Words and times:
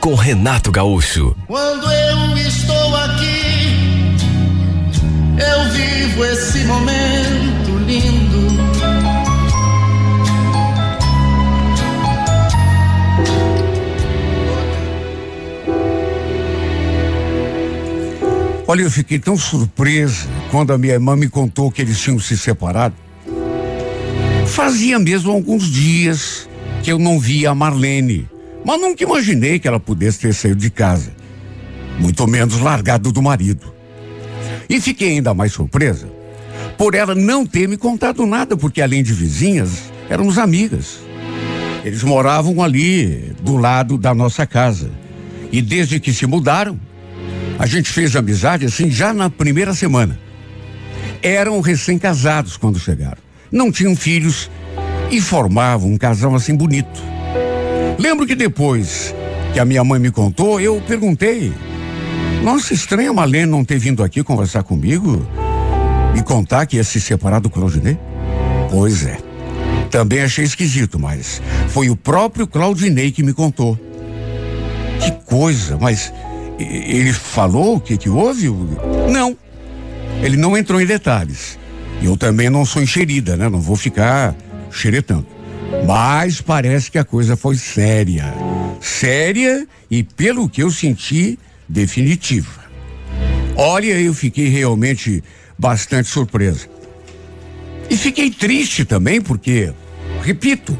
com 0.00 0.14
Renato 0.14 0.70
Gaúcho. 0.70 1.36
Quando 1.46 1.90
eu 1.90 2.36
estou 2.38 2.96
aqui, 2.96 4.16
eu 5.38 5.70
vivo 5.72 6.24
esse 6.24 6.64
momento 6.64 7.78
lindo. 7.86 8.48
Olha, 18.66 18.82
eu 18.82 18.90
fiquei 18.90 19.18
tão 19.18 19.36
surpresa 19.36 20.28
quando 20.50 20.72
a 20.72 20.78
minha 20.78 20.92
irmã 20.92 21.16
me 21.16 21.28
contou 21.28 21.70
que 21.70 21.80
eles 21.80 21.98
tinham 21.98 22.18
se 22.20 22.36
separado. 22.36 22.94
Fazia 24.46 24.98
mesmo 24.98 25.32
alguns 25.32 25.70
dias 25.70 26.48
que 26.82 26.92
eu 26.92 26.98
não 26.98 27.18
via 27.18 27.50
a 27.50 27.54
Marlene, 27.54 28.28
mas 28.64 28.80
nunca 28.80 29.04
imaginei 29.04 29.58
que 29.58 29.68
ela 29.68 29.80
pudesse 29.80 30.20
ter 30.20 30.34
saído 30.34 30.60
de 30.60 30.70
casa, 30.70 31.12
muito 31.98 32.26
menos 32.26 32.60
largado 32.60 33.12
do 33.12 33.22
marido. 33.22 33.74
E 34.68 34.80
fiquei 34.80 35.12
ainda 35.12 35.32
mais 35.32 35.52
surpresa 35.52 36.18
por 36.78 36.94
ela 36.94 37.14
não 37.14 37.44
ter 37.44 37.68
me 37.68 37.76
contado 37.76 38.24
nada, 38.24 38.56
porque 38.56 38.80
além 38.80 39.02
de 39.02 39.12
vizinhas, 39.12 39.92
éramos 40.08 40.38
amigas. 40.38 41.00
Eles 41.84 42.04
moravam 42.04 42.62
ali, 42.62 43.34
do 43.42 43.56
lado 43.56 43.98
da 43.98 44.14
nossa 44.14 44.46
casa. 44.46 44.90
E 45.50 45.60
desde 45.60 45.98
que 45.98 46.12
se 46.12 46.24
mudaram, 46.24 46.78
a 47.58 47.66
gente 47.66 47.90
fez 47.90 48.14
amizade 48.14 48.64
assim 48.64 48.90
já 48.90 49.12
na 49.12 49.28
primeira 49.28 49.74
semana. 49.74 50.18
Eram 51.20 51.60
recém-casados 51.60 52.56
quando 52.56 52.78
chegaram. 52.78 53.18
Não 53.50 53.72
tinham 53.72 53.96
filhos 53.96 54.48
e 55.10 55.20
formavam 55.20 55.90
um 55.90 55.98
casal 55.98 56.34
assim 56.34 56.54
bonito. 56.54 57.02
Lembro 57.98 58.26
que 58.26 58.36
depois 58.36 59.12
que 59.52 59.58
a 59.58 59.64
minha 59.64 59.82
mãe 59.82 59.98
me 59.98 60.10
contou, 60.10 60.60
eu 60.60 60.80
perguntei: 60.86 61.52
Nossa, 62.44 62.72
estranho 62.72 63.10
a 63.10 63.14
Malene 63.14 63.46
não 63.46 63.64
ter 63.64 63.78
vindo 63.78 64.04
aqui 64.04 64.22
conversar 64.22 64.62
comigo 64.62 65.26
e 66.16 66.22
contar 66.22 66.64
que 66.66 66.76
ia 66.76 66.84
se 66.84 67.00
separar 67.00 67.40
do 67.40 67.50
Claudinei? 67.50 67.98
Pois 68.70 69.04
é. 69.04 69.18
Também 69.90 70.20
achei 70.20 70.44
esquisito, 70.44 70.98
mas 70.98 71.42
foi 71.68 71.90
o 71.90 71.96
próprio 71.96 72.46
Claudinei 72.46 73.10
que 73.10 73.22
me 73.22 73.32
contou. 73.32 73.76
Que 75.00 75.10
coisa, 75.24 75.76
mas 75.80 76.12
ele 76.58 77.12
falou 77.12 77.76
o 77.76 77.80
que, 77.80 77.96
que 77.96 78.08
houve? 78.08 78.48
Não. 79.10 79.36
Ele 80.22 80.36
não 80.36 80.56
entrou 80.56 80.80
em 80.80 80.86
detalhes. 80.86 81.58
Eu 82.02 82.16
também 82.16 82.48
não 82.48 82.64
sou 82.64 82.80
enxerida, 82.82 83.36
né? 83.36 83.48
Não 83.48 83.60
vou 83.60 83.76
ficar 83.76 84.36
xeretando. 84.70 85.37
Mas 85.86 86.40
parece 86.40 86.90
que 86.90 86.98
a 86.98 87.04
coisa 87.04 87.36
foi 87.36 87.56
séria. 87.56 88.32
Séria 88.80 89.66
e, 89.90 90.02
pelo 90.02 90.48
que 90.48 90.62
eu 90.62 90.70
senti, 90.70 91.38
definitiva. 91.68 92.64
Olha, 93.56 93.98
eu 93.98 94.14
fiquei 94.14 94.48
realmente 94.48 95.22
bastante 95.58 96.08
surpresa. 96.08 96.66
E 97.90 97.96
fiquei 97.96 98.30
triste 98.30 98.84
também 98.84 99.20
porque, 99.20 99.72
repito, 100.22 100.78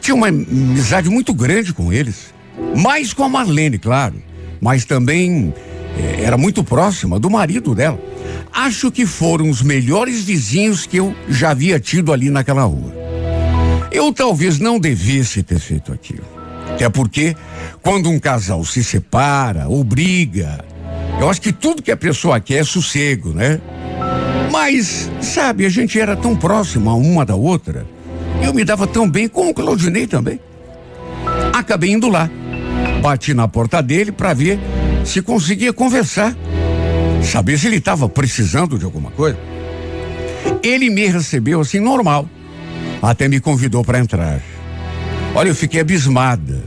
tinha 0.00 0.14
uma 0.14 0.28
amizade 0.28 1.08
muito 1.08 1.32
grande 1.32 1.72
com 1.72 1.92
eles. 1.92 2.34
Mais 2.76 3.12
com 3.12 3.24
a 3.24 3.28
Marlene, 3.28 3.78
claro 3.78 4.22
mas 4.64 4.86
também 4.86 5.52
eh, 5.98 6.22
era 6.24 6.38
muito 6.38 6.64
próxima 6.64 7.20
do 7.20 7.28
marido 7.28 7.74
dela. 7.74 8.00
Acho 8.50 8.90
que 8.90 9.04
foram 9.04 9.50
os 9.50 9.60
melhores 9.60 10.24
vizinhos 10.24 10.86
que 10.86 10.96
eu 10.96 11.14
já 11.28 11.50
havia 11.50 11.78
tido 11.78 12.10
ali 12.10 12.30
naquela 12.30 12.62
rua. 12.62 13.03
Eu 13.94 14.12
talvez 14.12 14.58
não 14.58 14.80
devesse 14.80 15.40
ter 15.44 15.60
feito 15.60 15.92
aquilo. 15.92 16.24
Até 16.72 16.88
porque, 16.88 17.36
quando 17.80 18.10
um 18.10 18.18
casal 18.18 18.64
se 18.64 18.82
separa 18.82 19.68
ou 19.68 19.84
briga, 19.84 20.64
eu 21.20 21.30
acho 21.30 21.40
que 21.40 21.52
tudo 21.52 21.80
que 21.80 21.92
a 21.92 21.96
pessoa 21.96 22.40
quer 22.40 22.56
é 22.56 22.64
sossego, 22.64 23.32
né? 23.32 23.60
Mas, 24.50 25.08
sabe, 25.20 25.64
a 25.64 25.68
gente 25.68 26.00
era 26.00 26.16
tão 26.16 26.34
próxima 26.34 26.92
uma 26.94 27.24
da 27.24 27.36
outra. 27.36 27.86
Eu 28.42 28.52
me 28.52 28.64
dava 28.64 28.84
tão 28.84 29.08
bem 29.08 29.28
com 29.28 29.48
o 29.48 29.54
Claudinei 29.54 30.08
também. 30.08 30.40
Acabei 31.52 31.92
indo 31.92 32.08
lá. 32.08 32.28
Bati 33.00 33.32
na 33.32 33.46
porta 33.46 33.80
dele 33.80 34.10
para 34.10 34.34
ver 34.34 34.58
se 35.04 35.22
conseguia 35.22 35.72
conversar, 35.72 36.34
saber 37.22 37.58
se 37.58 37.68
ele 37.68 37.76
estava 37.76 38.08
precisando 38.08 38.76
de 38.76 38.84
alguma 38.84 39.12
coisa. 39.12 39.38
Ele 40.64 40.90
me 40.90 41.06
recebeu 41.06 41.60
assim 41.60 41.78
normal, 41.78 42.28
até 43.10 43.28
me 43.28 43.40
convidou 43.40 43.84
para 43.84 43.98
entrar. 43.98 44.40
Olha, 45.34 45.48
eu 45.48 45.54
fiquei 45.54 45.80
abismada, 45.80 46.62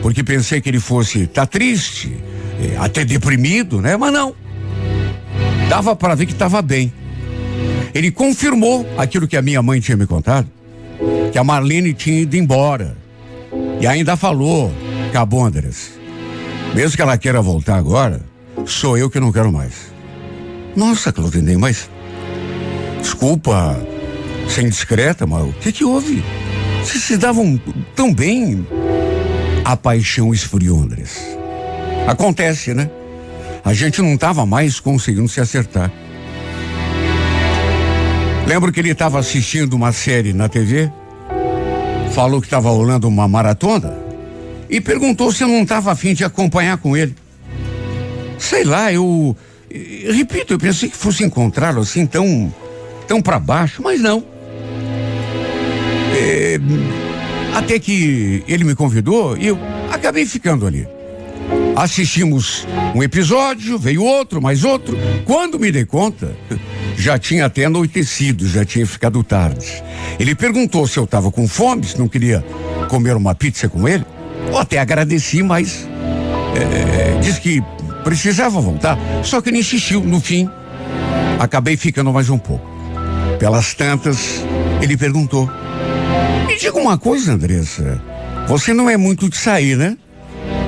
porque 0.00 0.22
pensei 0.22 0.60
que 0.60 0.68
ele 0.68 0.80
fosse 0.80 1.26
tá 1.26 1.44
triste, 1.46 2.16
eh, 2.60 2.76
até 2.78 3.04
deprimido, 3.04 3.80
né? 3.80 3.96
Mas 3.96 4.12
não. 4.12 4.34
Dava 5.68 5.96
para 5.96 6.14
ver 6.14 6.26
que 6.26 6.32
estava 6.32 6.62
bem. 6.62 6.92
Ele 7.94 8.10
confirmou 8.10 8.86
aquilo 8.96 9.28
que 9.28 9.36
a 9.36 9.42
minha 9.42 9.62
mãe 9.62 9.80
tinha 9.80 9.96
me 9.96 10.06
contado, 10.06 10.48
que 11.30 11.38
a 11.38 11.44
Marlene 11.44 11.92
tinha 11.92 12.20
ido 12.20 12.36
embora. 12.36 12.96
E 13.80 13.86
ainda 13.86 14.16
falou 14.16 14.72
Acabou, 15.12 15.44
Andrés. 15.44 15.92
Mesmo 16.74 16.96
que 16.96 17.02
ela 17.02 17.18
queira 17.18 17.42
voltar 17.42 17.76
agora, 17.76 18.22
sou 18.64 18.96
eu 18.96 19.10
que 19.10 19.20
não 19.20 19.30
quero 19.30 19.52
mais. 19.52 19.92
Nossa, 20.74 21.12
Claudinei, 21.12 21.58
mas. 21.58 21.90
Desculpa 22.98 23.78
ser 24.48 24.62
indiscreta, 24.62 25.26
mas 25.26 25.44
o 25.44 25.52
que 25.52 25.72
que 25.72 25.84
houve? 25.84 26.22
Vocês 26.82 27.02
se 27.02 27.16
davam 27.16 27.60
tão 27.94 28.12
bem. 28.12 28.66
A 29.64 29.76
paixão 29.76 30.34
esfriou, 30.34 30.80
Andrés. 30.80 31.20
Acontece, 32.06 32.74
né? 32.74 32.90
A 33.64 33.72
gente 33.72 34.02
não 34.02 34.14
estava 34.14 34.44
mais 34.44 34.80
conseguindo 34.80 35.28
se 35.28 35.40
acertar. 35.40 35.90
Lembro 38.46 38.72
que 38.72 38.80
ele 38.80 38.90
estava 38.90 39.20
assistindo 39.20 39.74
uma 39.74 39.92
série 39.92 40.32
na 40.32 40.48
TV, 40.48 40.90
falou 42.12 42.40
que 42.40 42.48
estava 42.48 42.68
rolando 42.70 43.06
uma 43.06 43.28
maratona 43.28 43.96
e 44.68 44.80
perguntou 44.80 45.30
se 45.30 45.44
eu 45.44 45.48
não 45.48 45.62
estava 45.62 45.92
afim 45.92 46.12
de 46.12 46.24
acompanhar 46.24 46.76
com 46.78 46.96
ele. 46.96 47.14
Sei 48.38 48.64
lá, 48.64 48.92
eu, 48.92 49.36
eu 49.70 50.12
repito, 50.12 50.54
eu 50.54 50.58
pensei 50.58 50.88
que 50.88 50.96
fosse 50.96 51.22
encontrá-lo 51.22 51.82
assim 51.82 52.04
tão 52.04 52.52
tão 53.06 53.22
para 53.22 53.38
baixo, 53.38 53.80
mas 53.82 54.00
não. 54.00 54.31
Até 57.54 57.78
que 57.78 58.42
ele 58.48 58.64
me 58.64 58.74
convidou 58.74 59.36
e 59.36 59.46
eu 59.46 59.58
acabei 59.90 60.24
ficando 60.24 60.66
ali. 60.66 60.86
Assistimos 61.76 62.66
um 62.94 63.02
episódio, 63.02 63.78
veio 63.78 64.04
outro, 64.04 64.40
mais 64.40 64.64
outro. 64.64 64.96
Quando 65.24 65.58
me 65.58 65.72
dei 65.72 65.84
conta, 65.84 66.36
já 66.96 67.18
tinha 67.18 67.46
até 67.46 67.64
anoitecido, 67.64 68.46
já 68.46 68.64
tinha 68.64 68.86
ficado 68.86 69.22
tarde. 69.22 69.82
Ele 70.18 70.34
perguntou 70.34 70.86
se 70.86 70.98
eu 70.98 71.04
estava 71.04 71.30
com 71.30 71.48
fome, 71.48 71.84
se 71.84 71.98
não 71.98 72.08
queria 72.08 72.44
comer 72.88 73.16
uma 73.16 73.34
pizza 73.34 73.68
com 73.68 73.88
ele. 73.88 74.04
Eu 74.48 74.58
até 74.58 74.78
agradeci, 74.78 75.42
mas 75.42 75.88
é, 76.54 77.18
disse 77.20 77.40
que 77.40 77.62
precisava 78.04 78.60
voltar. 78.60 78.98
Só 79.22 79.40
que 79.40 79.50
ele 79.50 79.58
insistiu. 79.58 80.02
No 80.02 80.20
fim, 80.20 80.48
acabei 81.38 81.76
ficando 81.76 82.12
mais 82.12 82.28
um 82.28 82.38
pouco. 82.38 82.70
Pelas 83.38 83.74
tantas, 83.74 84.44
ele 84.80 84.96
perguntou: 84.96 85.48
Me 86.46 86.56
diga 86.58 86.78
uma 86.78 86.98
coisa, 86.98 87.32
Andressa. 87.32 88.00
Você 88.48 88.72
não 88.72 88.88
é 88.88 88.96
muito 88.96 89.28
de 89.28 89.36
sair, 89.36 89.76
né? 89.76 89.96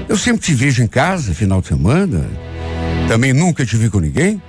Eu 0.08 0.16
sempre 0.16 0.42
te 0.42 0.54
vejo 0.54 0.82
em 0.82 0.86
casa, 0.86 1.34
final 1.34 1.60
de 1.60 1.68
semana. 1.68 2.28
Também 3.08 3.32
nunca 3.32 3.64
te 3.64 3.76
vi 3.76 3.88
com 3.88 4.00
ninguém. 4.00 4.40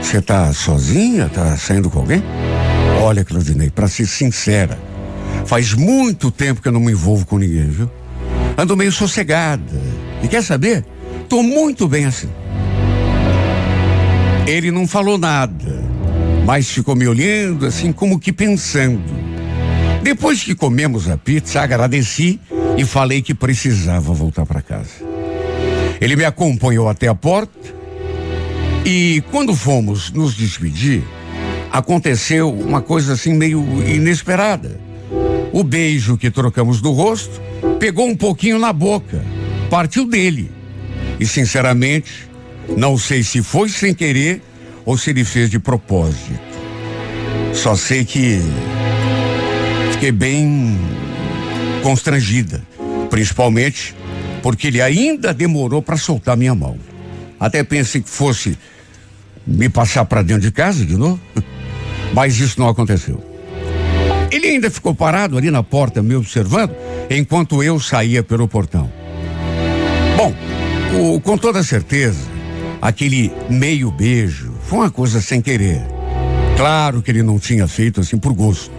Você 0.00 0.20
tá 0.20 0.52
sozinha? 0.52 1.28
Tá 1.28 1.56
saindo 1.56 1.90
com 1.90 2.00
alguém? 2.00 2.22
Olha, 3.02 3.24
Claudinei, 3.24 3.70
para 3.70 3.88
ser 3.88 4.06
sincera, 4.06 4.78
faz 5.44 5.74
muito 5.74 6.30
tempo 6.30 6.62
que 6.62 6.68
eu 6.68 6.72
não 6.72 6.80
me 6.80 6.92
envolvo 6.92 7.26
com 7.26 7.38
ninguém, 7.38 7.68
viu? 7.68 7.90
Ando 8.56 8.76
meio 8.76 8.92
sossegada. 8.92 9.80
E 10.22 10.28
quer 10.28 10.42
saber? 10.42 10.84
Tô 11.28 11.42
muito 11.42 11.86
bem 11.88 12.06
assim. 12.06 12.28
Ele 14.46 14.70
não 14.70 14.86
falou 14.86 15.18
nada, 15.18 15.84
mas 16.44 16.70
ficou 16.70 16.94
me 16.94 17.06
olhando 17.06 17.66
assim 17.66 17.92
como 17.92 18.18
que 18.18 18.32
pensando. 18.32 19.25
Depois 20.06 20.44
que 20.44 20.54
comemos 20.54 21.10
a 21.10 21.16
pizza, 21.16 21.60
agradeci 21.60 22.38
e 22.78 22.84
falei 22.84 23.20
que 23.20 23.34
precisava 23.34 24.14
voltar 24.14 24.46
para 24.46 24.62
casa. 24.62 25.04
Ele 26.00 26.14
me 26.14 26.24
acompanhou 26.24 26.88
até 26.88 27.08
a 27.08 27.14
porta 27.14 27.74
E 28.84 29.20
quando 29.32 29.52
fomos 29.52 30.12
nos 30.12 30.36
despedir, 30.36 31.02
aconteceu 31.72 32.52
uma 32.52 32.80
coisa 32.80 33.14
assim 33.14 33.34
meio 33.34 33.60
inesperada. 33.84 34.78
O 35.52 35.64
beijo 35.64 36.16
que 36.16 36.30
trocamos 36.30 36.80
do 36.80 36.92
rosto 36.92 37.40
pegou 37.80 38.06
um 38.06 38.14
pouquinho 38.14 38.60
na 38.60 38.72
boca, 38.72 39.24
partiu 39.68 40.06
dele. 40.06 40.52
E 41.18 41.26
sinceramente, 41.26 42.30
não 42.76 42.96
sei 42.96 43.24
se 43.24 43.42
foi 43.42 43.68
sem 43.68 43.92
querer 43.92 44.40
ou 44.84 44.96
se 44.96 45.10
ele 45.10 45.24
fez 45.24 45.50
de 45.50 45.58
propósito. 45.58 46.38
Só 47.52 47.74
sei 47.74 48.04
que 48.04 48.40
fiquei 49.96 50.12
bem 50.12 50.78
constrangida, 51.82 52.62
principalmente 53.08 53.94
porque 54.42 54.66
ele 54.66 54.82
ainda 54.82 55.32
demorou 55.32 55.80
para 55.80 55.96
soltar 55.96 56.36
minha 56.36 56.54
mão. 56.54 56.76
Até 57.40 57.64
pensei 57.64 58.02
que 58.02 58.10
fosse 58.10 58.58
me 59.46 59.70
passar 59.70 60.04
para 60.04 60.20
dentro 60.20 60.42
de 60.42 60.50
casa 60.50 60.84
de 60.84 60.96
novo, 60.96 61.18
mas 62.12 62.38
isso 62.38 62.60
não 62.60 62.68
aconteceu. 62.68 63.24
Ele 64.30 64.48
ainda 64.48 64.70
ficou 64.70 64.94
parado 64.94 65.38
ali 65.38 65.50
na 65.50 65.62
porta 65.62 66.02
me 66.02 66.14
observando 66.14 66.74
enquanto 67.08 67.62
eu 67.62 67.80
saía 67.80 68.22
pelo 68.22 68.46
portão. 68.46 68.92
Bom, 70.14 70.34
o, 71.00 71.20
com 71.22 71.38
toda 71.38 71.62
certeza, 71.62 72.20
aquele 72.82 73.32
meio 73.48 73.90
beijo 73.90 74.52
foi 74.60 74.80
uma 74.80 74.90
coisa 74.90 75.22
sem 75.22 75.40
querer. 75.40 75.80
Claro 76.54 77.00
que 77.00 77.10
ele 77.10 77.22
não 77.22 77.38
tinha 77.38 77.66
feito 77.66 78.02
assim 78.02 78.18
por 78.18 78.34
gosto. 78.34 78.75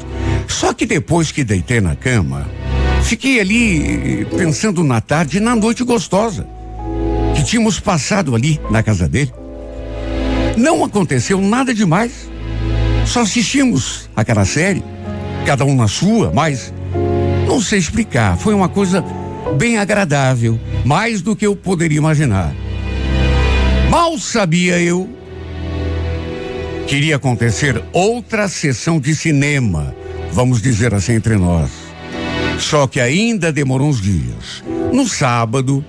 Só 0.48 0.74
que 0.74 0.86
depois 0.86 1.32
que 1.32 1.44
deitei 1.44 1.82
na 1.82 1.96
cama, 1.96 2.48
fiquei 3.04 3.40
ali 3.40 4.26
pensando 4.38 4.84
na 4.84 5.02
tarde 5.02 5.38
e 5.38 5.40
na 5.40 5.56
noite 5.56 5.84
gostosa 5.84 6.48
que 7.36 7.44
tínhamos 7.44 7.80
passado 7.80 8.34
ali 8.34 8.60
na 8.72 8.82
casa 8.82 9.08
dele. 9.08 9.32
Não 10.58 10.84
aconteceu 10.84 11.40
nada 11.40 11.74
demais. 11.74 12.30
Só 13.06 13.22
assistimos 13.22 14.10
aquela 14.16 14.44
série, 14.44 14.84
cada 15.46 15.64
um 15.64 15.76
na 15.76 15.88
sua, 15.88 16.32
mas 16.34 16.74
não 17.48 17.62
sei 17.62 17.78
explicar. 17.78 18.38
Foi 18.38 18.54
uma 18.54 18.68
coisa 18.68 19.04
bem 19.58 19.78
agradável, 19.78 20.60
mais 20.84 21.22
do 21.22 21.36
que 21.36 21.46
eu 21.46 21.56
poderia 21.56 21.98
imaginar. 21.98 22.54
Mal 23.90 24.18
sabia 24.18 24.80
eu 24.80 25.08
que 26.88 26.96
iria 26.96 27.18
acontecer 27.18 27.82
outra 27.94 28.48
sessão 28.48 29.00
de 29.00 29.14
cinema, 29.14 29.94
vamos 30.32 30.62
dizer 30.62 30.94
assim 30.94 31.14
entre 31.14 31.36
nós. 31.36 31.70
Só 32.60 32.88
que 32.88 33.00
ainda 33.00 33.52
demorou 33.52 33.88
uns 33.88 34.02
dias. 34.02 34.64
No 34.92 35.08
sábado, 35.08 35.84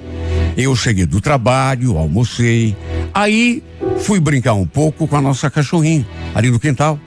eu 0.57 0.75
cheguei 0.75 1.07
do 1.07 1.21
trabalho, 1.21 1.97
almocei, 1.97 2.77
aí 3.15 3.63
fui 4.01 4.21
brincar 4.21 4.55
um 4.55 4.67
pouco 4.67 5.07
com 5.07 5.17
a 5.17 5.21
nossa 5.21 5.51
cachorrinha, 5.51 6.07
ali 6.35 6.51
no 6.51 6.59
quintal. 6.59 6.99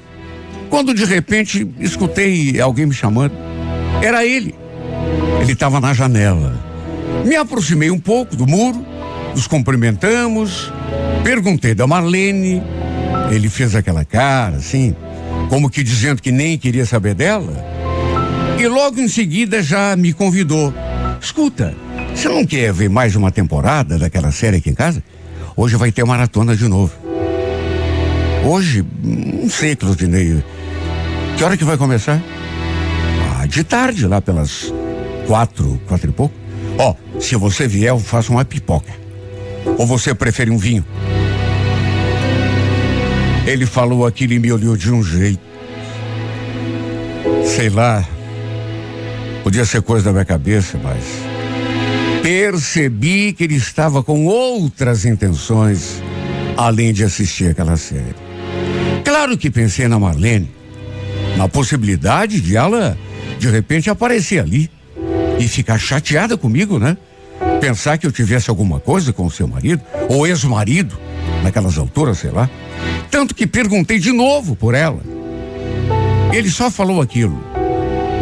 Quando 0.69 0.93
de 0.93 1.03
repente 1.03 1.67
escutei 1.79 2.59
alguém 2.59 2.85
me 2.85 2.93
chamando, 2.93 3.33
era 4.01 4.25
ele. 4.25 4.55
Ele 5.41 5.51
estava 5.51 5.79
na 5.81 5.93
janela. 5.93 6.53
Me 7.25 7.35
aproximei 7.35 7.91
um 7.91 7.99
pouco 7.99 8.35
do 8.35 8.47
muro, 8.47 8.83
nos 9.35 9.47
cumprimentamos, 9.47 10.71
perguntei 11.23 11.75
da 11.75 11.85
Marlene. 11.85 12.63
Ele 13.31 13.49
fez 13.49 13.75
aquela 13.75 14.05
cara, 14.05 14.57
assim, 14.57 14.95
como 15.51 15.69
que 15.69 15.83
dizendo 15.83 16.21
que 16.21 16.31
nem 16.31 16.57
queria 16.57 16.85
saber 16.85 17.13
dela. 17.13 17.53
E 18.57 18.65
logo 18.69 19.01
em 19.01 19.09
seguida 19.09 19.61
já 19.61 19.97
me 19.97 20.13
convidou. 20.13 20.73
Escuta, 21.19 21.75
você 22.15 22.29
não 22.29 22.45
quer 22.45 22.71
ver 22.71 22.89
mais 22.89 23.17
uma 23.17 23.29
temporada 23.33 23.99
daquela 23.99 24.31
série 24.31 24.55
aqui 24.55 24.69
em 24.69 24.73
casa? 24.73 25.03
Hoje 25.53 25.75
vai 25.75 25.91
ter 25.91 26.05
maratona 26.05 26.55
de 26.55 26.69
novo. 26.69 26.93
Hoje, 28.45 28.85
não 29.03 29.49
sei, 29.49 29.75
Claudinei. 29.75 30.41
Que 31.35 31.43
hora 31.43 31.57
que 31.57 31.65
vai 31.65 31.75
começar? 31.75 32.23
Ah, 33.35 33.45
de 33.45 33.65
tarde, 33.65 34.07
lá 34.07 34.21
pelas 34.21 34.73
quatro, 35.27 35.81
quatro 35.85 36.11
e 36.11 36.13
pouco. 36.13 36.33
Ó, 36.77 36.95
oh, 36.95 37.19
se 37.19 37.35
você 37.35 37.67
vier, 37.67 37.89
eu 37.89 37.99
faço 37.99 38.31
uma 38.31 38.45
pipoca. 38.45 38.93
Ou 39.77 39.85
você 39.85 40.15
prefere 40.15 40.49
um 40.49 40.57
vinho? 40.57 40.85
Ele 43.45 43.65
falou 43.65 44.05
aquilo 44.05 44.33
e 44.33 44.39
me 44.39 44.51
olhou 44.51 44.77
de 44.77 44.91
um 44.91 45.03
jeito. 45.03 45.41
Sei 47.45 47.69
lá. 47.69 48.07
Podia 49.43 49.65
ser 49.65 49.81
coisa 49.81 50.05
da 50.05 50.11
minha 50.11 50.25
cabeça, 50.25 50.79
mas. 50.81 51.03
Percebi 52.21 53.33
que 53.33 53.43
ele 53.43 53.55
estava 53.55 54.03
com 54.03 54.25
outras 54.25 55.05
intenções, 55.05 56.01
além 56.55 56.93
de 56.93 57.03
assistir 57.03 57.49
aquela 57.49 57.75
série. 57.77 58.15
Claro 59.03 59.35
que 59.35 59.49
pensei 59.49 59.87
na 59.87 59.97
Marlene, 59.97 60.49
na 61.35 61.47
possibilidade 61.47 62.39
de 62.39 62.55
ela, 62.55 62.95
de 63.39 63.49
repente, 63.49 63.89
aparecer 63.89 64.39
ali 64.39 64.69
e 65.39 65.47
ficar 65.47 65.79
chateada 65.79 66.37
comigo, 66.37 66.77
né? 66.77 66.95
Pensar 67.59 67.97
que 67.97 68.05
eu 68.05 68.11
tivesse 68.11 68.51
alguma 68.51 68.79
coisa 68.79 69.11
com 69.11 69.25
o 69.25 69.31
seu 69.31 69.47
marido, 69.47 69.81
ou 70.07 70.27
ex-marido, 70.27 70.95
naquelas 71.43 71.77
alturas, 71.77 72.19
sei 72.19 72.31
lá. 72.31 72.49
Tanto 73.09 73.35
que 73.35 73.45
perguntei 73.45 73.99
de 73.99 74.11
novo 74.11 74.55
por 74.55 74.73
ela. 74.73 75.01
Ele 76.33 76.49
só 76.49 76.71
falou 76.71 77.01
aquilo. 77.01 77.41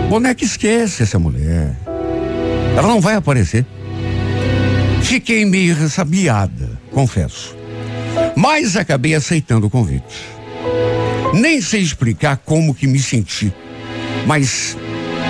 Boneca 0.09 0.43
esquece 0.43 1.03
essa 1.03 1.19
mulher. 1.19 1.75
Ela 2.75 2.87
não 2.87 2.99
vai 2.99 3.15
aparecer. 3.15 3.65
Fiquei 5.03 5.45
meio 5.45 5.75
ressabiada, 5.75 6.79
confesso. 6.91 7.55
Mas 8.35 8.75
acabei 8.75 9.13
aceitando 9.15 9.67
o 9.67 9.69
convite. 9.69 10.25
Nem 11.33 11.61
sei 11.61 11.81
explicar 11.81 12.37
como 12.37 12.73
que 12.73 12.87
me 12.87 12.99
senti, 12.99 13.53
mas 14.25 14.75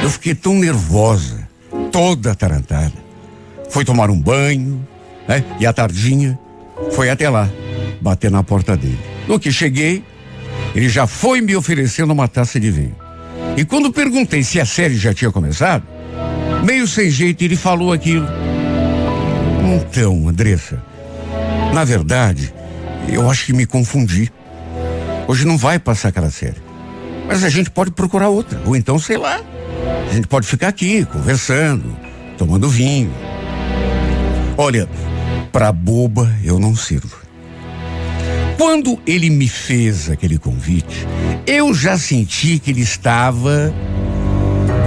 eu 0.01 0.09
fiquei 0.09 0.33
tão 0.33 0.53
nervosa, 0.53 1.47
toda 1.91 2.31
atarantada. 2.31 2.93
Fui 3.69 3.83
tomar 3.83 4.09
um 4.09 4.19
banho, 4.19 4.85
né? 5.27 5.43
E 5.59 5.65
à 5.65 5.73
tardinha, 5.73 6.39
foi 6.91 7.09
até 7.09 7.29
lá, 7.29 7.49
bater 8.01 8.31
na 8.31 8.43
porta 8.43 8.75
dele. 8.75 8.99
No 9.27 9.39
que 9.39 9.51
cheguei, 9.51 10.03
ele 10.75 10.89
já 10.89 11.07
foi 11.07 11.41
me 11.41 11.55
oferecendo 11.55 12.11
uma 12.13 12.27
taça 12.27 12.59
de 12.59 12.71
vinho. 12.71 12.95
E 13.57 13.65
quando 13.65 13.91
perguntei 13.91 14.43
se 14.43 14.59
a 14.59 14.65
série 14.65 14.95
já 14.97 15.13
tinha 15.13 15.31
começado, 15.31 15.83
meio 16.63 16.87
sem 16.87 17.09
jeito, 17.09 17.43
ele 17.43 17.55
falou 17.55 17.91
aquilo. 17.91 18.27
Então, 19.75 20.27
Andressa, 20.27 20.81
na 21.73 21.83
verdade, 21.83 22.53
eu 23.07 23.29
acho 23.29 23.45
que 23.45 23.53
me 23.53 23.65
confundi. 23.65 24.31
Hoje 25.27 25.45
não 25.45 25.57
vai 25.57 25.77
passar 25.77 26.09
aquela 26.09 26.31
série. 26.31 26.57
Mas 27.27 27.43
a 27.43 27.49
gente 27.49 27.69
pode 27.69 27.91
procurar 27.91 28.29
outra. 28.29 28.59
Ou 28.65 28.75
então, 28.75 28.97
sei 28.97 29.17
lá. 29.17 29.39
A 30.09 30.13
gente 30.13 30.27
pode 30.27 30.47
ficar 30.47 30.67
aqui, 30.69 31.05
conversando, 31.05 31.95
tomando 32.37 32.67
vinho. 32.67 33.13
Olha, 34.57 34.89
pra 35.51 35.71
boba 35.71 36.35
eu 36.43 36.59
não 36.59 36.75
sirvo. 36.75 37.18
Quando 38.59 38.99
ele 39.07 39.29
me 39.29 39.47
fez 39.47 40.09
aquele 40.09 40.37
convite, 40.37 41.07
eu 41.47 41.73
já 41.73 41.97
senti 41.97 42.59
que 42.59 42.71
ele 42.71 42.81
estava, 42.81 43.73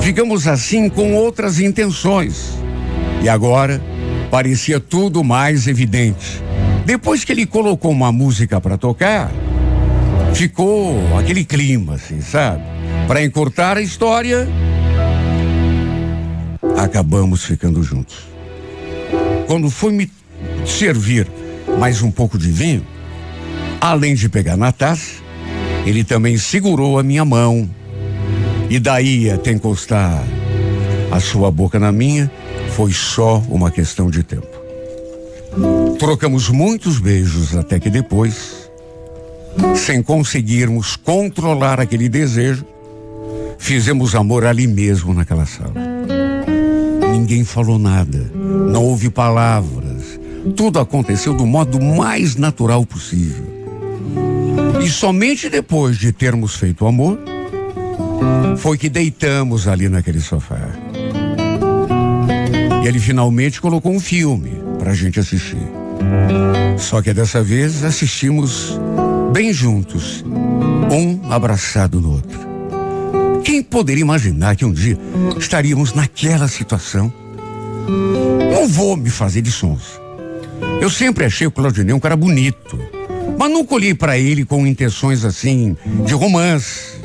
digamos 0.02 0.46
assim, 0.46 0.90
com 0.90 1.14
outras 1.14 1.58
intenções. 1.58 2.52
E 3.22 3.30
agora, 3.30 3.82
parecia 4.30 4.78
tudo 4.78 5.24
mais 5.24 5.66
evidente. 5.66 6.42
Depois 6.84 7.24
que 7.24 7.32
ele 7.32 7.46
colocou 7.46 7.90
uma 7.90 8.12
música 8.12 8.60
para 8.60 8.76
tocar, 8.76 9.32
ficou 10.34 10.98
aquele 11.16 11.42
clima, 11.42 11.94
assim, 11.94 12.20
sabe? 12.20 12.62
Para 13.08 13.24
encurtar 13.24 13.78
a 13.78 13.80
história, 13.80 14.46
acabamos 16.76 17.42
ficando 17.42 17.82
juntos. 17.82 18.18
Quando 19.46 19.70
foi 19.70 19.92
me 19.92 20.12
servir 20.66 21.26
mais 21.78 22.02
um 22.02 22.10
pouco 22.10 22.36
de 22.36 22.50
vinho, 22.50 22.92
além 23.82 24.14
de 24.14 24.28
pegar 24.28 24.56
na 24.56 24.70
taça, 24.70 25.20
ele 25.84 26.04
também 26.04 26.38
segurou 26.38 27.00
a 27.00 27.02
minha 27.02 27.24
mão. 27.24 27.68
E 28.70 28.78
daí 28.78 29.28
até 29.28 29.50
encostar 29.50 30.22
a 31.10 31.18
sua 31.18 31.50
boca 31.50 31.80
na 31.80 31.90
minha, 31.90 32.30
foi 32.70 32.92
só 32.92 33.42
uma 33.48 33.72
questão 33.72 34.08
de 34.08 34.22
tempo. 34.22 34.46
Trocamos 35.98 36.48
muitos 36.48 36.98
beijos 36.98 37.56
até 37.56 37.78
que 37.80 37.90
depois, 37.90 38.70
sem 39.74 40.00
conseguirmos 40.00 40.94
controlar 40.94 41.80
aquele 41.80 42.08
desejo, 42.08 42.64
fizemos 43.58 44.14
amor 44.14 44.46
ali 44.46 44.66
mesmo 44.66 45.12
naquela 45.12 45.44
sala. 45.44 45.74
Ninguém 47.12 47.44
falou 47.44 47.78
nada, 47.78 48.30
não 48.32 48.84
houve 48.84 49.10
palavras. 49.10 50.18
Tudo 50.56 50.78
aconteceu 50.78 51.34
do 51.34 51.44
modo 51.44 51.80
mais 51.80 52.36
natural 52.36 52.86
possível. 52.86 53.51
E 54.82 54.90
somente 54.90 55.48
depois 55.48 55.96
de 55.96 56.12
termos 56.12 56.56
feito 56.56 56.86
amor, 56.86 57.18
foi 58.56 58.76
que 58.76 58.88
deitamos 58.88 59.68
ali 59.68 59.88
naquele 59.88 60.20
sofá. 60.20 60.58
E 62.82 62.86
ele 62.86 62.98
finalmente 62.98 63.60
colocou 63.60 63.92
um 63.92 64.00
filme 64.00 64.50
para 64.78 64.90
a 64.90 64.94
gente 64.94 65.20
assistir. 65.20 65.68
Só 66.78 67.00
que 67.00 67.14
dessa 67.14 67.42
vez 67.42 67.84
assistimos 67.84 68.78
bem 69.32 69.52
juntos, 69.52 70.24
um 70.90 71.32
abraçado 71.32 72.00
no 72.00 72.14
outro. 72.14 72.40
Quem 73.44 73.62
poderia 73.62 74.02
imaginar 74.02 74.56
que 74.56 74.64
um 74.64 74.72
dia 74.72 74.98
estaríamos 75.38 75.94
naquela 75.94 76.48
situação? 76.48 77.12
Não 78.52 78.66
vou 78.68 78.96
me 78.96 79.10
fazer 79.10 79.42
de 79.42 79.52
sons. 79.52 80.00
Eu 80.80 80.90
sempre 80.90 81.24
achei 81.24 81.46
o 81.46 81.50
Claudinei 81.50 81.94
um 81.94 82.00
cara 82.00 82.16
bonito, 82.16 82.78
mas 83.38 83.50
nunca 83.50 83.74
olhei 83.74 83.94
para 83.94 84.18
ele 84.18 84.44
com 84.44 84.66
intenções 84.66 85.24
assim 85.24 85.76
de 86.04 86.14
romance. 86.14 87.00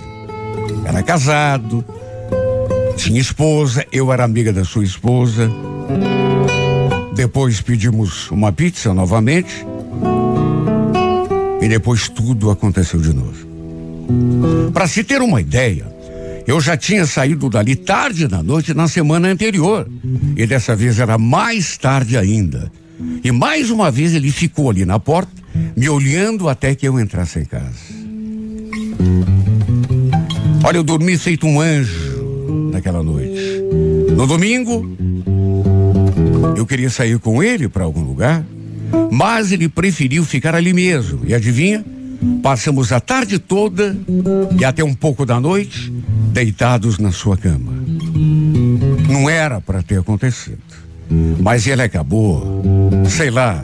Era 0.85 1.03
casado, 1.03 1.83
tinha 2.95 3.19
esposa, 3.19 3.85
eu 3.91 4.11
era 4.11 4.23
amiga 4.23 4.51
da 4.51 4.63
sua 4.63 4.83
esposa. 4.83 5.49
Depois 7.15 7.61
pedimos 7.61 8.29
uma 8.31 8.51
pizza 8.51 8.93
novamente. 8.93 9.65
E 11.61 11.67
depois 11.67 12.07
tudo 12.07 12.51
aconteceu 12.51 12.99
de 12.99 13.13
novo. 13.13 13.47
Para 14.71 14.87
se 14.87 15.03
ter 15.03 15.21
uma 15.21 15.41
ideia, 15.41 15.85
eu 16.45 16.61
já 16.61 16.77
tinha 16.77 17.05
saído 17.05 17.49
dali 17.49 17.75
tarde 17.75 18.27
da 18.27 18.41
noite 18.41 18.73
na 18.73 18.87
semana 18.87 19.27
anterior. 19.27 19.87
E 20.35 20.45
dessa 20.45 20.75
vez 20.75 20.99
era 20.99 21.17
mais 21.17 21.77
tarde 21.77 22.17
ainda. 22.17 22.71
E 23.23 23.31
mais 23.31 23.69
uma 23.69 23.91
vez 23.91 24.13
ele 24.13 24.31
ficou 24.31 24.69
ali 24.69 24.85
na 24.85 24.99
porta, 24.99 25.31
me 25.75 25.89
olhando 25.89 26.49
até 26.49 26.73
que 26.75 26.87
eu 26.87 26.99
entrasse 26.99 27.39
em 27.39 27.45
casa. 27.45 28.07
Olha, 30.63 30.77
eu 30.77 30.83
dormi 30.83 31.17
feito 31.17 31.45
um 31.45 31.61
anjo 31.61 32.69
naquela 32.71 33.03
noite. 33.03 33.61
No 34.15 34.25
domingo, 34.25 34.97
eu 36.55 36.65
queria 36.65 36.89
sair 36.89 37.19
com 37.19 37.41
ele 37.43 37.69
para 37.69 37.83
algum 37.83 38.01
lugar, 38.01 38.43
mas 39.11 39.51
ele 39.51 39.69
preferiu 39.69 40.25
ficar 40.25 40.55
ali 40.55 40.73
mesmo. 40.73 41.21
E 41.25 41.33
adivinha? 41.33 41.85
Passamos 42.41 42.91
a 42.91 42.99
tarde 42.99 43.37
toda 43.37 43.95
e 44.59 44.65
até 44.65 44.83
um 44.83 44.93
pouco 44.93 45.25
da 45.25 45.39
noite 45.39 45.91
deitados 46.33 46.97
na 46.97 47.11
sua 47.11 47.37
cama. 47.37 47.73
Não 49.09 49.29
era 49.29 49.61
para 49.61 49.83
ter 49.83 49.99
acontecido. 49.99 50.86
Mas 51.39 51.65
ele 51.67 51.81
acabou, 51.81 52.61
sei 53.09 53.29
lá, 53.29 53.63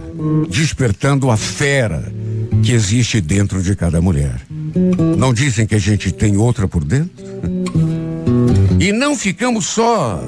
despertando 0.50 1.30
a 1.30 1.38
fera 1.38 2.12
que 2.64 2.72
existe 2.72 3.20
dentro 3.20 3.62
de 3.62 3.76
cada 3.76 4.02
mulher. 4.02 4.36
Não 5.18 5.34
dizem 5.34 5.68
que 5.68 5.76
a 5.76 5.80
gente 5.80 6.12
tem 6.12 6.38
outra 6.38 6.68
por 6.68 6.84
dentro? 6.84 7.12
E 8.80 8.92
não 8.92 9.16
ficamos 9.16 9.66
só 9.66 10.22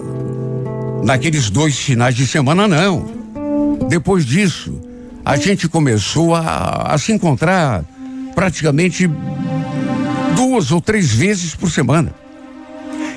naqueles 1.04 1.50
dois 1.50 1.78
finais 1.78 2.16
de 2.16 2.28
semana, 2.28 2.68
não. 2.68 3.16
Depois 3.90 4.26
disso, 4.26 4.82
a 5.24 5.38
gente 5.38 5.68
começou 5.68 6.36
a, 6.36 6.94
a 6.94 6.98
se 6.98 7.12
encontrar 7.12 7.84
praticamente 8.34 9.10
duas 10.36 10.72
ou 10.72 10.82
três 10.82 11.14
vezes 11.14 11.56
por 11.56 11.72
semana. 11.72 12.14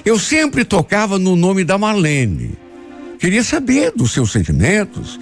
Eu 0.04 0.18
sempre 0.18 0.64
tocava 0.64 1.18
no 1.18 1.36
nome 1.36 1.64
da 1.64 1.76
Marlene. 1.76 2.56
Queria 3.18 3.42
saber 3.42 3.92
dos 3.96 4.12
seus 4.12 4.30
sentimentos, 4.30 5.18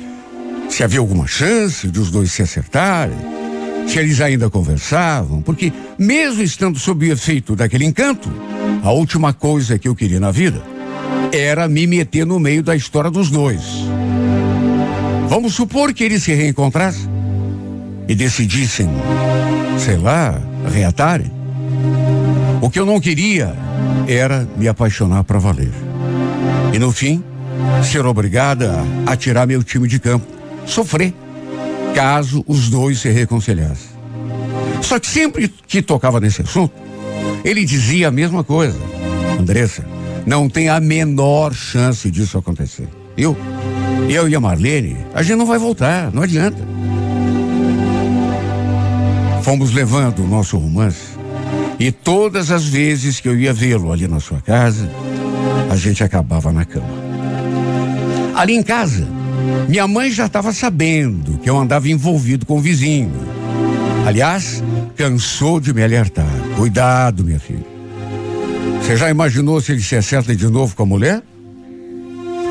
se 0.68 0.84
havia 0.84 1.00
alguma 1.00 1.26
chance 1.26 1.88
de 1.88 1.98
os 1.98 2.10
dois 2.10 2.30
se 2.30 2.42
acertarem, 2.42 3.16
se 3.88 3.98
eles 3.98 4.20
ainda 4.20 4.50
conversavam, 4.50 5.40
porque, 5.40 5.72
mesmo 5.98 6.42
estando 6.42 6.78
sob 6.78 7.08
o 7.08 7.12
efeito 7.12 7.56
daquele 7.56 7.86
encanto, 7.86 8.30
a 8.82 8.92
última 8.92 9.32
coisa 9.32 9.78
que 9.78 9.88
eu 9.88 9.94
queria 9.94 10.20
na 10.20 10.30
vida 10.30 10.62
era 11.32 11.66
me 11.68 11.86
meter 11.86 12.26
no 12.26 12.38
meio 12.38 12.62
da 12.62 12.76
história 12.76 13.10
dos 13.10 13.30
dois. 13.30 13.62
Vamos 15.28 15.54
supor 15.54 15.94
que 15.94 16.04
eles 16.04 16.22
se 16.22 16.34
reencontrassem 16.34 17.08
e 18.06 18.14
decidissem, 18.14 18.90
sei 19.78 19.96
lá, 19.96 20.38
reatarem. 20.70 21.32
O 22.60 22.68
que 22.68 22.78
eu 22.78 22.84
não 22.84 23.00
queria 23.00 23.54
era 24.06 24.46
me 24.56 24.68
apaixonar 24.68 25.24
para 25.24 25.38
valer. 25.38 25.72
E 26.72 26.78
no 26.78 26.92
fim, 26.92 27.22
ser 27.82 28.04
obrigada 28.04 28.74
a 29.06 29.16
tirar 29.16 29.46
meu 29.46 29.62
time 29.62 29.88
de 29.88 29.98
campo, 29.98 30.26
sofrer, 30.66 31.14
caso 31.94 32.44
os 32.46 32.68
dois 32.68 33.00
se 33.00 33.08
reconciliassem. 33.10 33.96
Só 34.82 34.98
que 34.98 35.06
sempre 35.06 35.48
que 35.48 35.80
tocava 35.80 36.20
nesse 36.20 36.42
assunto, 36.42 36.74
ele 37.44 37.64
dizia 37.64 38.08
a 38.08 38.10
mesma 38.10 38.44
coisa. 38.44 38.78
Andressa, 39.38 39.84
não 40.26 40.48
tem 40.48 40.68
a 40.68 40.80
menor 40.80 41.54
chance 41.54 42.10
disso 42.10 42.36
acontecer. 42.36 42.88
Eu, 43.16 43.36
eu 44.08 44.28
e 44.28 44.34
a 44.34 44.40
Marlene, 44.40 44.96
a 45.14 45.22
gente 45.22 45.36
não 45.36 45.46
vai 45.46 45.58
voltar, 45.58 46.12
não 46.12 46.22
adianta. 46.22 46.58
Fomos 49.42 49.72
levando 49.72 50.24
o 50.24 50.26
nosso 50.26 50.58
romance 50.58 51.16
e 51.78 51.92
todas 51.92 52.50
as 52.50 52.66
vezes 52.66 53.20
que 53.20 53.28
eu 53.28 53.38
ia 53.38 53.52
vê-lo 53.52 53.92
ali 53.92 54.08
na 54.08 54.18
sua 54.18 54.40
casa, 54.40 54.90
a 55.70 55.76
gente 55.76 56.02
acabava 56.02 56.50
na 56.50 56.64
cama. 56.64 57.05
Ali 58.36 58.54
em 58.54 58.62
casa, 58.62 59.08
minha 59.66 59.88
mãe 59.88 60.10
já 60.10 60.26
estava 60.26 60.52
sabendo 60.52 61.38
que 61.38 61.48
eu 61.48 61.56
andava 61.56 61.88
envolvido 61.88 62.44
com 62.44 62.58
o 62.58 62.60
vizinho. 62.60 63.10
Aliás, 64.04 64.62
cansou 64.94 65.58
de 65.58 65.72
me 65.72 65.82
alertar. 65.82 66.28
Cuidado, 66.54 67.24
minha 67.24 67.40
filha. 67.40 67.64
Você 68.82 68.94
já 68.94 69.08
imaginou 69.08 69.58
se 69.62 69.72
ele 69.72 69.80
se 69.80 69.96
acerta 69.96 70.36
de 70.36 70.46
novo 70.48 70.76
com 70.76 70.82
a 70.82 70.86
mulher? 70.86 71.22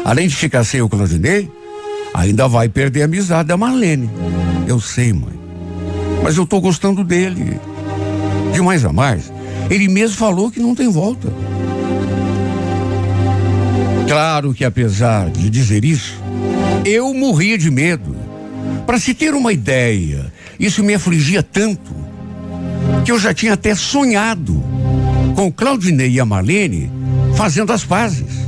Além 0.04 0.28
de 0.28 0.36
ficar 0.36 0.64
sem 0.64 0.82
o 0.82 0.90
Claudinei, 0.90 1.48
ainda 2.16 2.48
vai 2.48 2.68
perder 2.68 3.04
a 3.04 3.06
amizade 3.06 3.48
da 3.48 3.56
Marlene. 3.56 4.10
Eu 4.68 4.82
sei, 4.82 5.14
mãe. 5.14 5.40
Mas 6.24 6.36
eu 6.36 6.48
tô 6.48 6.60
gostando 6.60 7.04
dele. 7.04 7.60
De 8.52 8.60
mais 8.60 8.84
a 8.84 8.92
mais, 8.92 9.32
ele 9.70 9.88
mesmo 9.88 10.18
falou 10.18 10.50
que 10.50 10.60
não 10.60 10.74
tem 10.74 10.90
volta. 10.90 11.32
Claro 14.08 14.54
que 14.54 14.64
apesar 14.64 15.30
de 15.30 15.50
dizer 15.50 15.84
isso, 15.84 16.22
eu 16.86 17.14
morria 17.14 17.58
de 17.58 17.72
medo. 17.72 18.16
Para 18.86 19.00
se 19.00 19.14
ter 19.14 19.34
uma 19.34 19.52
ideia, 19.52 20.32
isso 20.60 20.84
me 20.84 20.94
afligia 20.94 21.42
tanto 21.42 21.96
que 23.04 23.12
eu 23.12 23.20
já 23.20 23.34
tinha 23.34 23.54
até 23.54 23.74
sonhado 23.74 24.64
com 25.36 25.52
Claudinei 25.52 26.12
e 26.12 26.20
a 26.20 26.26
Marlene 26.26 26.92
fazendo 27.36 27.74
as 27.74 27.84
pazes. 27.84 28.46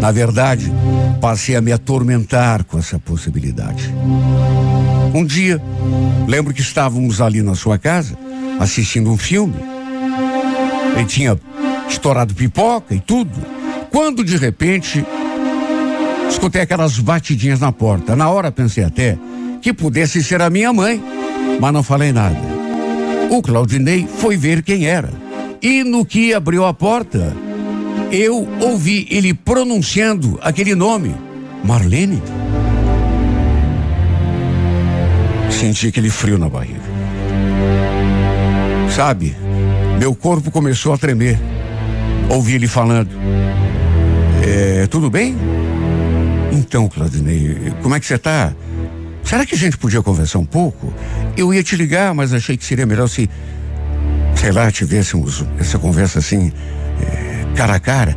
Na 0.00 0.12
verdade, 0.12 0.70
passei 1.20 1.56
a 1.56 1.60
me 1.60 1.72
atormentar 1.72 2.64
com 2.64 2.78
essa 2.78 2.98
possibilidade. 2.98 3.90
Um 5.14 5.24
dia, 5.24 5.62
lembro 6.28 6.52
que 6.52 6.60
estávamos 6.60 7.20
ali 7.20 7.40
na 7.42 7.54
sua 7.54 7.78
casa, 7.78 8.16
assistindo 8.60 9.10
um 9.10 9.16
filme. 9.16 9.54
Ele 10.94 11.06
tinha 11.06 11.38
estourado 11.88 12.34
pipoca 12.34 12.94
e 12.94 13.00
tudo. 13.00 13.32
Quando 13.94 14.24
de 14.24 14.36
repente 14.36 15.06
escutei 16.28 16.62
aquelas 16.62 16.98
batidinhas 16.98 17.60
na 17.60 17.70
porta. 17.70 18.16
Na 18.16 18.28
hora 18.28 18.50
pensei 18.50 18.82
até 18.82 19.16
que 19.62 19.72
pudesse 19.72 20.20
ser 20.20 20.42
a 20.42 20.50
minha 20.50 20.72
mãe, 20.72 21.00
mas 21.60 21.72
não 21.72 21.80
falei 21.80 22.10
nada. 22.10 22.36
O 23.30 23.40
Claudinei 23.40 24.04
foi 24.18 24.36
ver 24.36 24.64
quem 24.64 24.86
era. 24.86 25.10
E 25.62 25.84
no 25.84 26.04
que 26.04 26.34
abriu 26.34 26.64
a 26.66 26.74
porta, 26.74 27.36
eu 28.10 28.48
ouvi 28.60 29.06
ele 29.08 29.32
pronunciando 29.32 30.40
aquele 30.42 30.74
nome, 30.74 31.14
Marlene. 31.62 32.20
Senti 35.48 35.86
aquele 35.86 36.10
frio 36.10 36.36
na 36.36 36.48
barriga. 36.48 36.80
Sabe, 38.90 39.36
meu 40.00 40.16
corpo 40.16 40.50
começou 40.50 40.92
a 40.92 40.98
tremer. 40.98 41.38
Ouvi 42.28 42.56
ele 42.56 42.66
falando. 42.66 43.63
É, 44.46 44.86
tudo 44.88 45.08
bem? 45.08 45.34
Então, 46.52 46.86
Claudinei, 46.86 47.72
como 47.82 47.94
é 47.94 48.00
que 48.00 48.04
você 48.04 48.18
tá? 48.18 48.52
Será 49.24 49.46
que 49.46 49.54
a 49.54 49.58
gente 49.58 49.78
podia 49.78 50.02
conversar 50.02 50.38
um 50.38 50.44
pouco? 50.44 50.92
Eu 51.34 51.52
ia 51.52 51.62
te 51.62 51.74
ligar, 51.76 52.14
mas 52.14 52.34
achei 52.34 52.54
que 52.54 52.64
seria 52.64 52.84
melhor 52.84 53.08
se, 53.08 53.28
sei 54.36 54.52
lá, 54.52 54.70
tivéssemos 54.70 55.42
essa 55.58 55.78
conversa 55.78 56.18
assim, 56.18 56.52
é, 57.00 57.56
cara 57.56 57.76
a 57.76 57.80
cara. 57.80 58.14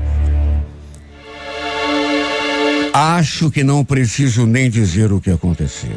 Acho 2.93 3.49
que 3.49 3.63
não 3.63 3.85
preciso 3.85 4.45
nem 4.45 4.69
dizer 4.69 5.13
o 5.13 5.21
que 5.21 5.31
aconteceu. 5.31 5.95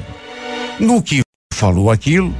No 0.78 1.02
que 1.02 1.22
falou 1.52 1.90
aquilo, 1.90 2.32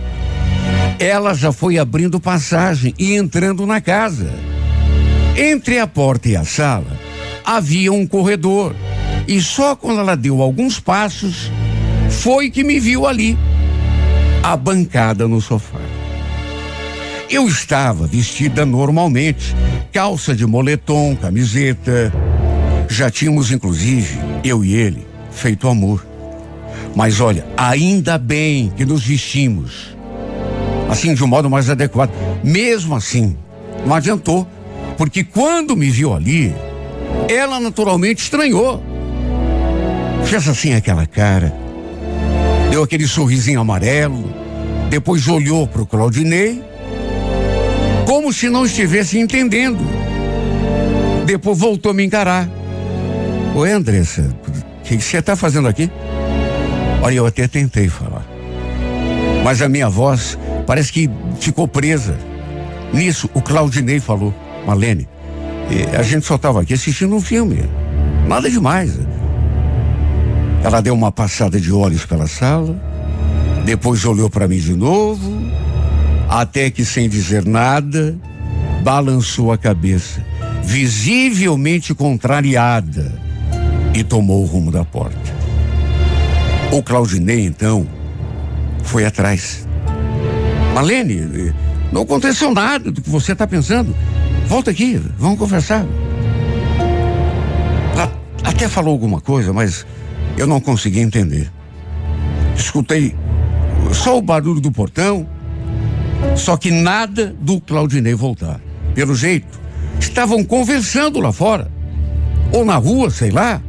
ela 0.97 1.35
já 1.35 1.51
foi 1.51 1.77
abrindo 1.77 2.21
passagem 2.21 2.95
e 2.97 3.17
entrando 3.17 3.67
na 3.67 3.81
casa. 3.81 4.31
Entre 5.37 5.81
a 5.81 5.87
porta 5.89 6.29
e 6.29 6.37
a 6.37 6.45
sala, 6.45 7.00
havia 7.57 7.93
um 7.93 8.07
corredor. 8.07 8.77
E 9.27 9.41
só 9.41 9.75
quando 9.75 9.99
ela 9.99 10.17
deu 10.17 10.41
alguns 10.41 10.79
passos, 10.79 11.51
foi 12.09 12.49
que 12.49 12.63
me 12.63 12.79
viu 12.79 13.09
ali, 13.09 13.37
a 14.41 14.57
bancada 14.57 15.27
no 15.27 15.41
sofá. 15.41 15.81
Eu 17.29 17.49
estava 17.49 18.07
vestida 18.07 18.65
normalmente, 18.65 19.55
calça 19.93 20.35
de 20.35 20.47
moletom, 20.47 21.17
camiseta. 21.17 22.13
Já 22.89 23.11
tínhamos, 23.11 23.51
inclusive, 23.51 24.19
eu 24.45 24.65
e 24.65 24.75
ele, 24.75 25.05
feito 25.33 25.69
amor. 25.69 26.07
Mas 26.95 27.21
olha, 27.21 27.45
ainda 27.57 28.17
bem 28.17 28.73
que 28.77 28.85
nos 28.85 29.05
vestimos 29.05 29.97
assim 30.89 31.15
de 31.15 31.23
um 31.23 31.29
modo 31.29 31.51
mais 31.51 31.69
adequado. 31.69 32.11
Mesmo 32.45 32.95
assim, 32.95 33.37
não 33.85 33.95
adiantou, 33.95 34.47
porque 34.97 35.23
quando 35.25 35.77
me 35.77 35.89
viu 35.89 36.13
ali, 36.13 36.53
ela 37.29 37.61
naturalmente 37.61 38.23
estranhou. 38.23 38.83
Fez 40.25 40.49
assim 40.49 40.75
aquela 40.75 41.07
cara, 41.07 41.53
deu 42.71 42.83
aquele 42.83 43.07
sorrisinho 43.07 43.61
amarelo, 43.61 44.33
depois 44.89 45.27
olhou 45.29 45.67
para 45.67 45.83
o 45.83 45.87
Claudinei, 45.87 46.63
como 48.07 48.33
se 48.33 48.49
não 48.49 48.65
estivesse 48.65 49.19
entendendo. 49.19 49.79
Depois 51.27 51.59
voltou 51.59 51.91
a 51.91 51.95
me 51.95 52.05
encarar. 52.05 52.49
Oi, 53.55 53.71
Andressa, 53.71 54.23
o 54.23 54.83
que 54.83 55.01
você 55.01 55.19
está 55.19 55.37
fazendo 55.37 55.69
aqui? 55.69 55.91
Olha, 57.03 57.15
eu 57.15 57.27
até 57.27 57.49
tentei 57.49 57.89
falar. 57.89 58.25
Mas 59.43 59.63
a 59.63 59.69
minha 59.69 59.89
voz 59.89 60.39
parece 60.67 60.93
que 60.93 61.09
ficou 61.39 61.67
presa. 61.67 62.17
Nisso, 62.93 63.31
o 63.33 63.41
Claudinei 63.41 64.01
falou, 64.01 64.35
Malene, 64.67 65.09
a 65.97 66.03
gente 66.03 66.27
só 66.27 66.35
estava 66.35 66.63
aqui 66.63 66.75
assistindo 66.75 67.15
um 67.15 67.21
filme. 67.21 67.65
Nada 68.27 68.51
demais. 68.51 68.99
Ela 70.63 70.81
deu 70.81 70.95
uma 70.95 71.11
passada 71.11 71.61
de 71.61 71.73
olhos 71.73 72.05
pela 72.05 72.27
sala, 72.27 72.77
depois 73.65 74.05
olhou 74.05 74.29
para 74.29 74.47
mim 74.47 74.59
de 74.59 74.75
novo, 74.75 75.43
até 76.29 76.71
que 76.71 76.85
sem 76.85 77.09
dizer 77.09 77.47
nada, 77.47 78.17
balançou 78.83 79.53
a 79.53 79.59
cabeça, 79.59 80.25
visivelmente 80.63 81.95
contrariada, 81.95 83.13
e 83.95 84.05
tomou 84.05 84.43
o 84.43 84.47
rumo 84.47 84.71
da 84.71 84.85
porta. 84.85 85.19
O 86.71 86.83
Claudinei, 86.83 87.47
então, 87.47 87.87
foi 88.85 89.05
atrás. 89.05 89.67
Malene, 90.75 91.53
não 91.91 92.03
aconteceu 92.03 92.53
nada 92.55 92.93
do 92.93 93.03
que 93.03 93.11
você 93.11 93.33
está 93.33 93.47
pensando. 93.47 93.95
Volta 94.51 94.73
aqui, 94.73 95.01
vamos 95.17 95.39
conversar. 95.39 95.87
Ela 97.93 98.13
até 98.43 98.67
falou 98.67 98.91
alguma 98.91 99.21
coisa, 99.21 99.53
mas 99.53 99.87
eu 100.37 100.45
não 100.45 100.61
consegui 100.61 100.99
entender. 100.99 101.49
Escutei 102.57 103.15
só 103.93 104.19
o 104.19 104.21
barulho 104.21 104.61
do 104.61 104.73
portão, 104.73 105.25
só 106.37 106.57
que 106.57 106.73
nada 106.73 107.33
do 107.41 107.61
Claudinei 107.61 108.13
voltar. 108.13 108.61
Pelo 108.93 109.15
jeito, 109.15 109.61
estavam 110.01 110.43
conversando 110.43 111.21
lá 111.21 111.31
fora. 111.31 111.71
Ou 112.53 112.65
na 112.65 112.75
rua, 112.75 113.09
sei 113.09 113.31
lá. 113.31 113.63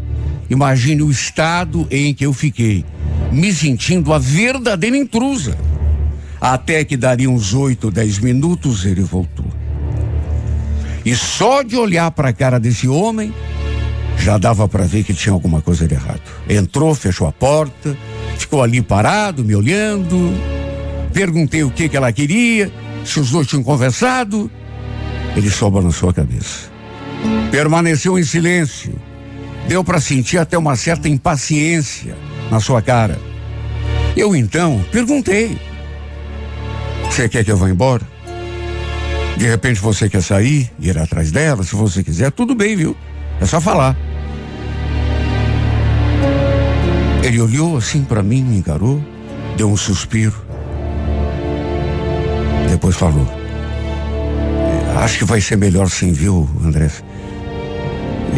Imagine 0.50 1.04
o 1.04 1.12
estado 1.12 1.86
em 1.92 2.12
que 2.12 2.26
eu 2.26 2.34
fiquei, 2.34 2.84
me 3.32 3.54
sentindo 3.54 4.12
a 4.12 4.18
verdadeira 4.18 4.98
intrusa. 4.98 5.56
Até 6.42 6.84
que 6.84 6.98
daria 6.98 7.30
uns 7.30 7.54
oito, 7.54 7.92
dez 7.92 8.18
minutos, 8.18 8.84
ele 8.84 9.04
voltou. 9.04 9.50
E 11.05 11.15
só 11.15 11.63
de 11.63 11.75
olhar 11.75 12.12
para 12.12 12.29
a 12.29 12.34
cara 12.34 12.60
desse 12.60 12.88
homem, 12.88 13.34
já 14.17 14.38
dava 14.38 14.67
para 14.67 14.84
ver 14.84 15.03
que 15.03 15.13
tinha 15.13 15.34
alguma 15.34 15.62
coisa 15.62 15.88
de 15.88 15.96
errado. 15.96 16.22
Entrou, 16.50 16.93
fechou 16.93 17.27
a 17.27 17.31
porta, 17.31 17.98
ficou 18.38 18.62
ali 18.62 18.81
parado, 18.81 19.43
me 19.43 19.55
olhando. 19.55 20.31
Perguntei 21.13 21.63
o 21.63 21.72
que, 21.72 21.89
que 21.89 21.98
ela 21.98 22.12
queria, 22.12 22.72
se 23.03 23.20
os 23.20 23.31
dois 23.31 23.48
tinham 23.48 23.63
conversado. 23.63 24.50
Ele 25.36 25.50
só 25.50 25.70
balançou 25.70 26.10
a 26.10 26.13
cabeça. 26.13 26.70
Permaneceu 27.51 28.17
em 28.17 28.24
silêncio 28.24 28.93
Deu 29.67 29.84
para 29.84 30.00
sentir 30.00 30.38
até 30.38 30.58
uma 30.58 30.75
certa 30.75 31.08
impaciência 31.08 32.15
na 32.50 32.60
sua 32.60 32.81
cara. 32.81 33.20
Eu 34.15 34.36
então 34.36 34.84
perguntei: 34.91 35.58
Você 37.05 37.29
quer 37.29 37.43
que 37.43 37.51
eu 37.51 37.58
vá 37.58 37.70
embora? 37.70 38.01
De 39.41 39.47
repente 39.47 39.80
você 39.80 40.08
quer 40.08 40.21
sair, 40.21 40.71
ir 40.80 40.95
atrás 40.99 41.32
dela, 41.32 41.63
se 41.63 41.75
você 41.75 42.04
quiser, 42.04 42.32
tudo 42.32 42.54
bem, 42.54 42.75
viu? 42.75 42.95
É 43.39 43.45
só 43.47 43.60
falar. 43.60 43.97
Ele 47.23 47.41
olhou 47.41 47.75
assim 47.75 48.04
para 48.04 48.21
mim, 48.21 48.43
me 48.43 48.58
encarou, 48.58 49.04
deu 49.58 49.67
um 49.67 49.75
suspiro. 49.75 50.39
Depois 52.69 52.95
falou: 52.95 53.27
Acho 55.01 55.17
que 55.17 55.25
vai 55.25 55.41
ser 55.41 55.58
melhor 55.58 55.89
sim, 55.89 56.12
viu, 56.12 56.47
André? 56.63 56.91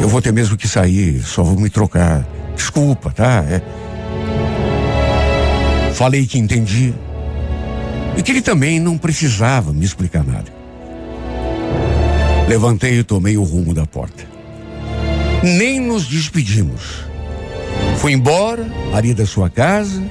Eu 0.02 0.08
vou 0.08 0.22
ter 0.22 0.32
mesmo 0.32 0.56
que 0.56 0.70
sair, 0.70 1.22
só 1.22 1.44
vou 1.44 1.60
me 1.60 1.70
trocar. 1.70 2.26
Desculpa, 2.56 3.12
tá? 3.12 3.44
É. 3.50 3.62
Falei 5.96 6.26
que 6.26 6.40
entendia. 6.40 6.94
E 8.16 8.24
que 8.24 8.32
ele 8.32 8.42
também 8.42 8.80
não 8.80 8.98
precisava 8.98 9.74
me 9.74 9.84
explicar 9.84 10.24
nada. 10.24 10.63
Levantei 12.48 13.00
e 13.00 13.04
tomei 13.04 13.38
o 13.38 13.44
rumo 13.44 13.74
da 13.74 13.86
porta. 13.86 14.24
Nem 15.42 15.80
nos 15.80 16.06
despedimos. 16.06 17.06
Fui 17.98 18.12
embora, 18.12 18.66
ali 18.94 19.14
da 19.14 19.26
sua 19.26 19.50
casa, 19.50 20.02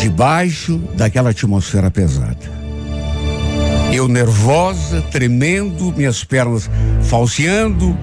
debaixo 0.00 0.78
daquela 0.94 1.30
atmosfera 1.30 1.90
pesada. 1.90 2.58
Eu 3.92 4.06
nervosa, 4.06 5.00
tremendo, 5.02 5.92
minhas 5.96 6.22
pernas 6.22 6.70
falseando, 7.02 7.98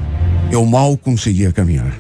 eu 0.52 0.66
mal 0.66 0.98
conseguia 0.98 1.52
caminhar. 1.52 1.96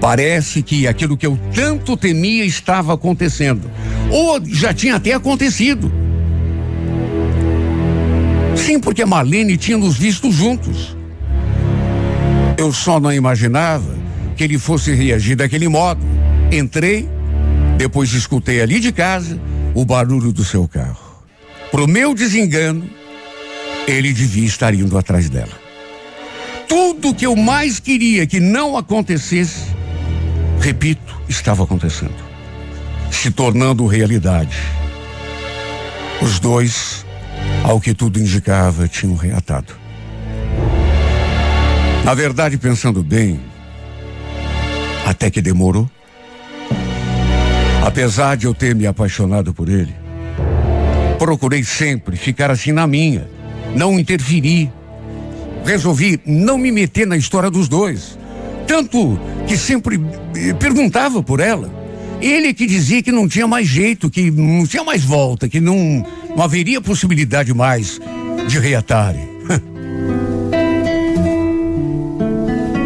Parece 0.00 0.62
que 0.62 0.88
aquilo 0.88 1.16
que 1.16 1.26
eu 1.26 1.38
tanto 1.54 1.96
temia 1.96 2.44
estava 2.44 2.94
acontecendo, 2.94 3.70
ou 4.10 4.40
já 4.46 4.72
tinha 4.72 4.96
até 4.96 5.12
acontecido. 5.12 5.92
Sim, 8.70 8.78
porque 8.78 9.02
a 9.02 9.06
Marlene 9.06 9.56
tinha 9.56 9.76
nos 9.76 9.96
visto 9.96 10.30
juntos. 10.30 10.96
Eu 12.56 12.72
só 12.72 13.00
não 13.00 13.12
imaginava 13.12 13.98
que 14.36 14.44
ele 14.44 14.60
fosse 14.60 14.94
reagir 14.94 15.34
daquele 15.34 15.66
modo. 15.66 16.00
Entrei, 16.52 17.08
depois 17.76 18.12
escutei 18.12 18.60
ali 18.60 18.78
de 18.78 18.92
casa 18.92 19.40
o 19.74 19.84
barulho 19.84 20.32
do 20.32 20.44
seu 20.44 20.68
carro. 20.68 21.24
Pro 21.72 21.88
meu 21.88 22.14
desengano, 22.14 22.88
ele 23.88 24.12
devia 24.12 24.46
estar 24.46 24.72
indo 24.72 24.96
atrás 24.96 25.28
dela 25.28 25.58
tudo 26.68 27.12
que 27.12 27.26
eu 27.26 27.34
mais 27.34 27.80
queria 27.80 28.24
que 28.28 28.38
não 28.38 28.76
acontecesse, 28.76 29.64
repito, 30.60 31.20
estava 31.28 31.64
acontecendo, 31.64 32.14
se 33.10 33.32
tornando 33.32 33.84
realidade. 33.88 34.56
Os 36.22 36.38
dois, 36.38 37.04
ao 37.62 37.80
que 37.80 37.94
tudo 37.94 38.18
indicava, 38.18 38.88
tinham 38.88 39.14
reatado. 39.14 39.74
Na 42.04 42.14
verdade, 42.14 42.56
pensando 42.58 43.02
bem, 43.02 43.40
até 45.06 45.30
que 45.30 45.40
demorou. 45.40 45.90
Apesar 47.84 48.36
de 48.36 48.46
eu 48.46 48.54
ter 48.54 48.74
me 48.74 48.86
apaixonado 48.86 49.54
por 49.54 49.68
ele, 49.68 49.94
procurei 51.18 51.64
sempre 51.64 52.16
ficar 52.16 52.50
assim 52.50 52.72
na 52.72 52.86
minha, 52.86 53.28
não 53.74 53.98
interferir 53.98 54.70
resolvi 55.64 56.20
não 56.26 56.58
me 56.58 56.70
meter 56.70 57.06
na 57.06 57.16
história 57.16 57.50
dos 57.50 57.68
dois. 57.68 58.18
Tanto 58.66 59.18
que 59.46 59.56
sempre 59.56 60.00
eh, 60.36 60.52
perguntava 60.54 61.22
por 61.22 61.40
ela. 61.40 61.72
Ele 62.20 62.52
que 62.52 62.66
dizia 62.66 63.02
que 63.02 63.10
não 63.10 63.26
tinha 63.26 63.46
mais 63.46 63.66
jeito, 63.66 64.10
que 64.10 64.30
não 64.30 64.66
tinha 64.66 64.84
mais 64.84 65.02
volta, 65.02 65.48
que 65.48 65.58
não, 65.58 66.06
não 66.36 66.44
haveria 66.44 66.80
possibilidade 66.80 67.52
mais 67.54 68.00
de 68.48 68.58
reatarem. 68.58 69.28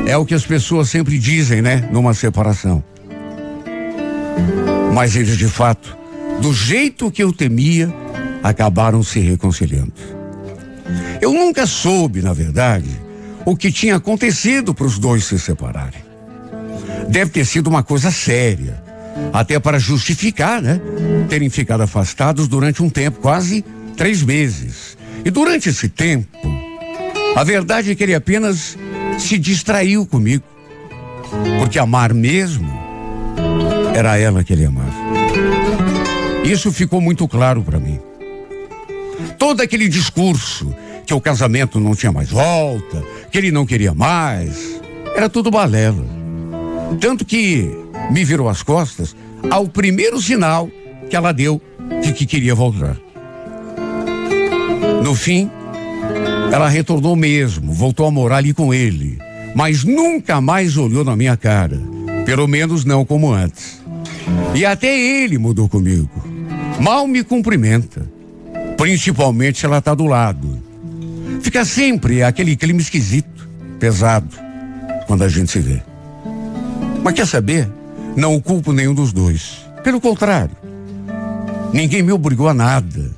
É 0.06 0.18
o 0.18 0.24
que 0.26 0.34
as 0.34 0.44
pessoas 0.44 0.90
sempre 0.90 1.18
dizem, 1.18 1.62
né? 1.62 1.88
Numa 1.90 2.12
separação. 2.12 2.84
Mas 4.92 5.16
eles, 5.16 5.36
de 5.36 5.48
fato, 5.48 5.96
do 6.42 6.52
jeito 6.52 7.10
que 7.10 7.22
eu 7.22 7.32
temia, 7.32 7.92
acabaram 8.42 9.02
se 9.02 9.18
reconciliando. 9.18 9.94
Eu 11.22 11.32
nunca 11.32 11.66
soube, 11.66 12.20
na 12.20 12.34
verdade, 12.34 12.90
o 13.46 13.56
que 13.56 13.72
tinha 13.72 13.96
acontecido 13.96 14.74
para 14.74 14.86
os 14.86 14.98
dois 14.98 15.24
se 15.24 15.38
separarem. 15.38 16.04
Deve 17.08 17.30
ter 17.30 17.46
sido 17.46 17.68
uma 17.68 17.82
coisa 17.82 18.10
séria, 18.10 18.83
até 19.32 19.58
para 19.58 19.78
justificar, 19.78 20.60
né? 20.62 20.80
Terem 21.28 21.50
ficado 21.50 21.82
afastados 21.82 22.48
durante 22.48 22.82
um 22.82 22.90
tempo, 22.90 23.20
quase 23.20 23.64
três 23.96 24.22
meses. 24.22 24.96
E 25.24 25.30
durante 25.30 25.68
esse 25.68 25.88
tempo, 25.88 26.28
a 27.36 27.42
verdade 27.42 27.90
é 27.90 27.94
que 27.94 28.02
ele 28.02 28.14
apenas 28.14 28.76
se 29.18 29.38
distraiu 29.38 30.06
comigo. 30.06 30.44
Porque 31.58 31.78
amar 31.78 32.12
mesmo 32.12 32.72
era 33.94 34.16
ela 34.18 34.44
que 34.44 34.52
ele 34.52 34.64
amava. 34.64 34.92
Isso 36.44 36.70
ficou 36.70 37.00
muito 37.00 37.26
claro 37.26 37.62
para 37.62 37.80
mim. 37.80 37.98
Todo 39.38 39.62
aquele 39.62 39.88
discurso 39.88 40.74
que 41.06 41.14
o 41.14 41.20
casamento 41.20 41.80
não 41.80 41.94
tinha 41.94 42.12
mais 42.12 42.30
volta, 42.30 43.02
que 43.30 43.38
ele 43.38 43.50
não 43.50 43.66
queria 43.66 43.94
mais. 43.94 44.80
Era 45.16 45.28
tudo 45.28 45.50
balela. 45.50 46.04
Tanto 47.00 47.24
que 47.24 47.83
me 48.10 48.24
virou 48.24 48.48
as 48.48 48.62
costas 48.62 49.14
ao 49.50 49.68
primeiro 49.68 50.20
sinal 50.20 50.70
que 51.08 51.16
ela 51.16 51.32
deu 51.32 51.60
de 52.02 52.12
que 52.12 52.26
queria 52.26 52.54
voltar. 52.54 52.96
No 55.02 55.14
fim, 55.14 55.50
ela 56.52 56.68
retornou 56.68 57.16
mesmo, 57.16 57.72
voltou 57.72 58.06
a 58.06 58.10
morar 58.10 58.36
ali 58.36 58.54
com 58.54 58.72
ele, 58.72 59.18
mas 59.54 59.84
nunca 59.84 60.40
mais 60.40 60.76
olhou 60.76 61.04
na 61.04 61.16
minha 61.16 61.36
cara, 61.36 61.80
pelo 62.24 62.46
menos 62.46 62.84
não 62.84 63.04
como 63.04 63.32
antes. 63.32 63.82
E 64.54 64.64
até 64.64 64.98
ele 64.98 65.36
mudou 65.38 65.68
comigo. 65.68 66.10
Mal 66.80 67.06
me 67.06 67.22
cumprimenta, 67.22 68.08
principalmente 68.76 69.58
se 69.60 69.66
ela 69.66 69.78
está 69.78 69.94
do 69.94 70.06
lado. 70.06 70.62
Fica 71.42 71.64
sempre 71.64 72.22
aquele 72.22 72.56
clima 72.56 72.80
esquisito, 72.80 73.48
pesado, 73.78 74.28
quando 75.06 75.22
a 75.22 75.28
gente 75.28 75.50
se 75.50 75.60
vê. 75.60 75.82
Mas 77.02 77.14
quer 77.14 77.26
saber? 77.26 77.68
Não 78.16 78.40
culpo 78.40 78.72
nenhum 78.72 78.94
dos 78.94 79.12
dois. 79.12 79.64
Pelo 79.82 80.00
contrário, 80.00 80.56
ninguém 81.72 82.02
me 82.02 82.12
obrigou 82.12 82.48
a 82.48 82.54
nada. 82.54 83.10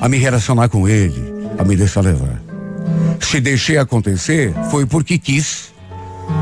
A 0.00 0.08
me 0.08 0.18
relacionar 0.18 0.68
com 0.68 0.88
ele, 0.88 1.22
a 1.58 1.64
me 1.64 1.74
deixar 1.74 2.02
levar. 2.02 2.40
Se 3.20 3.40
deixei 3.40 3.78
acontecer, 3.78 4.54
foi 4.70 4.86
porque 4.86 5.18
quis. 5.18 5.72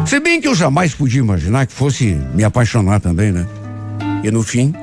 Se 0.06 0.20
bem 0.20 0.40
que 0.40 0.48
eu 0.48 0.54
jamais 0.54 0.94
podia 0.94 1.20
imaginar 1.20 1.66
que 1.66 1.72
fosse 1.72 2.14
me 2.34 2.44
apaixonar 2.44 3.00
também, 3.00 3.32
né? 3.32 3.46
E 4.22 4.30
no 4.30 4.42
fim, 4.42 4.74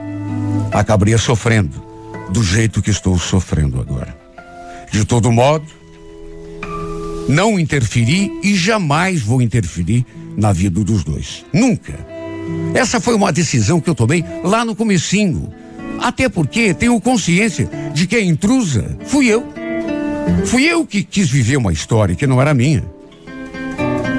acabaria 0.71 1.17
sofrendo 1.17 1.83
do 2.29 2.41
jeito 2.43 2.81
que 2.81 2.89
estou 2.89 3.19
sofrendo 3.19 3.79
agora. 3.79 4.15
De 4.91 5.05
todo 5.05 5.31
modo, 5.31 5.65
não 7.27 7.59
interferi 7.59 8.31
e 8.43 8.55
jamais 8.55 9.21
vou 9.21 9.41
interferir 9.41 10.05
na 10.37 10.51
vida 10.51 10.83
dos 10.83 11.03
dois. 11.03 11.45
Nunca. 11.53 12.10
Essa 12.73 12.99
foi 12.99 13.15
uma 13.15 13.31
decisão 13.31 13.79
que 13.79 13.89
eu 13.89 13.95
tomei 13.95 14.23
lá 14.43 14.63
no 14.63 14.75
comecinho. 14.75 15.51
Até 15.99 16.27
porque 16.29 16.73
tenho 16.73 16.99
consciência 16.99 17.69
de 17.93 18.07
que 18.07 18.15
a 18.15 18.23
intrusa 18.23 18.97
fui 19.05 19.27
eu. 19.27 19.45
Fui 20.45 20.63
eu 20.63 20.85
que 20.85 21.03
quis 21.03 21.29
viver 21.29 21.57
uma 21.57 21.73
história 21.73 22.15
que 22.15 22.25
não 22.25 22.41
era 22.41 22.53
minha. 22.53 22.83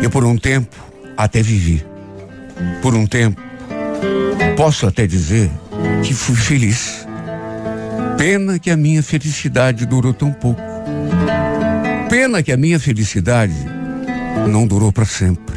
E 0.02 0.08
por 0.08 0.24
um 0.24 0.36
tempo 0.36 0.76
até 1.16 1.42
vivi. 1.42 1.84
Por 2.80 2.94
um 2.94 3.06
tempo, 3.06 3.40
posso 4.56 4.86
até 4.86 5.06
dizer 5.06 5.50
que 6.02 6.14
fui 6.14 6.36
feliz. 6.36 7.06
Pena 8.16 8.58
que 8.58 8.70
a 8.70 8.76
minha 8.76 9.02
felicidade 9.02 9.86
durou 9.86 10.12
tão 10.12 10.32
pouco. 10.32 10.60
Pena 12.08 12.42
que 12.42 12.52
a 12.52 12.56
minha 12.56 12.78
felicidade 12.78 13.54
não 14.48 14.66
durou 14.66 14.92
para 14.92 15.04
sempre, 15.04 15.56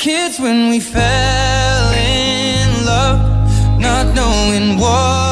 Kids 0.00 0.40
when 0.40 0.70
we 0.70 0.80
fell 0.80 1.92
in 1.92 2.86
love, 2.86 3.20
not 3.78 4.14
knowing 4.14 4.78
what 4.78 5.29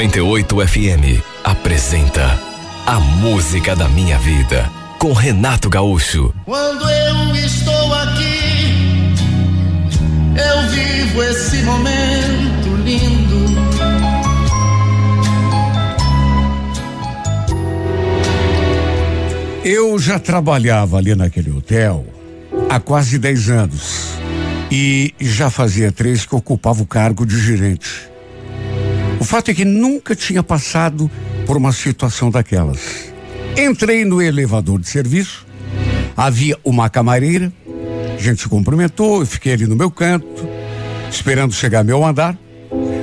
98 0.00 0.66
FM 0.66 1.22
apresenta 1.44 2.40
A 2.86 2.98
Música 2.98 3.76
da 3.76 3.86
Minha 3.86 4.18
Vida 4.18 4.66
com 4.98 5.12
Renato 5.12 5.68
Gaúcho. 5.68 6.32
Quando 6.46 6.88
eu 6.88 7.36
estou 7.36 7.94
aqui, 7.96 9.12
eu 10.38 10.70
vivo 10.70 11.22
esse 11.22 11.62
momento 11.64 12.76
lindo. 12.82 13.60
Eu 19.62 19.98
já 19.98 20.18
trabalhava 20.18 20.96
ali 20.96 21.14
naquele 21.14 21.50
hotel 21.50 22.06
há 22.70 22.80
quase 22.80 23.18
10 23.18 23.50
anos 23.50 24.06
e 24.72 25.12
já 25.20 25.50
fazia 25.50 25.92
três 25.92 26.24
que 26.24 26.34
ocupava 26.34 26.82
o 26.82 26.86
cargo 26.86 27.26
de 27.26 27.38
gerente. 27.38 28.09
O 29.20 29.24
fato 29.24 29.50
é 29.50 29.54
que 29.54 29.66
nunca 29.66 30.16
tinha 30.16 30.42
passado 30.42 31.10
por 31.46 31.54
uma 31.54 31.72
situação 31.72 32.30
daquelas. 32.30 33.12
Entrei 33.54 34.02
no 34.02 34.22
elevador 34.22 34.80
de 34.80 34.88
serviço, 34.88 35.46
havia 36.16 36.58
uma 36.64 36.88
camareira, 36.88 37.52
a 38.16 38.22
gente 38.22 38.40
se 38.40 38.48
cumprimentou, 38.48 39.20
eu 39.20 39.26
fiquei 39.26 39.52
ali 39.52 39.66
no 39.66 39.76
meu 39.76 39.90
canto, 39.90 40.48
esperando 41.10 41.52
chegar 41.52 41.84
meu 41.84 42.02
andar, 42.02 42.34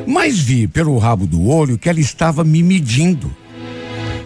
mas 0.08 0.40
vi 0.40 0.68
pelo 0.68 0.98
rabo 0.98 1.28
do 1.28 1.48
olho 1.50 1.78
que 1.78 1.88
ela 1.88 2.00
estava 2.00 2.44
me 2.44 2.64
medindo. 2.64 3.32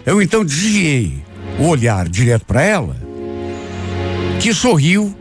Eu 0.06 0.22
então 0.22 0.42
desviei 0.42 1.22
o 1.58 1.66
olhar 1.66 2.08
direto 2.08 2.46
para 2.46 2.62
ela, 2.62 2.96
que 4.40 4.54
sorriu 4.54 5.14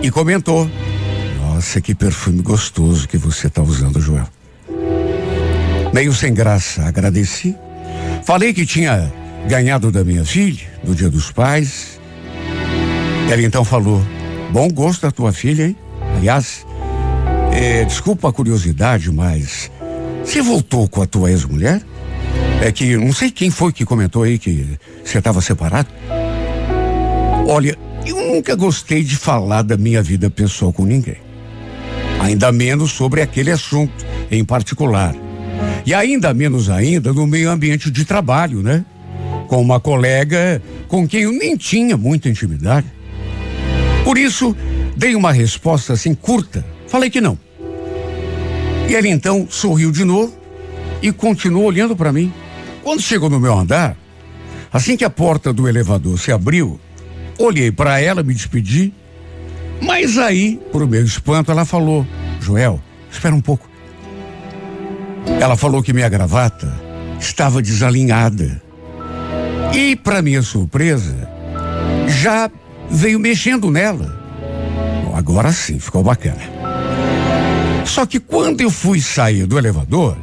e 0.00 0.12
comentou: 0.12 0.70
Nossa, 1.40 1.80
que 1.80 1.92
perfume 1.92 2.40
gostoso 2.40 3.08
que 3.08 3.18
você 3.18 3.48
está 3.48 3.60
usando, 3.60 4.00
Joel. 4.00 4.37
Meio 5.92 6.12
sem 6.12 6.34
graça, 6.34 6.84
agradeci. 6.84 7.56
Falei 8.24 8.52
que 8.52 8.66
tinha 8.66 9.12
ganhado 9.48 9.90
da 9.90 10.04
minha 10.04 10.24
filha 10.24 10.66
no 10.84 10.94
Dia 10.94 11.08
dos 11.08 11.30
Pais. 11.30 12.00
Ela 13.30 13.42
então 13.42 13.64
falou: 13.64 14.02
Bom 14.50 14.68
gosto 14.68 15.02
da 15.02 15.10
tua 15.10 15.32
filha, 15.32 15.66
hein? 15.66 15.76
Aliás, 16.16 16.66
é, 17.52 17.84
desculpa 17.84 18.28
a 18.28 18.32
curiosidade, 18.32 19.10
mas 19.10 19.70
você 20.24 20.42
voltou 20.42 20.88
com 20.88 21.02
a 21.02 21.06
tua 21.06 21.30
ex-mulher? 21.30 21.80
É 22.60 22.72
que 22.72 22.96
não 22.96 23.12
sei 23.12 23.30
quem 23.30 23.50
foi 23.50 23.72
que 23.72 23.84
comentou 23.84 24.24
aí 24.24 24.38
que 24.38 24.78
você 25.04 25.18
estava 25.18 25.40
separado. 25.40 25.88
Olha, 27.46 27.76
eu 28.04 28.16
nunca 28.34 28.54
gostei 28.54 29.02
de 29.02 29.16
falar 29.16 29.62
da 29.62 29.76
minha 29.76 30.02
vida 30.02 30.28
pessoal 30.28 30.72
com 30.72 30.84
ninguém. 30.84 31.16
Ainda 32.20 32.50
menos 32.52 32.92
sobre 32.92 33.22
aquele 33.22 33.50
assunto 33.50 34.04
em 34.30 34.44
particular. 34.44 35.14
E 35.84 35.94
ainda 35.94 36.34
menos 36.34 36.68
ainda 36.68 37.12
no 37.12 37.26
meio 37.26 37.50
ambiente 37.50 37.90
de 37.90 38.04
trabalho, 38.04 38.62
né? 38.62 38.84
Com 39.46 39.60
uma 39.60 39.80
colega 39.80 40.62
com 40.86 41.06
quem 41.06 41.22
eu 41.22 41.32
nem 41.32 41.56
tinha 41.56 41.96
muita 41.96 42.28
intimidade. 42.28 42.86
Por 44.04 44.18
isso, 44.18 44.56
dei 44.96 45.14
uma 45.14 45.32
resposta 45.32 45.92
assim 45.92 46.14
curta. 46.14 46.64
Falei 46.86 47.10
que 47.10 47.20
não. 47.20 47.38
E 48.88 48.94
ele 48.94 49.08
então 49.08 49.46
sorriu 49.50 49.92
de 49.92 50.04
novo 50.04 50.34
e 51.02 51.12
continuou 51.12 51.64
olhando 51.64 51.94
para 51.94 52.12
mim. 52.12 52.32
Quando 52.82 53.02
chegou 53.02 53.28
no 53.28 53.38
meu 53.38 53.52
andar, 53.52 53.96
assim 54.72 54.96
que 54.96 55.04
a 55.04 55.10
porta 55.10 55.52
do 55.52 55.68
elevador 55.68 56.18
se 56.18 56.32
abriu, 56.32 56.80
olhei 57.38 57.70
para 57.70 58.00
ela, 58.00 58.22
me 58.22 58.32
despedi. 58.32 58.92
Mas 59.80 60.18
aí, 60.18 60.58
pro 60.72 60.88
meu 60.88 61.04
espanto, 61.04 61.50
ela 61.50 61.64
falou: 61.64 62.06
Joel, 62.40 62.82
espera 63.10 63.34
um 63.34 63.40
pouco. 63.40 63.67
Ela 65.40 65.56
falou 65.56 65.82
que 65.82 65.92
minha 65.92 66.08
gravata 66.08 66.72
estava 67.20 67.62
desalinhada. 67.62 68.62
E, 69.74 69.94
para 69.96 70.22
minha 70.22 70.42
surpresa, 70.42 71.28
já 72.06 72.50
veio 72.90 73.18
mexendo 73.18 73.70
nela. 73.70 74.18
Bom, 75.04 75.14
agora 75.14 75.52
sim, 75.52 75.78
ficou 75.78 76.02
bacana. 76.02 76.40
Só 77.84 78.04
que 78.06 78.18
quando 78.18 78.60
eu 78.60 78.70
fui 78.70 79.00
sair 79.00 79.46
do 79.46 79.58
elevador, 79.58 80.16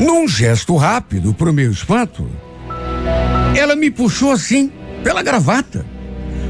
num 0.00 0.26
gesto 0.26 0.76
rápido, 0.76 1.32
pro 1.34 1.52
meu 1.52 1.70
espanto, 1.70 2.28
ela 3.56 3.74
me 3.74 3.90
puxou 3.90 4.32
assim, 4.32 4.70
pela 5.02 5.22
gravata, 5.22 5.84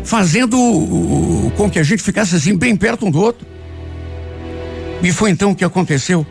fazendo 0.05 0.57
com 1.57 1.71
que 1.71 1.79
a 1.79 1.83
gente 1.83 2.03
ficasse 2.03 2.37
assim, 2.37 2.57
bem 2.57 2.77
perto 2.77 3.07
um 3.07 3.11
do 3.11 3.21
outro. 3.21 3.47
E 5.03 5.13
foi 5.13 5.31
então 5.31 5.55
que 5.55 5.65
aconteceu. 5.65 6.27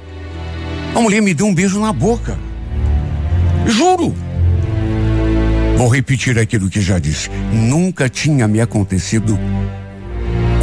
A 0.96 1.00
mulher 1.00 1.22
me 1.22 1.34
deu 1.34 1.46
um 1.46 1.54
beijo 1.54 1.80
na 1.80 1.94
boca. 1.94 2.38
Juro. 3.66 4.16
Vou 5.78 5.88
repetir 5.88 6.40
aquilo 6.40 6.70
que 6.70 6.82
já 6.82 6.98
disse. 6.98 7.30
Nunca 7.54 8.10
tinha 8.10 8.48
me 8.48 8.60
acontecido 8.60 9.38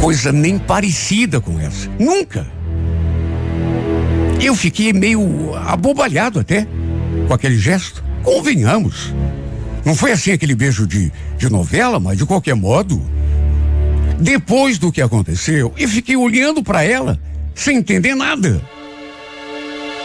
coisa 0.01 0.31
nem 0.31 0.59
parecida 0.59 1.39
com 1.39 1.59
essa. 1.59 1.89
Nunca. 1.99 2.45
Eu 4.41 4.53
fiquei 4.55 4.93
meio 4.93 5.55
abobalhado 5.55 6.39
até 6.39 6.67
com 7.27 7.33
aquele 7.33 7.57
gesto. 7.57 8.03
Convenhamos. 8.21 9.13
Não 9.85 9.95
foi 9.95 10.11
assim 10.11 10.31
aquele 10.31 10.53
beijo 10.53 10.85
de, 10.85 11.11
de 11.37 11.49
novela, 11.49 11.99
mas 11.99 12.17
de 12.17 12.25
qualquer 12.25 12.55
modo. 12.55 13.01
Depois 14.19 14.77
do 14.77 14.91
que 14.91 15.01
aconteceu, 15.01 15.73
eu 15.77 15.87
fiquei 15.87 16.15
olhando 16.15 16.61
para 16.61 16.83
ela 16.83 17.19
sem 17.53 17.77
entender 17.77 18.15
nada. 18.15 18.61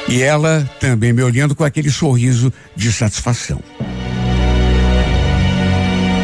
E 0.09 0.23
ela 0.23 0.69
também 0.81 1.13
me 1.13 1.23
olhando 1.23 1.55
com 1.55 1.65
aquele 1.65 1.91
sorriso 1.91 2.53
de 2.75 2.93
satisfação. 2.93 3.61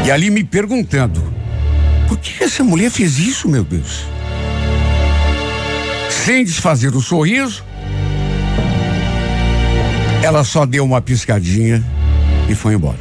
E 0.05 0.11
ali 0.11 0.31
me 0.31 0.45
perguntando: 0.45 1.23
por 2.09 2.19
que 2.19 2.45
essa 2.45 2.63
mulher 2.63 2.91
fez 2.91 3.19
isso, 3.19 3.49
meu 3.49 3.65
Deus? 3.65 4.05
Sem 6.11 6.45
desfazer 6.45 6.95
o 6.95 7.01
sorriso, 7.01 7.65
ela 10.23 10.43
só 10.45 10.67
deu 10.67 10.85
uma 10.85 11.01
piscadinha 11.01 11.85
e 12.49 12.55
foi 12.55 12.75
embora. 12.75 12.99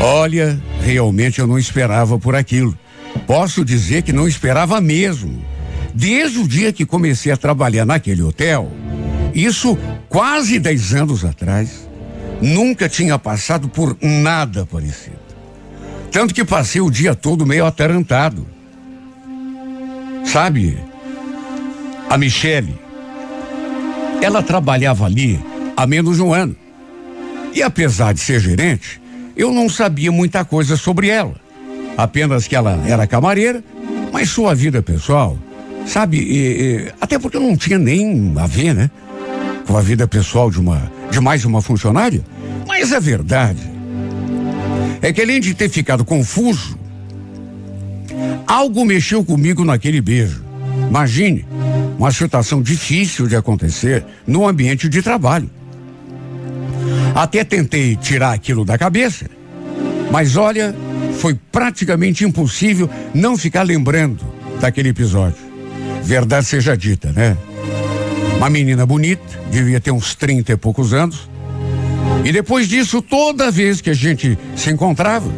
Olha, 0.00 0.60
realmente 0.80 1.40
eu 1.40 1.46
não 1.46 1.58
esperava 1.58 2.18
por 2.18 2.34
aquilo. 2.34 2.76
Posso 3.26 3.64
dizer 3.64 4.02
que 4.02 4.12
não 4.12 4.28
esperava 4.28 4.80
mesmo. 4.80 5.44
Desde 5.94 6.38
o 6.38 6.46
dia 6.46 6.72
que 6.72 6.84
comecei 6.84 7.32
a 7.32 7.36
trabalhar 7.36 7.86
naquele 7.86 8.22
hotel, 8.22 8.70
isso 9.44 9.76
quase 10.08 10.58
10 10.58 10.94
anos 10.94 11.24
atrás, 11.24 11.86
nunca 12.40 12.88
tinha 12.88 13.18
passado 13.18 13.68
por 13.68 13.96
nada 14.00 14.64
parecido. 14.64 15.18
Tanto 16.10 16.32
que 16.32 16.44
passei 16.44 16.80
o 16.80 16.90
dia 16.90 17.14
todo 17.14 17.44
meio 17.44 17.66
atarantado. 17.66 18.46
Sabe, 20.24 20.78
a 22.08 22.16
Michele, 22.16 22.74
ela 24.22 24.42
trabalhava 24.42 25.04
ali 25.04 25.38
há 25.76 25.86
menos 25.86 26.16
de 26.16 26.22
um 26.22 26.32
ano. 26.32 26.56
E 27.54 27.62
apesar 27.62 28.14
de 28.14 28.20
ser 28.20 28.40
gerente, 28.40 29.00
eu 29.36 29.52
não 29.52 29.68
sabia 29.68 30.10
muita 30.10 30.44
coisa 30.44 30.76
sobre 30.76 31.08
ela. 31.08 31.34
Apenas 31.96 32.48
que 32.48 32.56
ela 32.56 32.82
era 32.86 33.06
camareira, 33.06 33.62
mas 34.12 34.30
sua 34.30 34.54
vida 34.54 34.82
pessoal, 34.82 35.38
sabe, 35.86 36.18
e, 36.18 36.38
e, 36.38 36.92
até 37.00 37.18
porque 37.18 37.38
não 37.38 37.56
tinha 37.56 37.78
nem 37.78 38.34
a 38.36 38.46
ver, 38.46 38.74
né? 38.74 38.90
Com 39.66 39.76
a 39.76 39.80
vida 39.80 40.06
pessoal 40.06 40.50
de 40.50 40.60
uma, 40.60 40.90
de 41.10 41.20
mais 41.20 41.44
uma 41.44 41.60
funcionária. 41.60 42.24
Mas 42.66 42.92
a 42.92 43.00
verdade 43.00 43.62
é 45.02 45.12
que 45.12 45.20
além 45.20 45.40
de 45.40 45.54
ter 45.54 45.68
ficado 45.68 46.04
confuso, 46.04 46.78
algo 48.46 48.84
mexeu 48.84 49.24
comigo 49.24 49.64
naquele 49.64 50.00
beijo. 50.00 50.44
Imagine, 50.88 51.44
uma 51.98 52.10
situação 52.10 52.62
difícil 52.62 53.26
de 53.26 53.36
acontecer 53.36 54.04
no 54.26 54.46
ambiente 54.46 54.88
de 54.88 55.02
trabalho. 55.02 55.50
Até 57.14 57.42
tentei 57.44 57.96
tirar 57.96 58.32
aquilo 58.32 58.64
da 58.64 58.76
cabeça, 58.76 59.26
mas 60.10 60.36
olha, 60.36 60.74
foi 61.18 61.34
praticamente 61.50 62.24
impossível 62.24 62.88
não 63.14 63.36
ficar 63.36 63.62
lembrando 63.62 64.24
daquele 64.60 64.90
episódio. 64.90 65.38
Verdade 66.02 66.46
seja 66.46 66.76
dita, 66.76 67.10
né? 67.12 67.36
Uma 68.36 68.50
menina 68.50 68.84
bonita, 68.84 69.22
devia 69.50 69.80
ter 69.80 69.90
uns 69.90 70.14
30 70.14 70.52
e 70.52 70.56
poucos 70.56 70.92
anos. 70.92 71.28
E 72.24 72.32
depois 72.32 72.68
disso, 72.68 73.00
toda 73.00 73.50
vez 73.50 73.80
que 73.80 73.90
a 73.90 73.94
gente 73.94 74.38
se 74.54 74.70
encontrava, 74.70 75.30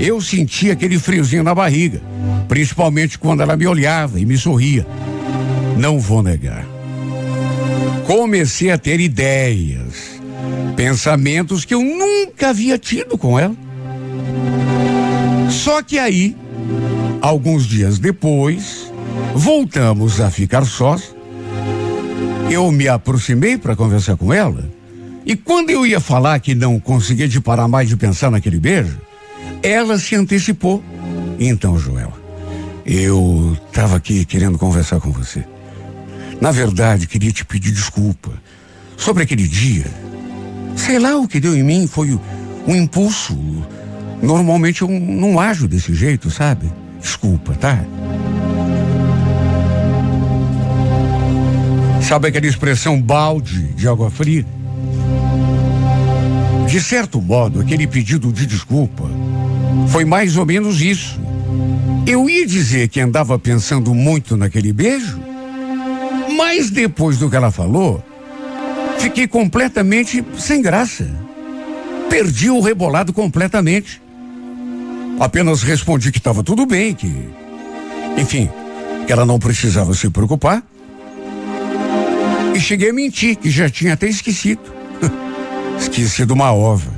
eu 0.00 0.20
sentia 0.20 0.72
aquele 0.72 0.98
friozinho 0.98 1.42
na 1.42 1.54
barriga, 1.54 2.00
principalmente 2.48 3.18
quando 3.18 3.42
ela 3.42 3.56
me 3.56 3.66
olhava 3.66 4.18
e 4.18 4.24
me 4.24 4.36
sorria. 4.36 4.86
Não 5.76 5.98
vou 5.98 6.22
negar. 6.22 6.66
Comecei 8.06 8.70
a 8.70 8.76
ter 8.76 9.00
ideias 9.00 10.14
Pensamentos 10.76 11.64
que 11.64 11.74
eu 11.74 11.80
nunca 11.80 12.50
havia 12.50 12.76
tido 12.78 13.16
com 13.16 13.38
ela. 13.38 13.54
Só 15.48 15.82
que 15.82 15.98
aí, 15.98 16.36
alguns 17.20 17.64
dias 17.64 17.98
depois, 17.98 18.92
Voltamos 19.34 20.20
a 20.20 20.30
ficar 20.30 20.64
sós. 20.64 21.13
Eu 22.50 22.70
me 22.70 22.88
aproximei 22.88 23.58
para 23.58 23.74
conversar 23.74 24.16
com 24.16 24.32
ela. 24.32 24.64
E 25.26 25.34
quando 25.34 25.70
eu 25.70 25.86
ia 25.86 26.00
falar 26.00 26.38
que 26.40 26.54
não 26.54 26.78
conseguia 26.78 27.26
de 27.26 27.40
parar 27.40 27.66
mais 27.66 27.88
de 27.88 27.96
pensar 27.96 28.30
naquele 28.30 28.60
beijo, 28.60 28.98
ela 29.62 29.98
se 29.98 30.14
antecipou. 30.14 30.84
Então, 31.38 31.78
Joel, 31.78 32.12
eu 32.84 33.56
estava 33.66 33.96
aqui 33.96 34.24
querendo 34.24 34.58
conversar 34.58 35.00
com 35.00 35.10
você. 35.10 35.44
Na 36.40 36.52
verdade, 36.52 37.06
queria 37.06 37.32
te 37.32 37.44
pedir 37.44 37.72
desculpa 37.72 38.30
sobre 38.96 39.22
aquele 39.22 39.48
dia. 39.48 39.86
Sei 40.76 40.98
lá 40.98 41.16
o 41.16 41.26
que 41.26 41.40
deu 41.40 41.56
em 41.56 41.62
mim 41.62 41.86
foi 41.86 42.18
um 42.66 42.76
impulso. 42.76 43.36
Normalmente 44.22 44.82
eu 44.82 44.88
não 44.88 45.40
ajo 45.40 45.66
desse 45.66 45.94
jeito, 45.94 46.30
sabe? 46.30 46.70
Desculpa, 47.00 47.54
tá? 47.54 47.84
Sabe 52.14 52.28
aquela 52.28 52.46
expressão 52.46 53.02
balde 53.02 53.74
de 53.74 53.88
água 53.88 54.08
fria? 54.08 54.46
De 56.68 56.80
certo 56.80 57.20
modo, 57.20 57.60
aquele 57.60 57.88
pedido 57.88 58.32
de 58.32 58.46
desculpa 58.46 59.10
foi 59.88 60.04
mais 60.04 60.36
ou 60.36 60.46
menos 60.46 60.80
isso. 60.80 61.20
Eu 62.06 62.30
ia 62.30 62.46
dizer 62.46 62.86
que 62.86 63.00
andava 63.00 63.36
pensando 63.36 63.92
muito 63.92 64.36
naquele 64.36 64.72
beijo, 64.72 65.20
mas 66.36 66.70
depois 66.70 67.18
do 67.18 67.28
que 67.28 67.34
ela 67.34 67.50
falou, 67.50 68.00
fiquei 68.98 69.26
completamente 69.26 70.24
sem 70.38 70.62
graça. 70.62 71.10
Perdi 72.08 72.48
o 72.48 72.60
rebolado 72.60 73.12
completamente. 73.12 74.00
Apenas 75.18 75.64
respondi 75.64 76.12
que 76.12 76.18
estava 76.18 76.44
tudo 76.44 76.64
bem, 76.64 76.94
que. 76.94 77.12
Enfim, 78.16 78.48
que 79.04 79.12
ela 79.12 79.26
não 79.26 79.40
precisava 79.40 79.92
se 79.94 80.08
preocupar. 80.10 80.62
E 82.54 82.60
cheguei 82.60 82.90
a 82.90 82.92
mentir, 82.92 83.36
que 83.36 83.50
já 83.50 83.68
tinha 83.68 83.94
até 83.94 84.08
esquecido. 84.08 84.62
esquecido 85.78 86.32
uma 86.32 86.52
ova. 86.52 86.92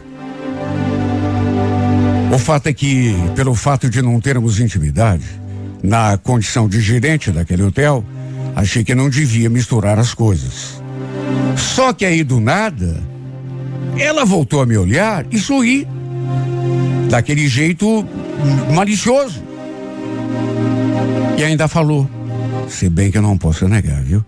O 2.33 2.39
fato 2.39 2.67
é 2.67 2.73
que, 2.73 3.15
pelo 3.35 3.55
fato 3.55 3.89
de 3.89 4.03
não 4.03 4.21
termos 4.21 4.61
intimidade, 4.61 5.25
na 5.83 6.19
condição 6.19 6.69
de 6.69 6.81
gerente 6.81 7.31
daquele 7.31 7.63
hotel, 7.63 8.05
achei 8.55 8.85
que 8.85 8.95
não 8.95 9.09
devia 9.09 9.49
misturar 9.49 9.99
as 9.99 10.13
coisas. 10.13 10.83
Só 11.57 11.93
que 11.95 12.05
aí 12.05 12.23
do 12.23 12.39
nada, 12.39 13.03
ela 13.97 14.25
voltou 14.25 14.61
a 14.61 14.67
me 14.67 14.77
olhar 14.77 15.25
e 15.31 15.39
sorri. 15.39 15.89
Daquele 17.09 17.49
jeito 17.49 18.07
malicioso. 18.75 19.43
E 21.39 21.45
ainda 21.45 21.69
falou: 21.69 22.09
Se 22.69 22.91
bem 22.91 23.11
que 23.11 23.19
eu 23.19 23.23
não 23.23 23.39
posso 23.39 23.67
negar, 23.69 24.03
viu? 24.03 24.25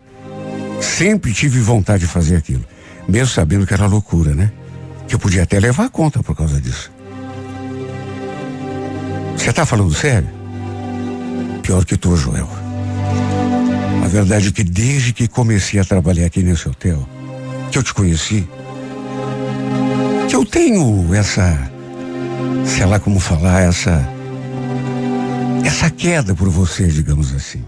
Sempre 0.81 1.33
tive 1.33 1.61
vontade 1.61 2.01
de 2.01 2.07
fazer 2.07 2.37
aquilo, 2.37 2.65
mesmo 3.09 3.29
sabendo 3.29 3.67
que 3.67 3.75
era 3.75 3.87
loucura, 3.87 4.35
né? 4.35 4.51
Que 5.07 5.15
eu 5.15 5.19
podia 5.19 5.43
até 5.43 5.59
levar 5.59 5.87
a 5.87 5.89
conta 5.89 6.23
por 6.23 6.37
causa 6.37 6.61
disso. 6.61 6.91
Você 9.37 9.53
tá 9.53 9.65
falando 9.65 9.95
sério? 9.95 10.29
Pior 11.63 11.85
que 11.85 11.97
tu, 11.97 12.17
Joel. 12.17 12.49
A 14.05 14.09
verdade 14.09 14.49
é 14.49 14.53
que 14.53 14.65
desde 14.65 15.13
que 15.13 15.29
comecei 15.29 15.79
a 15.79 15.85
trabalhar 15.85 16.27
aqui 16.27 16.43
nesse 16.43 16.69
hotel, 16.69 17.07
que 17.71 17.79
eu 17.79 17.83
te 17.83 17.93
conheci, 17.95 18.49
que 20.29 20.37
eu 20.37 20.45
tenho 20.45 21.15
essa, 21.15 21.59
sei 22.65 22.87
lá 22.87 22.99
como 22.99 23.21
falar, 23.21 23.63
essa, 23.63 24.07
essa 25.65 25.91
queda 25.91 26.35
por 26.35 26.49
você, 26.49 26.87
digamos 26.87 27.35
assim. 27.35 27.65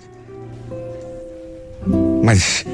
Mas 2.22 2.64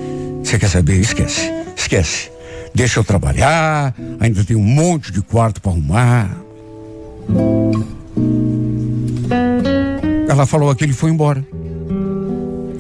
você 0.47 0.61
quer 0.61 0.69
saber? 0.69 1.01
Esquece, 1.01 1.51
esquece. 1.77 2.31
Deixa 2.73 3.01
eu 3.01 3.05
trabalhar, 3.05 3.93
ainda 4.21 4.45
tem 4.45 4.57
um 4.57 4.63
monte 4.63 5.11
de 5.11 5.21
quarto 5.21 5.61
para 5.61 5.73
arrumar. 5.73 6.37
Ela 10.29 10.47
falou 10.47 10.73
que 10.75 10.85
ele 10.85 10.93
foi 10.93 11.11
embora. 11.11 11.45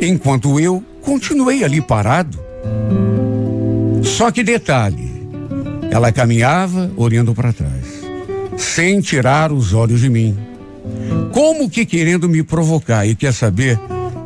Enquanto 0.00 0.61
eu 0.61 0.81
continuei 1.02 1.64
ali 1.64 1.81
parado. 1.81 2.38
Só 4.05 4.31
que 4.31 4.44
detalhe, 4.44 5.11
ela 5.90 6.12
caminhava 6.12 6.92
olhando 6.96 7.35
para 7.35 7.52
trás, 7.52 7.85
sem 8.57 9.00
tirar 9.00 9.50
os 9.50 9.74
olhos 9.74 10.00
de 10.00 10.09
mim. 10.09 10.38
Como 11.33 11.68
que 11.68 11.85
querendo 11.85 12.29
me 12.29 12.44
provocar? 12.44 13.07
E 13.07 13.16
quer 13.16 13.33
saber? 13.33 13.76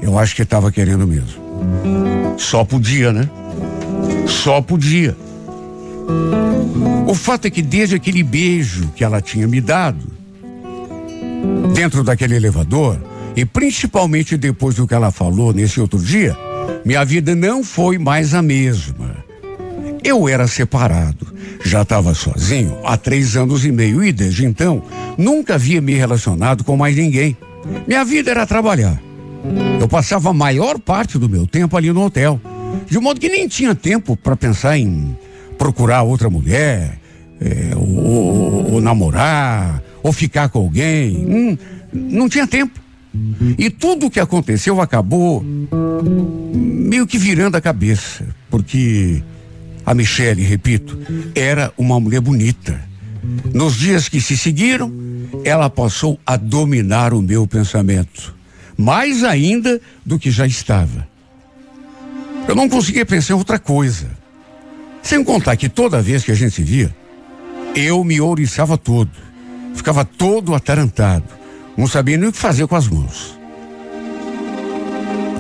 Eu 0.03 0.19
acho 0.19 0.37
que 0.37 0.43
estava 0.43 0.71
querendo 0.71 1.07
mesmo. 1.07 1.41
Só 2.41 2.65
podia, 2.65 3.13
né? 3.13 3.29
Só 4.27 4.63
podia. 4.63 5.15
O 7.07 7.15
fato 7.15 7.45
é 7.45 7.51
que 7.51 7.61
desde 7.61 7.95
aquele 7.95 8.23
beijo 8.23 8.91
que 8.97 9.05
ela 9.05 9.21
tinha 9.21 9.47
me 9.47 9.61
dado, 9.61 10.07
dentro 11.75 12.03
daquele 12.03 12.35
elevador, 12.35 12.99
e 13.37 13.45
principalmente 13.45 14.39
depois 14.39 14.75
do 14.75 14.87
que 14.87 14.95
ela 14.95 15.11
falou 15.11 15.53
nesse 15.53 15.81
outro 15.81 15.99
dia, 15.99 16.35
minha 16.83 17.05
vida 17.05 17.35
não 17.37 17.63
foi 17.63 17.99
mais 17.99 18.33
a 18.33 18.41
mesma. 18.41 19.23
Eu 20.03 20.27
era 20.27 20.49
separado, 20.49 21.27
já 21.63 21.83
estava 21.83 22.15
sozinho 22.15 22.79
há 22.85 22.97
três 22.97 23.37
anos 23.37 23.67
e 23.67 23.71
meio 23.71 24.03
e 24.03 24.13
desde 24.13 24.47
então 24.47 24.83
nunca 25.19 25.57
havia 25.57 25.83
me 25.83 25.93
relacionado 25.93 26.65
com 26.65 26.75
mais 26.75 26.97
ninguém. 26.97 27.37
Minha 27.87 28.03
vida 28.03 28.31
era 28.31 28.47
trabalhar. 28.47 29.10
Eu 29.81 29.89
passava 29.89 30.31
a 30.31 30.33
maior 30.33 30.79
parte 30.79 31.19
do 31.19 31.29
meu 31.29 31.47
tempo 31.47 31.77
ali 31.77 31.93
no 31.93 32.05
hotel, 32.05 32.41
de 32.89 32.99
modo 32.99 33.21
que 33.21 33.29
nem 33.29 33.49
tinha 33.49 33.75
tempo 33.75 34.17
para 34.17 34.37
pensar 34.37 34.79
em 34.79 35.17
procurar 35.59 36.03
outra 36.03 36.31
mulher, 36.31 36.99
é, 37.41 37.75
ou, 37.75 38.73
ou, 38.75 38.81
namorar, 38.81 39.83
ou 40.03 40.13
ficar 40.13 40.49
com 40.49 40.59
alguém. 40.59 41.17
Hum, 41.17 41.59
não 41.93 42.29
tinha 42.29 42.47
tempo. 42.47 42.79
E 43.59 43.69
tudo 43.71 44.07
o 44.07 44.11
que 44.11 44.21
aconteceu 44.21 44.81
acabou 44.81 45.45
meio 46.55 47.07
que 47.07 47.19
virando 47.19 47.57
a 47.57 47.61
cabeça, 47.61 48.25
porque 48.49 49.23
a 49.85 49.95
Michelle, 49.95 50.43
repito, 50.43 50.99
era 51.35 51.73
uma 51.77 51.99
mulher 51.99 52.21
bonita. 52.21 52.81
Nos 53.53 53.75
dias 53.75 54.09
que 54.09 54.21
se 54.21 54.37
seguiram, 54.37 54.93
ela 55.45 55.69
passou 55.69 56.19
a 56.25 56.37
dominar 56.37 57.13
o 57.13 57.21
meu 57.21 57.47
pensamento, 57.47 58.35
mais 58.81 59.23
ainda 59.23 59.81
do 60.05 60.19
que 60.19 60.31
já 60.31 60.47
estava. 60.47 61.07
Eu 62.49 62.55
não 62.55 62.69
conseguia 62.69 63.07
pensar 63.07 63.35
em 63.35 63.37
outra 63.37 63.59
coisa. 63.59 64.11
Sem 65.03 65.23
contar 65.23 65.57
que 65.57 65.69
toda 65.69 66.03
vez 66.03 66.25
que 66.25 66.33
a 66.33 66.35
gente 66.35 66.55
se 66.55 66.63
via, 66.63 66.95
eu 67.75 68.03
me 68.03 68.21
ouriçava 68.21 68.77
todo, 68.77 69.11
ficava 69.75 70.05
todo 70.05 70.55
atarantado 70.55 71.41
não 71.81 71.87
sabia 71.87 72.19
nem 72.19 72.29
o 72.29 72.33
que 72.33 72.39
fazer 72.39 72.67
com 72.67 72.77
as 72.77 72.87
mãos. 72.87 73.39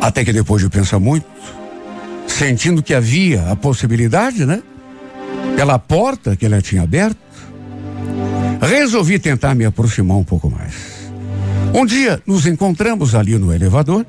Até 0.00 0.24
que 0.24 0.33
depois 0.33 0.62
de 0.62 0.70
pensar 0.70 0.98
muito, 0.98 1.26
sentindo 2.26 2.83
que 2.83 2.94
havia 2.94 3.50
a 3.50 3.57
possibilidade, 3.57 4.46
né? 4.46 4.62
Pela 5.55 5.79
porta 5.79 6.35
que 6.37 6.46
ela 6.46 6.62
tinha 6.62 6.83
aberto, 6.83 7.18
resolvi 8.62 9.18
tentar 9.18 9.55
me 9.55 9.66
aproximar 9.66 10.16
um 10.16 10.24
pouco 10.24 10.48
mais. 10.48 10.89
Um 11.72 11.87
dia 11.87 12.20
nos 12.26 12.46
encontramos 12.46 13.14
ali 13.14 13.38
no 13.38 13.52
elevador. 13.52 14.04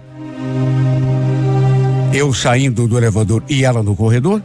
Eu 2.13 2.33
saindo 2.33 2.88
do 2.88 2.98
elevador 2.98 3.44
e 3.48 3.63
ela 3.63 3.81
no 3.81 3.96
corredor. 3.96 4.42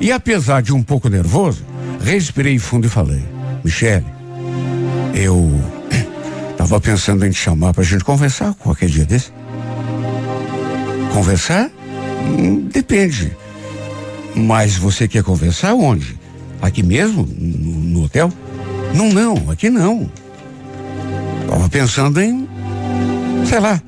E 0.00 0.12
apesar 0.12 0.62
de 0.62 0.72
um 0.72 0.82
pouco 0.82 1.08
nervoso, 1.08 1.64
respirei 2.02 2.58
fundo 2.58 2.86
e 2.86 2.90
falei: 2.90 3.22
Michele, 3.64 4.04
eu 5.14 5.50
Tava 6.56 6.80
pensando 6.80 7.24
em 7.24 7.30
te 7.30 7.36
chamar 7.36 7.72
pra 7.72 7.84
gente 7.84 8.02
conversar 8.02 8.54
qualquer 8.54 8.88
dia 8.88 9.04
desse. 9.04 9.30
Conversar? 11.12 11.70
Hum, 12.26 12.68
depende. 12.72 13.36
Mas 14.34 14.76
você 14.76 15.06
quer 15.06 15.22
conversar 15.22 15.74
onde? 15.74 16.18
Aqui 16.60 16.82
mesmo? 16.82 17.26
No, 17.38 17.70
no 18.00 18.04
hotel? 18.04 18.32
Não, 18.94 19.12
não, 19.12 19.50
aqui 19.50 19.70
não. 19.70 20.10
Tava 21.48 21.68
pensando 21.68 22.20
em, 22.20 22.45
sei 23.48 23.60
lá, 23.60 23.80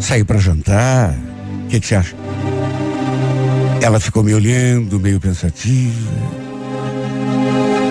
sair 0.00 0.24
para 0.24 0.38
jantar. 0.38 1.14
O 1.64 1.68
que, 1.68 1.80
você 1.80 1.94
acha? 1.94 2.14
Ela 3.80 3.98
ficou 3.98 4.22
me 4.22 4.34
olhando, 4.34 5.00
meio 5.00 5.18
pensativa. 5.18 6.10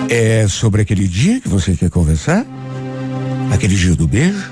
É 0.08 0.46
sobre 0.48 0.82
aquele 0.82 1.06
dia 1.06 1.40
que 1.40 1.48
você 1.48 1.74
quer 1.74 1.90
conversar? 1.90 2.46
Aquele 3.52 3.74
dia 3.74 3.94
do 3.96 4.06
beijo? 4.06 4.50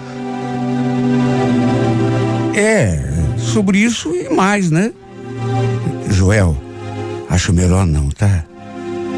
É, 2.54 3.00
sobre 3.38 3.78
isso 3.78 4.12
e 4.14 4.28
mais, 4.34 4.70
né? 4.70 4.92
Joel, 6.10 6.60
acho 7.30 7.52
melhor 7.52 7.86
não, 7.86 8.08
tá? 8.08 8.44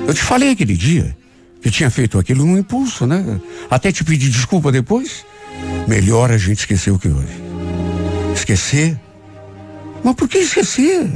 Eu 0.07 0.13
te 0.13 0.23
falei 0.23 0.51
aquele 0.51 0.77
dia 0.77 1.17
que 1.63 1.71
tinha 1.71 1.91
feito 1.91 2.19
aquilo 2.19 2.45
num 2.45 2.59
impulso, 2.59 3.07
né? 3.07 3.41
Até 3.71 3.93
te 3.93 4.05
pedir 4.05 4.29
desculpa 4.29 4.71
depois. 4.71 5.25
Melhor 5.89 6.31
a 6.31 6.39
gente 6.39 6.59
esquecer 6.59 6.91
o 6.91 6.99
que 6.99 7.09
houve. 7.09 7.41
Esquecer 8.35 8.99
Mas 10.03 10.15
por 10.15 10.29
que 10.29 10.39
esquecer? 10.39 11.11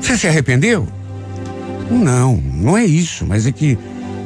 Você 0.00 0.16
se 0.16 0.26
arrependeu? 0.26 0.88
Não, 1.90 2.36
não 2.36 2.78
é 2.78 2.84
isso, 2.84 3.26
mas 3.26 3.46
é 3.46 3.52
que, 3.52 3.76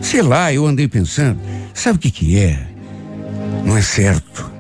sei 0.01 0.23
lá, 0.23 0.53
eu 0.53 0.67
andei 0.67 0.87
pensando, 0.87 1.41
sabe 1.73 1.97
o 1.97 1.99
que 1.99 2.11
que 2.11 2.39
é? 2.39 2.59
Não 3.65 3.77
é 3.77 3.83
certo. 3.83 4.53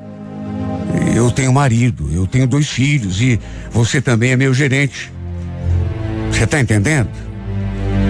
Eu 1.14 1.30
tenho 1.30 1.52
marido, 1.52 2.10
eu 2.12 2.26
tenho 2.26 2.46
dois 2.46 2.68
filhos 2.68 3.20
e 3.20 3.38
você 3.70 4.00
também 4.00 4.32
é 4.32 4.36
meu 4.36 4.54
gerente. 4.54 5.12
Você 6.30 6.44
está 6.44 6.58
entendendo? 6.58 7.10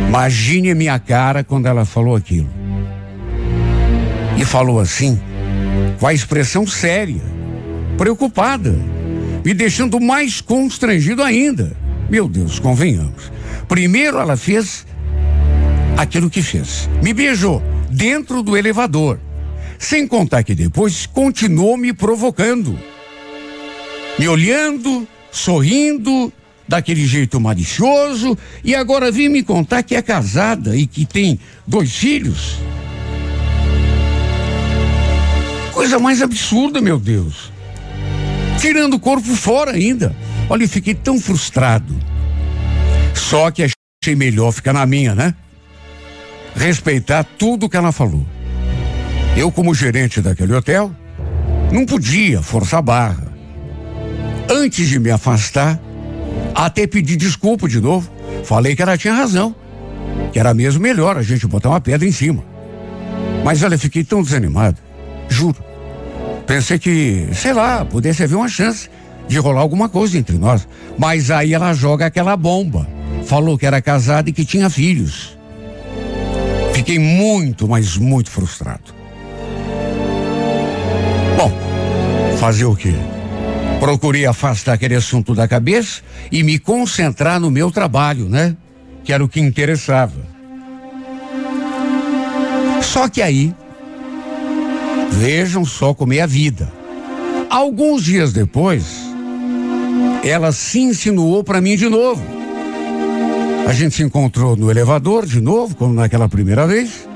Imagine 0.09 0.71
a 0.71 0.75
minha 0.75 0.99
cara 0.99 1.43
quando 1.43 1.67
ela 1.67 1.85
falou 1.85 2.15
aquilo. 2.17 2.49
E 4.39 4.45
falou 4.45 4.81
assim, 4.81 5.21
com 5.99 6.07
a 6.07 6.15
expressão 6.15 6.67
séria, 6.67 7.23
preocupada, 7.97 8.75
me 9.45 9.55
deixando 9.55 10.01
mais 10.01 10.41
constrangido 10.41 11.23
ainda. 11.23 11.77
Meu 12.11 12.29
Deus, 12.29 12.59
convenhamos. 12.59 13.33
Primeiro 13.69 14.19
ela 14.19 14.37
fez 14.37 14.87
aquilo 15.97 16.31
que 16.31 16.43
fez. 16.43 16.89
Me 17.03 17.13
beijou 17.13 17.63
dentro 17.91 18.43
do 18.43 18.57
elevador. 18.57 19.19
Sem 19.79 20.07
contar 20.07 20.43
que 20.43 20.55
depois 20.55 21.07
continuou 21.07 21.77
me 21.77 21.93
provocando. 21.93 22.79
Me 24.19 24.29
olhando, 24.29 25.07
sorrindo, 25.31 26.33
daquele 26.67 27.07
jeito 27.07 27.41
malicioso, 27.41 28.37
e 28.63 28.75
agora 28.75 29.11
vem 29.11 29.29
me 29.29 29.43
contar 29.43 29.83
que 29.83 29.95
é 29.95 30.03
casada 30.03 30.77
e 30.77 30.87
que 30.87 31.05
tem 31.05 31.39
dois 31.67 31.95
filhos. 31.95 32.57
Coisa 35.75 35.99
mais 35.99 36.23
absurda, 36.23 36.81
meu 36.81 37.01
Deus. 37.01 37.53
Tirando 38.61 38.95
o 38.95 39.01
corpo 39.01 39.35
fora 39.35 39.73
ainda. 39.73 40.15
Olha, 40.49 40.63
eu 40.63 40.69
fiquei 40.69 40.95
tão 40.95 41.19
frustrado. 41.19 41.93
Só 43.13 43.51
que 43.51 43.65
achei 43.65 44.15
melhor 44.15 44.53
ficar 44.53 44.73
na 44.73 44.87
minha, 44.87 45.17
né? 45.17 45.35
Respeitar 46.55 47.25
tudo 47.25 47.69
que 47.69 47.77
ela 47.77 47.91
falou. 47.91 48.25
Eu, 49.37 49.51
como 49.51 49.75
gerente 49.75 50.21
daquele 50.21 50.55
hotel, 50.55 50.95
não 51.73 51.85
podia 51.85 52.41
forçar 52.41 52.79
a 52.79 52.83
barra. 52.83 53.35
Antes 54.49 54.89
de 54.89 55.01
me 55.01 55.11
afastar, 55.11 55.81
até 56.55 56.87
pedi 56.87 57.17
desculpa 57.17 57.69
de 57.69 57.81
novo. 57.81 58.09
Falei 58.45 58.77
que 58.77 58.83
ela 58.83 58.97
tinha 58.97 59.13
razão. 59.13 59.53
Que 60.33 60.39
era 60.39 60.55
mesmo 60.55 60.81
melhor 60.81 61.17
a 61.17 61.23
gente 61.23 61.49
botar 61.49 61.71
uma 61.71 61.81
pedra 61.81 62.07
em 62.07 62.13
cima. 62.13 62.45
Mas 63.45 63.61
olha, 63.65 63.77
fiquei 63.77 64.05
tão 64.05 64.23
desanimado. 64.23 64.84
Juro. 65.29 65.63
Pensei 66.47 66.79
que, 66.79 67.29
sei 67.33 67.53
lá, 67.53 67.85
pudesse 67.85 68.23
haver 68.23 68.37
uma 68.37 68.49
chance 68.49 68.89
de 69.27 69.39
rolar 69.39 69.61
alguma 69.61 69.89
coisa 69.89 70.19
entre 70.19 70.37
nós. 70.37 70.69
Mas 70.99 71.31
aí 71.31 71.55
ela 71.55 71.73
joga 71.73 72.07
aquela 72.07 72.37
bomba. 72.37 72.87
Falou 73.25 73.57
que 73.57 73.67
era 73.67 73.81
casada 73.81 74.29
e 74.29 74.33
que 74.33 74.45
tinha 74.45 74.69
filhos. 74.69 75.37
Fiquei 76.75 76.99
muito, 76.99 77.67
mas 77.67 77.97
muito 77.97 78.31
frustrado. 78.31 78.93
Bom, 81.37 81.51
fazer 82.39 82.67
o 82.67 82.77
quê? 82.77 82.95
Procurei 83.81 84.27
afastar 84.27 84.75
aquele 84.75 84.95
assunto 84.95 85.35
da 85.35 85.49
cabeça 85.49 86.03
e 86.31 86.43
me 86.43 86.59
concentrar 86.59 87.41
no 87.41 87.51
meu 87.51 87.71
trabalho, 87.71 88.29
né? 88.29 88.57
Que 89.03 89.13
era 89.13 89.25
o 89.25 89.29
que 89.29 89.41
interessava. 89.41 90.35
Só 92.83 93.09
que 93.09 93.23
aí, 93.23 93.55
vejam 95.15 95.65
só 95.65 95.95
como 95.95 96.13
é 96.13 96.21
a 96.21 96.27
vida. 96.27 96.71
Alguns 97.49 98.03
dias 98.03 98.33
depois, 98.33 98.85
ela 100.23 100.53
se 100.53 100.81
insinuou 100.81 101.45
para 101.45 101.61
mim 101.61 101.77
de 101.77 101.89
novo. 101.89 102.23
A 103.67 103.73
gente 103.73 103.95
se 103.95 104.03
encontrou 104.03 104.57
no 104.57 104.71
elevador 104.71 105.25
de 105.25 105.41
novo, 105.41 105.75
como 105.75 105.95
naquela 105.95 106.29
primeira 106.29 106.67
vez. 106.67 107.09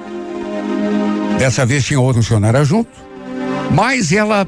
Dessa 1.39 1.67
vez 1.67 1.85
tinha 1.85 2.01
outro 2.01 2.23
funcionário 2.23 2.65
junto. 2.65 2.91
Mas 3.71 4.13
ela 4.13 4.47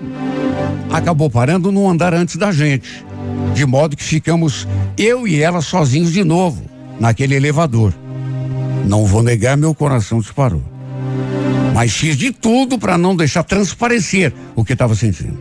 acabou 0.90 1.28
parando 1.28 1.70
num 1.70 1.88
andar 1.88 2.14
antes 2.14 2.36
da 2.36 2.50
gente. 2.50 3.04
De 3.54 3.66
modo 3.66 3.96
que 3.96 4.04
ficamos 4.04 4.66
eu 4.96 5.26
e 5.26 5.42
ela 5.42 5.60
sozinhos 5.60 6.12
de 6.12 6.24
novo, 6.24 6.62
naquele 6.98 7.34
elevador. 7.34 7.92
Não 8.86 9.04
vou 9.04 9.22
negar, 9.22 9.56
meu 9.56 9.74
coração 9.74 10.20
disparou. 10.20 10.69
Mas 11.80 11.96
fiz 11.96 12.14
de 12.14 12.30
tudo 12.30 12.78
para 12.78 12.98
não 12.98 13.16
deixar 13.16 13.42
transparecer 13.42 14.34
o 14.54 14.62
que 14.62 14.74
estava 14.74 14.94
sentindo. 14.94 15.38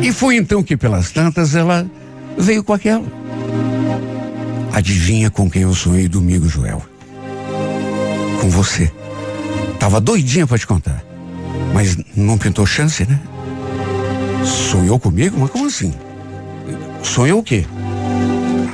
E 0.00 0.12
foi 0.12 0.36
então 0.36 0.62
que, 0.62 0.76
pelas 0.76 1.10
tantas, 1.10 1.56
ela 1.56 1.84
veio 2.38 2.62
com 2.62 2.72
aquela. 2.72 3.04
Adivinha 4.72 5.30
com 5.30 5.50
quem 5.50 5.62
eu 5.62 5.74
sonhei 5.74 6.06
domingo, 6.06 6.48
Joel? 6.48 6.80
Com 8.40 8.48
você. 8.48 8.92
Tava 9.80 10.00
doidinha 10.00 10.46
para 10.46 10.58
te 10.58 10.66
contar. 10.68 11.02
Mas 11.74 11.98
não 12.14 12.38
pintou 12.38 12.64
chance, 12.64 13.04
né? 13.04 13.18
Sonhou 14.44 15.00
comigo? 15.00 15.36
Mas 15.40 15.50
como 15.50 15.66
assim? 15.66 15.92
Sonhou 17.02 17.40
o 17.40 17.42
quê? 17.42 17.66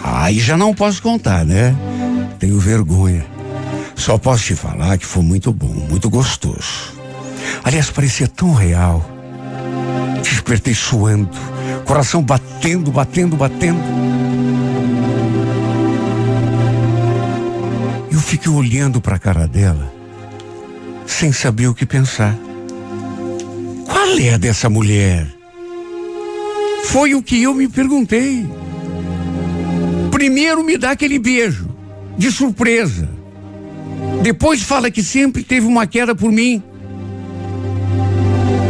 Aí 0.05 0.39
já 0.39 0.55
não 0.55 0.75
posso 0.75 1.01
contar, 1.01 1.47
né? 1.47 1.75
Tenho 2.39 2.59
vergonha. 2.59 3.32
Só 4.03 4.19
posso 4.19 4.43
te 4.43 4.57
falar 4.57 4.99
que 4.99 5.07
foi 5.07 5.23
muito 5.23 5.53
bom, 5.53 5.73
muito 5.89 6.11
gostoso. 6.11 6.93
Aliás, 7.63 7.89
parecia 7.89 8.27
tão 8.27 8.53
real. 8.53 9.09
Despertei 10.21 10.75
suando, 10.75 11.31
coração 11.85 12.21
batendo, 12.21 12.91
batendo, 12.91 13.37
batendo. 13.37 13.79
Eu 18.11 18.19
fiquei 18.19 18.51
olhando 18.51 19.01
para 19.01 19.15
a 19.15 19.21
cara 19.21 19.47
dela, 19.47 19.95
sem 21.07 21.31
saber 21.33 21.69
o 21.69 21.75
que 21.75 21.87
pensar. 21.87 22.37
Qual 23.87 24.19
é 24.19 24.35
a 24.35 24.37
dessa 24.37 24.69
mulher? 24.69 25.33
Foi 26.87 27.15
o 27.15 27.23
que 27.23 27.41
eu 27.41 27.55
me 27.55 27.69
perguntei. 27.69 28.51
Primeiro 30.11 30.65
me 30.65 30.77
dá 30.77 30.91
aquele 30.91 31.21
beijo, 31.21 31.69
de 32.19 32.33
surpresa. 32.33 33.12
Depois 34.23 34.63
fala 34.63 34.91
que 34.91 35.03
sempre 35.03 35.43
teve 35.43 35.67
uma 35.67 35.87
queda 35.87 36.15
por 36.15 36.31
mim. 36.31 36.63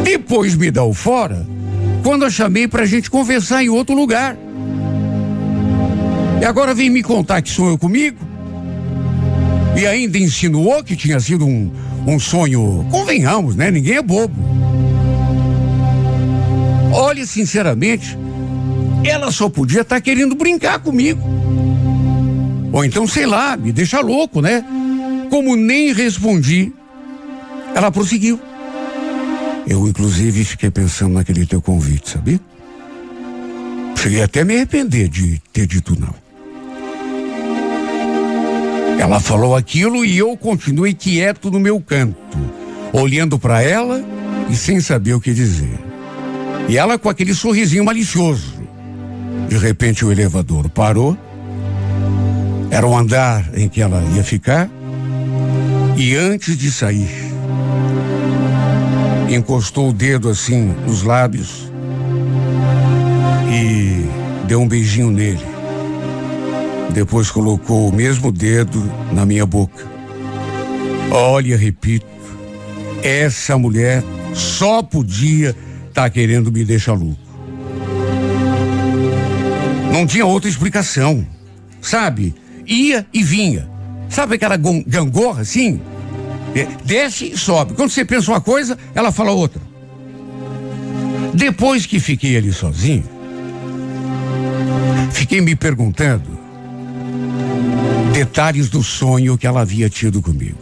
Depois 0.03 0.57
me 0.57 0.71
dá 0.71 0.83
o 0.83 0.95
fora, 0.95 1.47
quando 2.03 2.25
eu 2.25 2.31
chamei 2.31 2.67
pra 2.67 2.85
gente 2.85 3.11
conversar 3.11 3.63
em 3.63 3.69
outro 3.69 3.95
lugar. 3.95 4.37
E 6.41 6.45
agora 6.45 6.75
vem 6.75 6.91
me 6.91 7.03
contar 7.03 7.41
que 7.41 7.51
sonhou 7.51 7.79
comigo? 7.79 8.19
E 9.77 9.87
ainda 9.87 10.19
insinuou 10.19 10.83
que 10.83 10.97
tinha 10.97 11.21
sido 11.21 11.47
um, 11.47 11.71
um 12.07 12.19
sonho. 12.19 12.87
Convenhamos, 12.91 13.55
né? 13.55 13.71
Ninguém 13.71 13.97
é 13.97 14.03
bobo. 14.03 14.35
Olha, 16.93 17.25
sinceramente, 17.25 18.19
ela 19.05 19.31
só 19.31 19.49
podia 19.49 19.83
estar 19.83 19.97
tá 19.97 20.01
querendo 20.01 20.35
brincar 20.35 20.79
comigo. 20.81 21.23
Ou 22.73 22.85
então, 22.85 23.07
sei 23.07 23.27
lá, 23.27 23.57
me 23.57 23.73
deixa 23.73 24.01
louco, 24.01 24.41
né? 24.41 24.65
Como 25.33 25.57
nem 25.57 25.95
respondi, 25.95 26.75
ela 27.75 27.91
prosseguiu. 27.91 28.39
Eu, 29.67 29.89
inclusive, 29.89 30.45
fiquei 30.45 30.71
pensando 30.71 31.15
naquele 31.15 31.47
teu 31.47 31.63
convite, 31.63 32.11
sabia? 32.11 32.39
Cheguei 33.97 34.23
até 34.23 34.43
a 34.43 34.45
me 34.45 34.57
arrepender 34.57 35.09
de 35.09 35.41
ter 35.51 35.67
dito 35.67 35.99
não. 35.99 36.15
Ela 39.01 39.21
falou 39.21 39.57
aquilo 39.57 40.05
e 40.05 40.19
eu 40.19 40.37
continuei 40.37 40.93
quieto 40.93 41.51
no 41.51 41.59
meu 41.59 41.81
canto, 41.81 42.39
olhando 42.93 43.39
para 43.39 43.63
ela 43.63 44.05
e 44.51 44.55
sem 44.55 44.83
saber 44.83 45.15
o 45.15 45.21
que 45.21 45.33
dizer. 45.33 45.79
E 46.69 46.77
ela 46.77 46.99
com 46.99 47.09
aquele 47.09 47.33
sorrisinho 47.33 47.87
malicioso. 47.87 48.53
De 49.49 49.57
repente 49.57 50.05
o 50.05 50.13
elevador 50.13 50.69
parou. 50.69 51.17
Era 52.71 52.87
o 52.87 52.95
andar 52.95 53.49
em 53.59 53.67
que 53.67 53.81
ela 53.81 54.05
ia 54.15 54.23
ficar. 54.23 54.69
E 55.97 56.15
antes 56.17 56.57
de 56.57 56.71
sair, 56.71 57.11
encostou 59.29 59.91
o 59.91 59.93
dedo 59.93 60.29
assim 60.29 60.75
nos 60.87 61.03
lábios 61.03 61.71
e 63.53 64.07
deu 64.47 64.61
um 64.61 64.69
beijinho 64.69 65.11
nele. 65.11 65.45
Depois 66.93 67.31
colocou 67.31 67.89
o 67.89 67.93
mesmo 67.93 68.33
dedo 68.33 68.83
na 69.13 69.25
minha 69.25 69.47
boca. 69.47 69.87
Olha, 71.11 71.57
repito, 71.57 72.07
essa 73.03 73.57
mulher 73.59 74.03
só 74.35 74.83
podia 74.83 75.55
tá 75.93 76.09
querendo 76.09 76.51
me 76.51 76.65
deixar 76.65 76.95
louco. 76.95 77.21
Não 79.93 80.07
tinha 80.07 80.25
outra 80.25 80.49
explicação. 80.49 81.27
Sabe? 81.81 82.35
Ia 82.67 83.07
e 83.13 83.23
vinha. 83.23 83.72
Sabe 84.13 84.37
aquela 84.37 84.57
gangorra 84.57 85.43
assim? 85.43 85.81
É, 86.55 86.69
desce 86.85 87.33
e 87.33 87.37
sobe. 87.37 87.75
Quando 87.75 87.91
você 87.91 88.05
pensa 88.05 88.31
uma 88.31 88.41
coisa, 88.41 88.79
ela 88.95 89.11
fala 89.11 89.33
outra. 89.33 89.61
Depois 91.35 91.87
que 91.87 91.99
fiquei 91.99 92.37
ali 92.37 92.53
sozinho, 92.53 93.05
Fiquei 95.13 95.41
me 95.41 95.55
perguntando 95.55 96.39
detalhes 98.13 98.69
do 98.69 98.83
sonho 98.83 99.39
que 99.39 99.47
ela 99.47 99.61
havia 99.61 99.89
tido 99.89 100.21
comigo. 100.21 100.59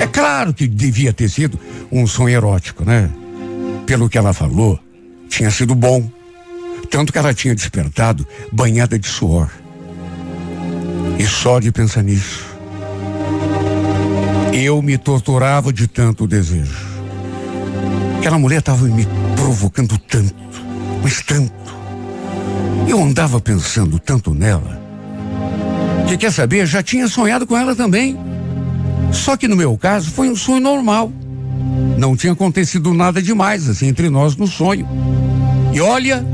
É 0.00 0.06
claro 0.06 0.52
que 0.52 0.66
devia 0.66 1.12
ter 1.12 1.28
sido 1.28 1.58
um 1.90 2.06
sonho 2.06 2.36
erótico, 2.36 2.84
né? 2.84 3.10
Pelo 3.86 4.08
que 4.08 4.18
ela 4.18 4.32
falou, 4.32 4.78
tinha 5.28 5.50
sido 5.50 5.74
bom. 5.74 6.10
Tanto 6.90 7.12
que 7.12 7.18
ela 7.18 7.32
tinha 7.32 7.54
despertado 7.54 8.26
banhada 8.52 8.98
de 8.98 9.08
suor. 9.08 9.50
E 11.18 11.24
só 11.24 11.60
de 11.60 11.70
pensar 11.70 12.02
nisso, 12.02 12.44
eu 14.52 14.80
me 14.82 14.96
torturava 14.98 15.72
de 15.72 15.86
tanto 15.86 16.26
desejo. 16.26 16.90
Aquela 18.18 18.38
mulher 18.38 18.58
estava 18.58 18.84
me 18.86 19.06
provocando 19.36 19.96
tanto, 19.98 20.34
mas 21.02 21.22
tanto. 21.22 21.52
Eu 22.88 23.02
andava 23.02 23.40
pensando 23.40 23.98
tanto 23.98 24.34
nela. 24.34 24.80
Que 26.08 26.16
quer 26.16 26.32
saber, 26.32 26.66
já 26.66 26.82
tinha 26.82 27.06
sonhado 27.08 27.46
com 27.46 27.56
ela 27.56 27.74
também. 27.74 28.18
Só 29.12 29.36
que 29.36 29.48
no 29.48 29.56
meu 29.56 29.76
caso 29.78 30.10
foi 30.10 30.28
um 30.28 30.36
sonho 30.36 30.60
normal. 30.60 31.12
Não 31.96 32.16
tinha 32.16 32.32
acontecido 32.32 32.92
nada 32.92 33.22
demais 33.22 33.68
assim 33.68 33.88
entre 33.88 34.08
nós 34.10 34.36
no 34.36 34.46
sonho. 34.46 34.88
E 35.72 35.80
olha, 35.80 36.24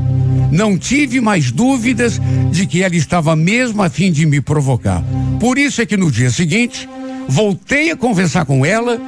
não 0.51 0.77
tive 0.77 1.19
mais 1.19 1.51
dúvidas 1.51 2.19
de 2.51 2.65
que 2.65 2.81
ela 2.81 2.95
estava 2.95 3.35
mesmo 3.35 3.81
a 3.83 3.89
fim 3.89 4.11
de 4.11 4.25
me 4.25 4.41
provocar. 4.41 5.03
Por 5.39 5.57
isso 5.57 5.81
é 5.81 5.85
que 5.85 5.97
no 5.97 6.11
dia 6.11 6.29
seguinte, 6.29 6.89
voltei 7.27 7.91
a 7.91 7.95
conversar 7.95 8.45
com 8.45 8.65
ela 8.65 8.99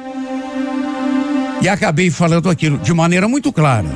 e 1.62 1.68
acabei 1.68 2.10
falando 2.10 2.48
aquilo 2.48 2.78
de 2.78 2.92
maneira 2.92 3.28
muito 3.28 3.52
clara. 3.52 3.88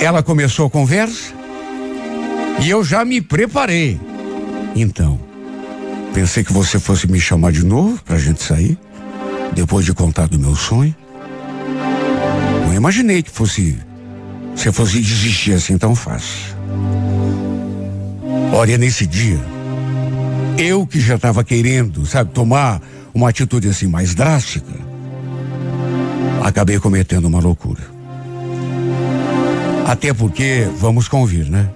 Ela 0.00 0.22
começou 0.22 0.66
a 0.66 0.70
conversa 0.70 1.34
e 2.62 2.70
eu 2.70 2.82
já 2.82 3.04
me 3.04 3.20
preparei. 3.20 4.00
Então, 4.74 5.20
pensei 6.14 6.42
que 6.42 6.52
você 6.52 6.78
fosse 6.78 7.06
me 7.06 7.20
chamar 7.20 7.52
de 7.52 7.64
novo 7.64 8.02
para 8.02 8.16
a 8.16 8.18
gente 8.18 8.42
sair, 8.42 8.78
depois 9.52 9.84
de 9.84 9.92
contar 9.92 10.26
do 10.28 10.38
meu 10.38 10.54
sonho. 10.54 10.94
Imaginei 12.80 13.22
que 13.22 13.30
fosse. 13.30 13.76
Você 14.56 14.72
fosse 14.72 15.02
desistir 15.02 15.52
assim 15.52 15.76
tão 15.76 15.94
fácil. 15.94 16.56
Olha, 18.54 18.78
nesse 18.78 19.06
dia, 19.06 19.38
eu 20.56 20.86
que 20.86 20.98
já 20.98 21.16
estava 21.16 21.44
querendo, 21.44 22.06
sabe, 22.06 22.30
tomar 22.30 22.80
uma 23.12 23.28
atitude 23.28 23.68
assim 23.68 23.86
mais 23.86 24.14
drástica, 24.14 24.72
acabei 26.42 26.80
cometendo 26.80 27.26
uma 27.26 27.38
loucura. 27.38 27.82
Até 29.86 30.14
porque, 30.14 30.66
vamos 30.78 31.06
convir, 31.06 31.50
né? 31.50 31.68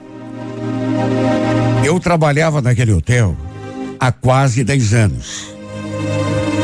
Eu 1.85 2.01
trabalhava 2.01 2.63
naquele 2.63 2.95
hotel 2.95 3.37
há 4.01 4.11
quase 4.11 4.65
10 4.65 4.95
anos. 4.95 5.55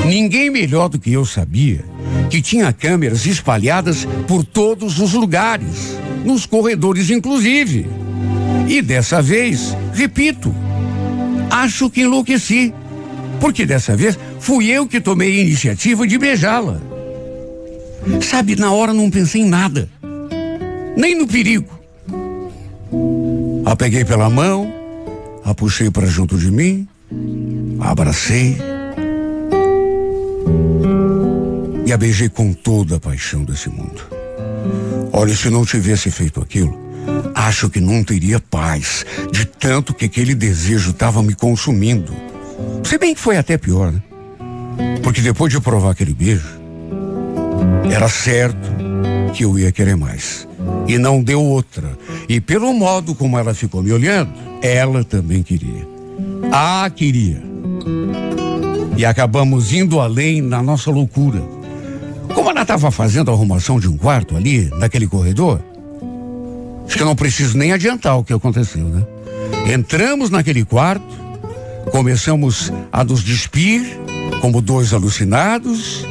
Ninguém 0.06 0.48
melhor 0.48 0.88
do 0.88 0.98
que 0.98 1.12
eu 1.12 1.26
sabia 1.26 1.89
que 2.28 2.40
tinha 2.40 2.72
câmeras 2.72 3.26
espalhadas 3.26 4.06
por 4.26 4.44
todos 4.44 4.98
os 4.98 5.12
lugares, 5.12 5.98
nos 6.24 6.46
corredores 6.46 7.10
inclusive. 7.10 7.88
E 8.68 8.80
dessa 8.80 9.20
vez, 9.20 9.76
repito, 9.92 10.54
acho 11.50 11.90
que 11.90 12.02
enlouqueci. 12.02 12.72
Porque 13.40 13.64
dessa 13.64 13.96
vez 13.96 14.18
fui 14.38 14.68
eu 14.68 14.86
que 14.86 15.00
tomei 15.00 15.40
a 15.40 15.42
iniciativa 15.42 16.06
de 16.06 16.18
beijá-la. 16.18 16.80
Sabe, 18.22 18.56
na 18.56 18.70
hora 18.72 18.92
não 18.92 19.10
pensei 19.10 19.42
em 19.42 19.48
nada, 19.48 19.88
nem 20.96 21.18
no 21.18 21.26
perigo. 21.26 21.68
A 23.64 23.76
peguei 23.76 24.04
pela 24.04 24.30
mão, 24.30 24.72
a 25.44 25.54
puxei 25.54 25.90
para 25.90 26.06
junto 26.06 26.38
de 26.38 26.50
mim, 26.50 26.86
a 27.80 27.90
abracei 27.90 28.69
e 31.90 31.92
a 31.92 31.96
beijei 31.96 32.28
com 32.28 32.52
toda 32.52 32.96
a 32.96 33.00
paixão 33.00 33.42
desse 33.42 33.68
mundo. 33.68 34.00
Olha, 35.12 35.34
se 35.34 35.50
não 35.50 35.64
tivesse 35.64 36.08
feito 36.08 36.40
aquilo, 36.40 36.78
acho 37.34 37.68
que 37.68 37.80
não 37.80 38.04
teria 38.04 38.38
paz, 38.38 39.04
de 39.32 39.44
tanto 39.44 39.92
que 39.92 40.04
aquele 40.04 40.32
desejo 40.32 40.92
estava 40.92 41.20
me 41.20 41.34
consumindo. 41.34 42.12
Se 42.84 42.96
bem 42.96 43.12
que 43.12 43.20
foi 43.20 43.36
até 43.36 43.58
pior, 43.58 43.90
né? 43.90 44.00
Porque 45.02 45.20
depois 45.20 45.52
de 45.52 45.60
provar 45.60 45.90
aquele 45.90 46.14
beijo, 46.14 46.46
era 47.92 48.08
certo 48.08 48.70
que 49.34 49.44
eu 49.44 49.58
ia 49.58 49.72
querer 49.72 49.96
mais. 49.96 50.46
E 50.86 50.96
não 50.96 51.20
deu 51.20 51.42
outra. 51.42 51.98
E 52.28 52.40
pelo 52.40 52.72
modo 52.72 53.16
como 53.16 53.36
ela 53.36 53.52
ficou 53.52 53.82
me 53.82 53.92
olhando, 53.92 54.32
ela 54.62 55.02
também 55.02 55.42
queria. 55.42 55.88
Ah, 56.52 56.88
queria. 56.88 57.42
E 58.96 59.04
acabamos 59.04 59.72
indo 59.72 59.98
além 59.98 60.40
na 60.40 60.62
nossa 60.62 60.88
loucura. 60.92 61.58
Como 62.34 62.50
ela 62.50 62.62
estava 62.62 62.90
fazendo 62.90 63.30
a 63.30 63.34
arrumação 63.34 63.78
de 63.78 63.88
um 63.88 63.96
quarto 63.96 64.36
ali, 64.36 64.70
naquele 64.78 65.06
corredor, 65.06 65.60
acho 66.86 66.96
que 66.96 67.02
eu 67.02 67.06
não 67.06 67.16
preciso 67.16 67.56
nem 67.56 67.72
adiantar 67.72 68.18
o 68.18 68.24
que 68.24 68.32
aconteceu, 68.32 68.84
né? 68.84 69.04
Entramos 69.72 70.30
naquele 70.30 70.64
quarto, 70.64 71.04
começamos 71.90 72.72
a 72.92 73.04
nos 73.04 73.22
despir 73.22 73.82
como 74.40 74.60
dois 74.60 74.92
alucinados 74.92 76.04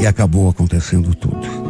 e 0.00 0.06
acabou 0.06 0.48
acontecendo 0.48 1.14
tudo. 1.14 1.64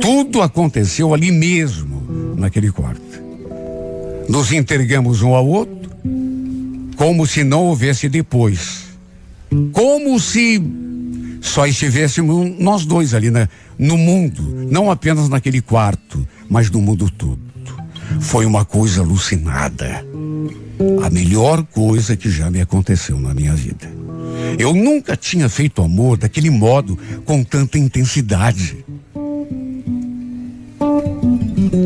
Tudo 0.00 0.42
aconteceu 0.42 1.12
ali 1.12 1.30
mesmo, 1.30 2.34
naquele 2.36 2.72
quarto. 2.72 3.00
Nos 4.28 4.50
entregamos 4.52 5.22
um 5.22 5.34
ao 5.34 5.46
outro, 5.46 5.90
como 6.96 7.26
se 7.26 7.44
não 7.44 7.64
houvesse 7.64 8.08
depois. 8.08 8.79
Como 9.72 10.18
se 10.20 10.62
só 11.40 11.66
estivéssemos 11.66 12.58
nós 12.58 12.84
dois 12.84 13.14
ali 13.14 13.30
né, 13.30 13.48
no 13.78 13.96
mundo, 13.96 14.42
não 14.70 14.90
apenas 14.90 15.28
naquele 15.28 15.60
quarto, 15.60 16.26
mas 16.48 16.70
no 16.70 16.80
mundo 16.80 17.10
todo. 17.10 17.40
Foi 18.20 18.44
uma 18.44 18.64
coisa 18.64 19.00
alucinada. 19.00 20.04
A 21.04 21.10
melhor 21.10 21.64
coisa 21.64 22.16
que 22.16 22.30
já 22.30 22.50
me 22.50 22.60
aconteceu 22.60 23.18
na 23.18 23.34
minha 23.34 23.54
vida. 23.54 23.88
Eu 24.58 24.74
nunca 24.74 25.16
tinha 25.16 25.48
feito 25.48 25.82
amor 25.82 26.16
daquele 26.16 26.50
modo, 26.50 26.98
com 27.24 27.44
tanta 27.44 27.78
intensidade. 27.78 28.84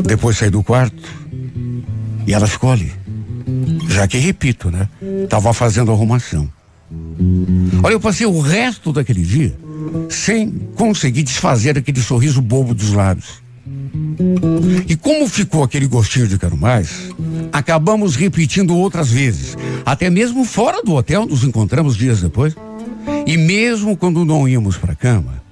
Depois 0.05 0.37
saí 0.37 0.49
do 0.49 0.63
quarto 0.63 1.03
e 2.25 2.33
ela 2.33 2.47
ficou 2.47 2.71
ali. 2.71 2.91
Já 3.89 4.07
que 4.07 4.17
repito, 4.17 4.71
né? 4.71 4.89
Tava 5.29 5.53
fazendo 5.53 5.91
arrumação. 5.91 6.49
Olha, 7.83 7.93
eu 7.93 7.99
passei 7.99 8.25
o 8.25 8.39
resto 8.39 8.93
daquele 8.93 9.21
dia 9.21 9.55
sem 10.09 10.49
conseguir 10.75 11.23
desfazer 11.23 11.77
aquele 11.77 12.01
sorriso 12.01 12.41
bobo 12.41 12.73
dos 12.73 12.91
lábios. 12.91 13.43
E 14.87 14.95
como 14.95 15.27
ficou 15.27 15.63
aquele 15.63 15.87
gostinho 15.87 16.27
de 16.27 16.37
quero 16.37 16.57
mais, 16.57 17.09
acabamos 17.51 18.15
repetindo 18.15 18.75
outras 18.75 19.09
vezes. 19.09 19.57
Até 19.85 20.09
mesmo 20.09 20.45
fora 20.45 20.83
do 20.83 20.93
hotel 20.93 21.25
nos 21.25 21.43
encontramos 21.43 21.95
dias 21.95 22.21
depois. 22.21 22.55
E 23.25 23.37
mesmo 23.37 23.97
quando 23.97 24.25
não 24.25 24.47
íamos 24.47 24.77
para 24.77 24.93
a 24.93 24.95
cama, 24.95 25.43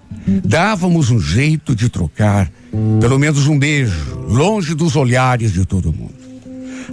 dávamos 0.44 1.10
um 1.10 1.20
jeito 1.20 1.76
de 1.76 1.90
trocar 1.90 2.52
pelo 3.00 3.20
menos 3.20 3.48
um 3.48 3.58
beijo, 3.58 4.26
longe 4.28 4.74
dos 4.74 4.96
olhares 4.96 5.52
de 5.52 5.66
todo 5.66 5.94
mundo. 5.94 6.14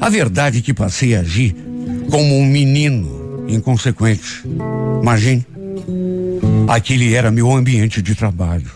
A 0.01 0.09
verdade 0.09 0.59
é 0.59 0.61
que 0.61 0.75
passei 0.75 1.15
a 1.15 1.21
agir 1.21 1.55
como 2.11 2.37
um 2.37 2.47
menino 2.47 3.20
inconsequente. 3.55 4.45
Imagine. 5.03 5.47
Aquele 6.69 7.15
era 7.15 7.31
meu 7.31 7.51
ambiente 7.53 8.01
de 8.01 8.15
trabalho. 8.15 8.71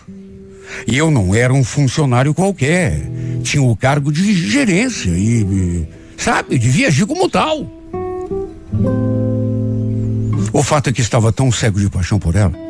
E 0.87 0.97
eu 0.97 1.09
não 1.09 1.33
era 1.33 1.53
um 1.53 1.63
funcionário 1.63 2.33
qualquer. 2.33 3.09
Tinha 3.43 3.63
o 3.63 3.75
cargo 3.75 4.11
de 4.11 4.33
gerência 4.33 5.11
e, 5.11 5.87
sabe, 6.17 6.57
devia 6.57 6.87
agir 6.87 7.05
como 7.05 7.29
tal. 7.29 7.69
O 10.51 10.63
fato 10.63 10.89
é 10.89 10.93
que 10.93 11.01
estava 11.01 11.31
tão 11.31 11.51
cego 11.51 11.79
de 11.79 11.89
paixão 11.89 12.19
por 12.19 12.35
ela 12.35 12.65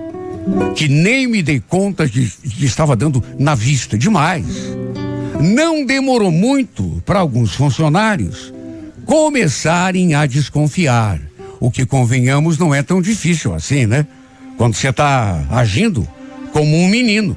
que 0.75 0.87
nem 0.87 1.27
me 1.27 1.41
dei 1.41 1.59
conta 1.59 2.07
de 2.07 2.27
que 2.27 2.65
estava 2.65 2.95
dando 2.95 3.23
na 3.37 3.55
vista 3.55 3.97
demais. 3.97 4.45
Não 5.41 5.85
demorou 5.85 6.31
muito 6.31 7.01
para 7.05 7.19
alguns 7.19 7.55
funcionários 7.55 8.53
começarem 9.05 10.13
a 10.15 10.25
desconfiar. 10.25 11.19
O 11.65 11.71
que 11.71 11.83
convenhamos 11.83 12.59
não 12.59 12.75
é 12.75 12.83
tão 12.83 13.01
difícil 13.01 13.51
assim, 13.51 13.87
né? 13.87 14.05
Quando 14.55 14.75
você 14.75 14.89
está 14.89 15.43
agindo 15.49 16.07
como 16.53 16.77
um 16.77 16.87
menino. 16.87 17.35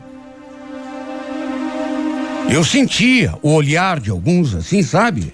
Eu 2.50 2.62
sentia 2.62 3.32
o 3.40 3.50
olhar 3.54 3.98
de 3.98 4.10
alguns 4.10 4.54
assim, 4.54 4.82
sabe? 4.82 5.32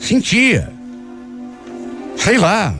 Sentia. 0.00 0.68
Sei 2.16 2.36
lá. 2.38 2.74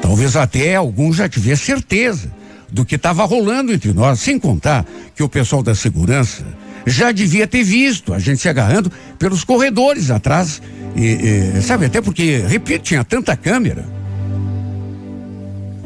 Talvez 0.00 0.36
até 0.36 0.74
alguns 0.74 1.16
já 1.16 1.28
tivessem 1.28 1.74
certeza 1.74 2.32
do 2.70 2.82
que 2.82 2.94
estava 2.94 3.26
rolando 3.26 3.74
entre 3.74 3.92
nós, 3.92 4.20
sem 4.20 4.38
contar 4.38 4.86
que 5.14 5.22
o 5.22 5.28
pessoal 5.28 5.62
da 5.62 5.74
segurança 5.74 6.46
já 6.86 7.12
devia 7.12 7.46
ter 7.46 7.62
visto 7.62 8.14
a 8.14 8.18
gente 8.18 8.40
se 8.40 8.48
agarrando 8.48 8.90
pelos 9.18 9.44
corredores 9.44 10.10
atrás. 10.10 10.62
E, 10.96 11.58
e, 11.58 11.60
sabe, 11.60 11.84
até 11.84 12.00
porque, 12.00 12.38
repito, 12.48 12.84
tinha 12.84 13.04
tanta 13.04 13.36
câmera. 13.36 13.92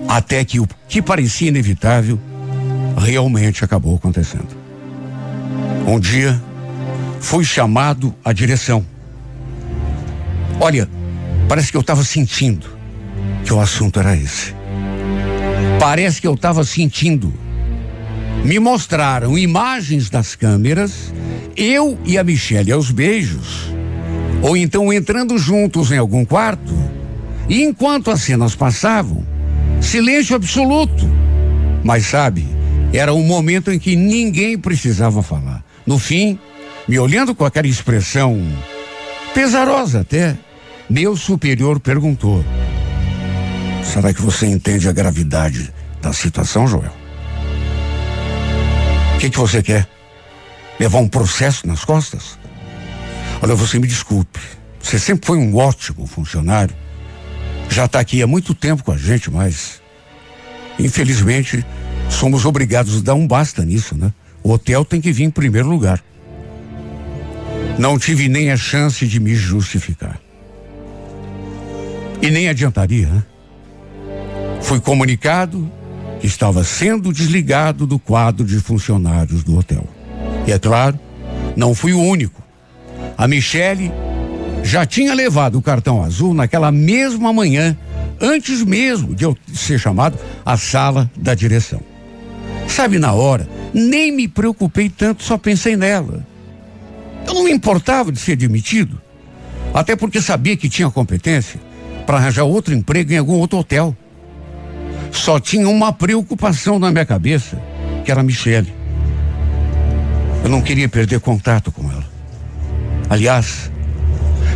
Até 0.08 0.42
que 0.44 0.58
o 0.58 0.66
que 0.88 1.02
parecia 1.02 1.48
inevitável 1.48 2.18
realmente 2.96 3.62
acabou 3.62 3.94
acontecendo. 3.96 4.56
Um 5.86 6.00
dia 6.00 6.40
fui 7.20 7.44
chamado 7.44 8.14
à 8.24 8.32
direção. 8.32 8.84
Olha, 10.58 10.88
parece 11.46 11.70
que 11.70 11.76
eu 11.76 11.82
estava 11.82 12.02
sentindo 12.02 12.66
que 13.44 13.52
o 13.52 13.60
assunto 13.60 14.00
era 14.00 14.16
esse. 14.16 14.54
Parece 15.78 16.20
que 16.20 16.26
eu 16.26 16.34
estava 16.34 16.64
sentindo. 16.64 17.32
Me 18.44 18.58
mostraram 18.58 19.36
imagens 19.36 20.08
das 20.08 20.34
câmeras, 20.34 21.12
eu 21.56 21.98
e 22.04 22.16
a 22.16 22.24
Michelle 22.24 22.72
aos 22.72 22.90
beijos, 22.90 23.72
ou 24.42 24.56
então 24.56 24.92
entrando 24.92 25.36
juntos 25.38 25.90
em 25.90 25.98
algum 25.98 26.24
quarto, 26.24 26.74
e 27.48 27.62
enquanto 27.62 28.10
as 28.10 28.22
cenas 28.22 28.54
passavam, 28.54 29.26
silêncio 29.80 30.36
absoluto. 30.36 31.06
Mas 31.84 32.06
sabe, 32.06 32.46
era 32.92 33.12
um 33.12 33.22
momento 33.22 33.70
em 33.70 33.78
que 33.78 33.96
ninguém 33.96 34.58
precisava 34.58 35.22
falar. 35.22 35.64
No 35.86 35.98
fim, 35.98 36.38
me 36.86 36.98
olhando 36.98 37.34
com 37.34 37.44
aquela 37.44 37.66
expressão 37.66 38.40
pesarosa 39.34 40.00
até, 40.00 40.36
meu 40.88 41.16
superior 41.16 41.78
perguntou: 41.80 42.44
Será 43.84 44.12
que 44.12 44.22
você 44.22 44.46
entende 44.46 44.88
a 44.88 44.92
gravidade 44.92 45.72
da 46.00 46.12
situação, 46.12 46.66
Joel? 46.66 46.92
O 49.14 49.18
que, 49.18 49.30
que 49.30 49.38
você 49.38 49.62
quer? 49.62 49.88
Levar 50.78 50.98
um 50.98 51.08
processo 51.08 51.66
nas 51.66 51.84
costas? 51.84 52.38
Olha, 53.42 53.54
você 53.54 53.78
me 53.78 53.86
desculpe. 53.86 54.38
Você 54.80 54.98
sempre 54.98 55.26
foi 55.26 55.38
um 55.38 55.56
ótimo 55.56 56.06
funcionário. 56.06 56.74
Já 57.70 57.84
está 57.84 58.00
aqui 58.00 58.22
há 58.22 58.26
muito 58.26 58.54
tempo 58.54 58.82
com 58.82 58.92
a 58.92 58.96
gente, 58.96 59.30
mas 59.30 59.80
infelizmente 60.78 61.64
somos 62.08 62.44
obrigados 62.44 62.98
a 62.98 63.02
dar 63.02 63.14
um 63.14 63.26
basta 63.26 63.64
nisso, 63.64 63.96
né? 63.96 64.12
O 64.42 64.50
hotel 64.50 64.84
tem 64.84 65.00
que 65.00 65.12
vir 65.12 65.24
em 65.24 65.30
primeiro 65.30 65.68
lugar. 65.68 66.02
Não 67.78 67.98
tive 67.98 68.28
nem 68.28 68.50
a 68.50 68.56
chance 68.56 69.06
de 69.06 69.20
me 69.20 69.34
justificar. 69.34 70.18
E 72.20 72.30
nem 72.30 72.48
adiantaria, 72.48 73.06
né? 73.06 73.22
Fui 74.60 74.80
comunicado 74.80 75.70
que 76.20 76.26
estava 76.26 76.64
sendo 76.64 77.12
desligado 77.12 77.86
do 77.86 77.98
quadro 77.98 78.44
de 78.44 78.58
funcionários 78.58 79.44
do 79.44 79.56
hotel. 79.56 79.86
E 80.46 80.52
é 80.52 80.58
claro, 80.58 80.98
não 81.56 81.74
fui 81.74 81.92
o 81.92 82.00
único. 82.00 82.42
A 83.16 83.28
Michele 83.28 83.92
já 84.62 84.84
tinha 84.84 85.14
levado 85.14 85.56
o 85.56 85.62
cartão 85.62 86.02
azul 86.02 86.34
naquela 86.34 86.70
mesma 86.70 87.32
manhã, 87.32 87.76
antes 88.20 88.62
mesmo 88.62 89.14
de 89.14 89.24
eu 89.24 89.36
ser 89.54 89.78
chamado 89.78 90.18
à 90.44 90.56
sala 90.56 91.10
da 91.16 91.34
direção. 91.34 91.80
Sabe, 92.66 92.98
na 92.98 93.12
hora, 93.12 93.48
nem 93.72 94.12
me 94.12 94.28
preocupei 94.28 94.88
tanto, 94.88 95.22
só 95.22 95.38
pensei 95.38 95.76
nela. 95.76 96.26
Eu 97.26 97.34
não 97.34 97.44
me 97.44 97.50
importava 97.50 98.12
de 98.12 98.18
ser 98.18 98.36
demitido, 98.36 99.00
até 99.72 99.96
porque 99.96 100.20
sabia 100.20 100.56
que 100.56 100.68
tinha 100.68 100.90
competência 100.90 101.60
para 102.06 102.18
arranjar 102.18 102.44
outro 102.44 102.74
emprego 102.74 103.12
em 103.12 103.18
algum 103.18 103.34
outro 103.34 103.58
hotel. 103.58 103.96
Só 105.10 105.40
tinha 105.40 105.68
uma 105.68 105.92
preocupação 105.92 106.78
na 106.78 106.90
minha 106.90 107.06
cabeça, 107.06 107.60
que 108.04 108.10
era 108.10 108.20
a 108.20 108.24
Michele. 108.24 108.72
Eu 110.42 110.50
não 110.50 110.60
queria 110.62 110.88
perder 110.88 111.20
contato 111.20 111.72
com 111.72 111.90
ela. 111.90 112.06
Aliás, 113.10 113.70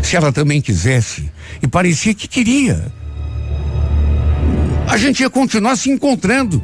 se 0.02 0.16
ela 0.16 0.32
também 0.32 0.60
quisesse, 0.60 1.30
e 1.62 1.66
parecia 1.66 2.12
que 2.12 2.28
queria, 2.28 2.92
a 4.86 4.96
gente 4.96 5.20
ia 5.20 5.30
continuar 5.30 5.76
se 5.76 5.90
encontrando 5.90 6.62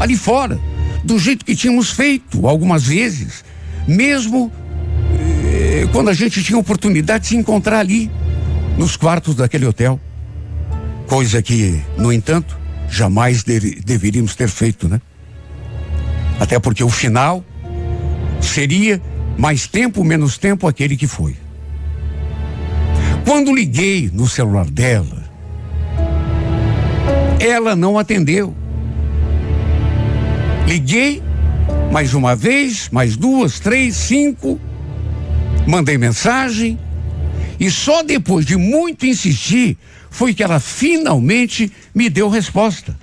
ali 0.00 0.16
fora 0.16 0.58
do 1.04 1.18
jeito 1.18 1.44
que 1.44 1.54
tínhamos 1.54 1.90
feito 1.90 2.46
algumas 2.46 2.84
vezes, 2.84 3.44
mesmo 3.86 4.50
eh, 5.44 5.86
quando 5.92 6.08
a 6.08 6.14
gente 6.14 6.42
tinha 6.42 6.58
oportunidade 6.58 7.24
de 7.24 7.28
se 7.28 7.36
encontrar 7.36 7.78
ali, 7.78 8.10
nos 8.76 8.96
quartos 8.96 9.34
daquele 9.34 9.66
hotel. 9.66 10.00
Coisa 11.06 11.42
que, 11.42 11.82
no 11.96 12.12
entanto, 12.12 12.58
jamais 12.88 13.42
de, 13.42 13.76
deveríamos 13.80 14.34
ter 14.34 14.48
feito, 14.48 14.88
né? 14.88 15.00
Até 16.38 16.58
porque 16.58 16.84
o 16.84 16.88
final 16.88 17.44
seria 18.40 19.02
mais 19.36 19.66
tempo, 19.66 20.04
menos 20.04 20.38
tempo 20.38 20.66
aquele 20.66 20.96
que 20.96 21.06
foi. 21.06 21.36
Quando 23.28 23.54
liguei 23.54 24.10
no 24.10 24.26
celular 24.26 24.64
dela, 24.64 25.22
ela 27.38 27.76
não 27.76 27.98
atendeu. 27.98 28.56
Liguei 30.66 31.22
mais 31.92 32.14
uma 32.14 32.34
vez, 32.34 32.88
mais 32.88 33.18
duas, 33.18 33.60
três, 33.60 33.96
cinco. 33.96 34.58
Mandei 35.66 35.98
mensagem. 35.98 36.78
E 37.60 37.70
só 37.70 38.02
depois 38.02 38.46
de 38.46 38.56
muito 38.56 39.04
insistir 39.04 39.76
foi 40.08 40.32
que 40.32 40.42
ela 40.42 40.58
finalmente 40.58 41.70
me 41.94 42.08
deu 42.08 42.30
resposta. 42.30 42.98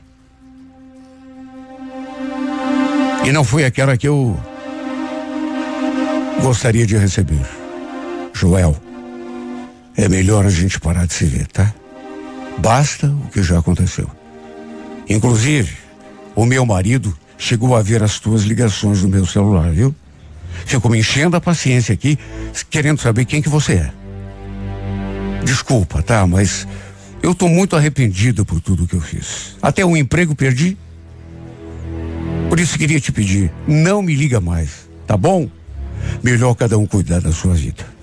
E 3.23 3.31
não 3.31 3.43
foi 3.43 3.63
aquela 3.63 3.95
que 3.95 4.07
eu 4.07 4.35
gostaria 6.41 6.87
de 6.87 6.97
receber. 6.97 7.45
Joel, 8.33 8.75
é 9.97 10.09
melhor 10.09 10.45
a 10.45 10.49
gente 10.49 10.79
parar 10.79 11.05
de 11.05 11.13
se 11.13 11.25
ver, 11.25 11.47
tá? 11.47 11.73
Basta 12.57 13.07
o 13.07 13.29
que 13.29 13.41
já 13.41 13.59
aconteceu. 13.59 14.09
Inclusive, 15.09 15.75
o 16.35 16.45
meu 16.45 16.65
marido 16.65 17.15
chegou 17.37 17.75
a 17.75 17.81
ver 17.81 18.03
as 18.03 18.19
tuas 18.19 18.43
ligações 18.43 19.01
no 19.01 19.09
meu 19.09 19.25
celular, 19.25 19.71
viu? 19.71 19.95
Ficou 20.65 20.89
me 20.89 20.99
enchendo 20.99 21.35
a 21.35 21.41
paciência 21.41 21.93
aqui, 21.93 22.17
querendo 22.69 23.01
saber 23.01 23.25
quem 23.25 23.41
que 23.41 23.49
você 23.49 23.73
é. 23.73 23.91
Desculpa, 25.43 26.01
tá? 26.01 26.25
Mas 26.25 26.67
eu 27.21 27.31
estou 27.31 27.49
muito 27.49 27.75
arrependido 27.75 28.45
por 28.45 28.59
tudo 28.59 28.87
que 28.87 28.95
eu 28.95 29.01
fiz. 29.01 29.55
Até 29.61 29.85
um 29.85 29.95
emprego 29.95 30.35
perdi. 30.35 30.77
Por 32.49 32.59
isso 32.59 32.77
queria 32.77 32.99
te 32.99 33.11
pedir, 33.11 33.51
não 33.67 34.01
me 34.01 34.15
liga 34.15 34.39
mais, 34.39 34.87
tá 35.05 35.17
bom? 35.17 35.49
Melhor 36.23 36.55
cada 36.55 36.77
um 36.77 36.85
cuidar 36.85 37.19
da 37.19 37.31
sua 37.31 37.53
vida. 37.53 37.94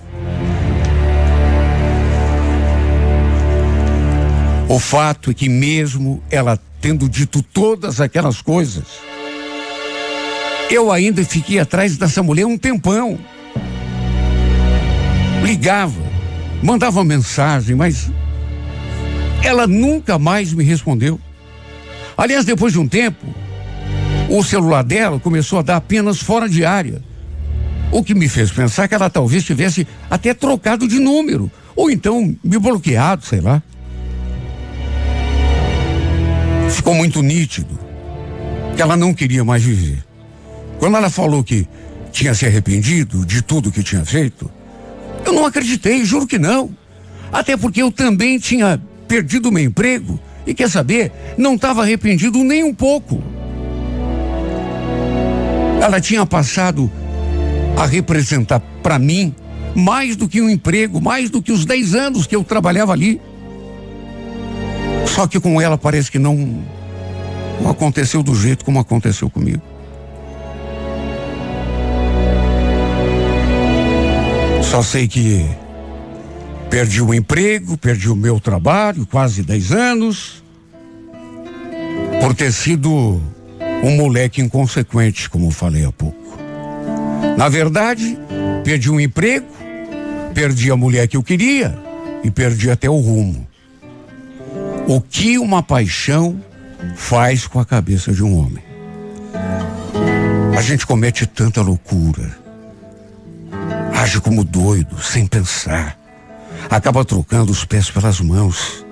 O 4.73 4.79
fato 4.79 5.31
é 5.31 5.35
que 5.35 5.51
mesmo 5.51 6.23
ela 6.31 6.59
tendo 6.81 7.07
dito 7.07 7.43
todas 7.43 8.01
aquelas 8.01 8.41
coisas, 8.41 8.85
eu 10.71 10.91
ainda 10.91 11.23
fiquei 11.27 11.59
atrás 11.59 11.99
dessa 11.99 12.23
mulher 12.23 12.47
um 12.47 12.57
tempão. 12.57 13.19
Ligava, 15.45 16.01
mandava 16.63 17.05
mensagem, 17.05 17.77
mas 17.77 18.11
ela 19.45 19.67
nunca 19.67 20.19
mais 20.19 20.55
me 20.55 20.65
respondeu. 20.65 21.21
Aliás, 22.17 22.47
depois 22.47 22.73
de 22.73 22.79
um 22.79 22.89
tempo, 22.89 23.27
o 24.31 24.43
celular 24.43 24.83
dela 24.83 25.21
começou 25.21 25.59
a 25.59 25.63
dar 25.63 25.77
apenas 25.77 26.19
fora 26.19 26.49
de 26.49 26.65
área. 26.65 27.03
O 27.91 28.03
que 28.03 28.15
me 28.15 28.27
fez 28.27 28.51
pensar 28.51 28.89
que 28.89 28.95
ela 28.95 29.11
talvez 29.11 29.45
tivesse 29.45 29.87
até 30.09 30.33
trocado 30.33 30.89
de 30.89 30.99
número. 30.99 31.53
Ou 31.77 31.91
então 31.91 32.35
me 32.43 32.59
bloqueado, 32.59 33.27
sei 33.27 33.43
lá. 33.43 33.63
Ficou 36.73 36.95
muito 36.95 37.23
nítido 37.23 37.79
que 38.75 38.83
ela 38.83 38.97
não 38.97 39.15
queria 39.15 39.45
mais 39.45 39.63
viver. 39.63 40.03
Quando 40.79 40.97
ela 40.97 41.11
falou 41.11 41.45
que 41.45 41.67
tinha 42.11 42.35
se 42.35 42.47
arrependido 42.47 43.25
de 43.25 43.43
tudo 43.43 43.71
que 43.71 43.83
tinha 43.83 44.05
feito, 44.05 44.51
eu 45.25 45.33
não 45.33 45.47
acreditei, 45.47 46.05
juro 46.05 46.27
que 46.27 46.39
não. 46.39 46.71
Até 47.33 47.57
porque 47.57 47.83
eu 47.83 47.91
também 47.91 48.39
tinha 48.39 48.81
perdido 49.07 49.53
meu 49.53 49.65
emprego 49.65 50.19
e 50.47 50.55
quer 50.55 50.69
saber, 50.69 51.13
não 51.39 51.55
estava 51.55 51.83
arrependido 51.83 52.43
nem 52.43 52.65
um 52.65 52.75
pouco. 52.75 53.23
Ela 55.81 56.01
tinha 56.01 56.25
passado 56.27 56.91
a 57.77 57.87
representar 57.87 58.61
para 58.83 58.99
mim 58.99 59.35
mais 59.75 60.17
do 60.17 60.29
que 60.29 60.41
um 60.41 60.51
emprego, 60.51 61.01
mais 61.01 61.31
do 61.31 61.43
que 61.43 61.53
os 61.53 61.65
10 61.65 61.95
anos 61.95 62.27
que 62.27 62.37
eu 62.37 62.45
trabalhava 62.45 62.93
ali. 62.93 63.21
Só 65.07 65.27
que 65.27 65.39
com 65.39 65.61
ela 65.61 65.77
parece 65.77 66.11
que 66.11 66.19
não, 66.19 66.37
não 67.61 67.71
aconteceu 67.71 68.23
do 68.23 68.35
jeito 68.35 68.65
como 68.65 68.79
aconteceu 68.79 69.29
comigo. 69.29 69.63
Só 74.63 74.83
sei 74.83 75.07
que 75.07 75.47
perdi 76.71 77.03
o 77.03 77.13
emprego, 77.13 77.77
perdi 77.77 78.09
o 78.09 78.17
meu 78.17 78.41
trabalho, 78.41 79.07
quase 79.07 79.43
10 79.43 79.73
anos, 79.73 80.43
por 82.19 82.35
ter 82.35 82.51
sido 82.51 83.21
um 83.83 83.97
moleque 83.97 84.41
inconsequente, 84.41 85.29
como 85.29 85.51
falei 85.51 85.85
há 85.85 85.93
pouco. 85.93 86.39
Na 87.37 87.51
verdade, 87.51 88.19
perdi 88.65 88.91
um 88.91 88.99
emprego, 88.99 89.47
perdi 90.33 90.71
a 90.71 90.77
mulher 90.77 91.07
que 91.07 91.19
eu 91.19 91.23
queria 91.23 91.79
e 92.25 92.31
perdi 92.31 92.71
até 92.71 92.89
o 92.89 92.97
rumo. 92.97 93.47
O 94.87 95.01
que 95.01 95.39
uma 95.39 95.63
paixão 95.63 96.43
faz 96.97 97.47
com 97.47 97.61
a 97.61 97.65
cabeça 97.65 98.13
de 98.13 98.23
um 98.23 98.37
homem? 98.37 98.63
A 100.57 100.61
gente 100.61 100.87
comete 100.87 101.27
tanta 101.27 101.63
loucura, 101.63 102.37
age 103.95 104.21
como 104.21 104.45
doido, 104.45 105.01
sem 105.01 105.27
pensar, 105.27 105.99
acaba 106.69 107.05
trocando 107.05 107.53
os 107.53 107.65
pés 107.65 107.91
pelas 107.91 108.21
mãos. 108.21 108.85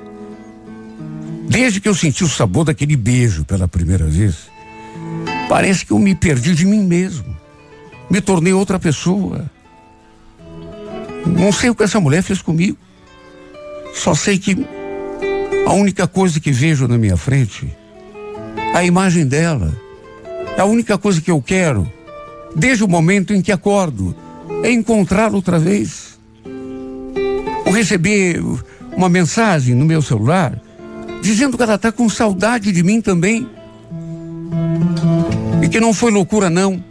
Desde 1.49 1.81
que 1.81 1.89
eu 1.89 1.95
senti 1.95 2.23
o 2.23 2.29
sabor 2.29 2.65
daquele 2.65 2.97
beijo 2.97 3.45
pela 3.45 3.67
primeira 3.67 4.07
vez, 4.07 4.49
parece 5.49 5.85
que 5.85 5.93
eu 5.93 5.99
me 5.99 6.15
perdi 6.15 6.55
de 6.55 6.65
mim 6.65 6.85
mesmo. 6.85 7.37
Me 8.09 8.21
tornei 8.21 8.53
outra 8.53 8.79
pessoa. 8.79 9.51
Não 11.27 11.53
sei 11.53 11.71
o 11.71 11.75
que 11.75 11.83
essa 11.83 12.01
mulher 12.01 12.23
fez 12.23 12.41
comigo. 12.41 12.79
Só 13.95 14.15
sei 14.15 14.39
que 14.39 14.67
a 15.67 15.73
única 15.73 16.07
coisa 16.07 16.41
que 16.41 16.51
vejo 16.51 16.89
na 16.89 16.99
minha 16.99 17.17
frente, 17.17 17.67
a 18.75 18.85
imagem 18.85 19.27
dela, 19.27 19.75
é 20.57 20.61
a 20.61 20.65
única 20.65 20.99
coisa 20.99 21.21
que 21.21 21.31
eu 21.31 21.41
quero, 21.41 21.91
desde 22.55 22.85
o 22.85 22.89
momento 22.89 23.33
em 23.33 23.41
que 23.41 23.53
acordo, 23.53 24.15
é 24.63 24.71
encontrá-la 24.71 25.37
outra 25.37 25.59
vez. 25.59 26.19
Ou 27.65 27.73
receber 27.73 28.43
uma 28.97 29.09
mensagem 29.09 29.75
no 29.75 29.85
meu 29.85 30.03
celular 30.03 30.61
dizendo 31.23 31.57
que 31.57 31.63
ela 31.63 31.75
está 31.75 31.93
com 31.93 32.09
saudade 32.09 32.73
de 32.73 32.83
mim 32.83 33.01
também. 33.01 33.49
E 35.63 35.69
que 35.69 35.81
não 35.81 35.93
foi 35.93 36.11
loucura, 36.11 36.49
não. 36.49 36.83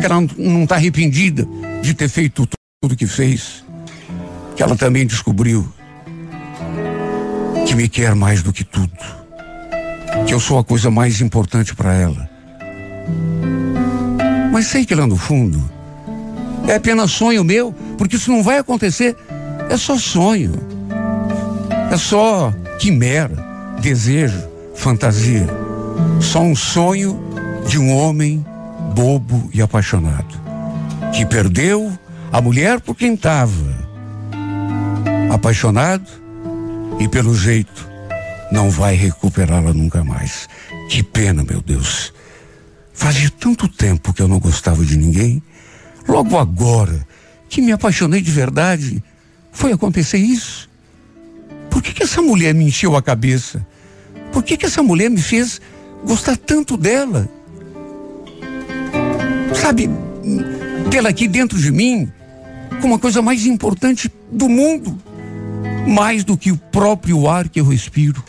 Que 0.00 0.06
ela 0.06 0.20
não 0.38 0.62
está 0.62 0.76
arrependida 0.76 1.46
de 1.82 1.94
ter 1.94 2.08
feito 2.08 2.48
tudo 2.80 2.96
que 2.96 3.06
fez. 3.06 3.64
Que 4.56 4.62
ela 4.62 4.76
também 4.76 5.06
descobriu 5.06 5.68
que 7.74 7.76
me 7.76 7.88
quer 7.88 8.14
mais 8.14 8.40
do 8.40 8.52
que 8.52 8.62
tudo. 8.62 8.92
Que 10.26 10.32
eu 10.32 10.38
sou 10.38 10.58
a 10.58 10.64
coisa 10.64 10.92
mais 10.92 11.20
importante 11.20 11.74
para 11.74 11.92
ela. 11.92 12.30
Mas 14.52 14.68
sei 14.68 14.86
que 14.86 14.94
lá 14.94 15.08
no 15.08 15.16
fundo 15.16 15.60
é 16.68 16.76
apenas 16.76 17.10
sonho 17.10 17.42
meu, 17.42 17.74
porque 17.98 18.14
isso 18.14 18.30
não 18.30 18.44
vai 18.44 18.58
acontecer. 18.58 19.16
É 19.68 19.76
só 19.76 19.98
sonho. 19.98 20.52
É 21.90 21.96
só 21.96 22.54
quimera 22.78 23.34
desejo, 23.80 24.40
fantasia. 24.76 25.48
Só 26.20 26.42
um 26.42 26.54
sonho 26.54 27.20
de 27.66 27.76
um 27.76 27.92
homem 27.92 28.46
bobo 28.94 29.50
e 29.52 29.60
apaixonado, 29.60 30.40
que 31.12 31.26
perdeu 31.26 31.92
a 32.30 32.40
mulher 32.40 32.80
por 32.80 32.94
quem 32.94 33.14
estava, 33.14 33.52
apaixonado 35.32 36.23
e 36.98 37.08
pelo 37.08 37.34
jeito 37.34 37.88
não 38.52 38.70
vai 38.70 38.94
recuperá-la 38.94 39.72
nunca 39.72 40.04
mais. 40.04 40.48
Que 40.88 41.02
pena, 41.02 41.44
meu 41.44 41.60
Deus. 41.60 42.12
Fazia 42.92 43.30
tanto 43.30 43.68
tempo 43.68 44.12
que 44.12 44.22
eu 44.22 44.28
não 44.28 44.38
gostava 44.38 44.84
de 44.84 44.96
ninguém. 44.96 45.42
Logo 46.06 46.38
agora 46.38 47.06
que 47.48 47.60
me 47.60 47.72
apaixonei 47.72 48.20
de 48.20 48.30
verdade, 48.30 49.02
foi 49.52 49.72
acontecer 49.72 50.18
isso. 50.18 50.68
Por 51.70 51.82
que, 51.82 51.92
que 51.92 52.02
essa 52.02 52.22
mulher 52.22 52.54
me 52.54 52.64
encheu 52.64 52.96
a 52.96 53.02
cabeça? 53.02 53.66
Por 54.32 54.42
que, 54.42 54.56
que 54.56 54.66
essa 54.66 54.82
mulher 54.82 55.10
me 55.10 55.20
fez 55.20 55.60
gostar 56.04 56.36
tanto 56.36 56.76
dela? 56.76 57.28
Sabe, 59.54 59.88
tê-la 60.90 61.08
aqui 61.08 61.26
dentro 61.26 61.58
de 61.58 61.70
mim 61.70 62.10
como 62.80 62.94
a 62.94 62.98
coisa 62.98 63.22
mais 63.22 63.46
importante 63.46 64.12
do 64.30 64.48
mundo, 64.48 64.98
mais 65.86 66.24
do 66.24 66.36
que 66.36 66.50
o 66.50 66.56
próprio 66.56 67.28
ar 67.28 67.48
que 67.48 67.60
eu 67.60 67.66
respiro. 67.66 68.24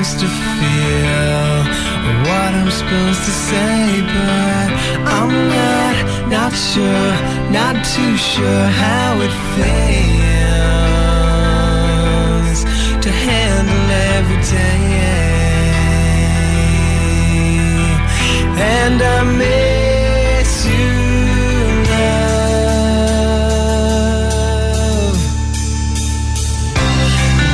supposed 0.00 0.20
to 0.20 0.28
feel 0.28 1.64
what 2.24 2.54
I'm 2.54 2.70
supposed 2.70 3.22
to 3.24 3.32
say, 3.48 4.00
but 4.14 4.68
I'm 5.08 5.48
not, 5.48 6.28
not 6.28 6.52
sure, 6.52 7.12
not 7.50 7.84
too 7.84 8.16
sure 8.16 8.66
how 8.66 9.20
it 9.20 9.32
feels 9.54 10.39
handle 13.28 13.90
every 14.16 14.40
day. 14.54 14.82
And 18.82 18.98
I 19.02 19.18
miss 19.42 20.52
you, 20.66 20.92
love. 21.92 22.40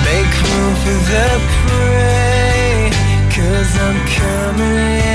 Make 0.06 0.34
room 0.42 0.74
for 0.82 0.98
the 1.10 1.28
Cause 3.36 3.72
I'm 3.86 3.98
coming 4.18 5.05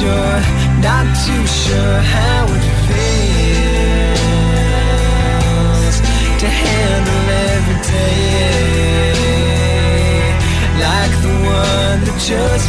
sure, 0.00 0.40
not 0.80 1.04
too 1.24 1.44
sure 1.46 2.00
how 2.16 2.44
it 2.56 2.64
feels 2.88 3.16
to 6.40 6.46
handle 6.48 7.24
every 7.52 7.78
day. 7.92 9.12
Like 10.84 11.14
the 11.24 11.34
one 11.60 11.98
that 12.06 12.18
just 12.30 12.68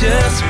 just 0.00 0.47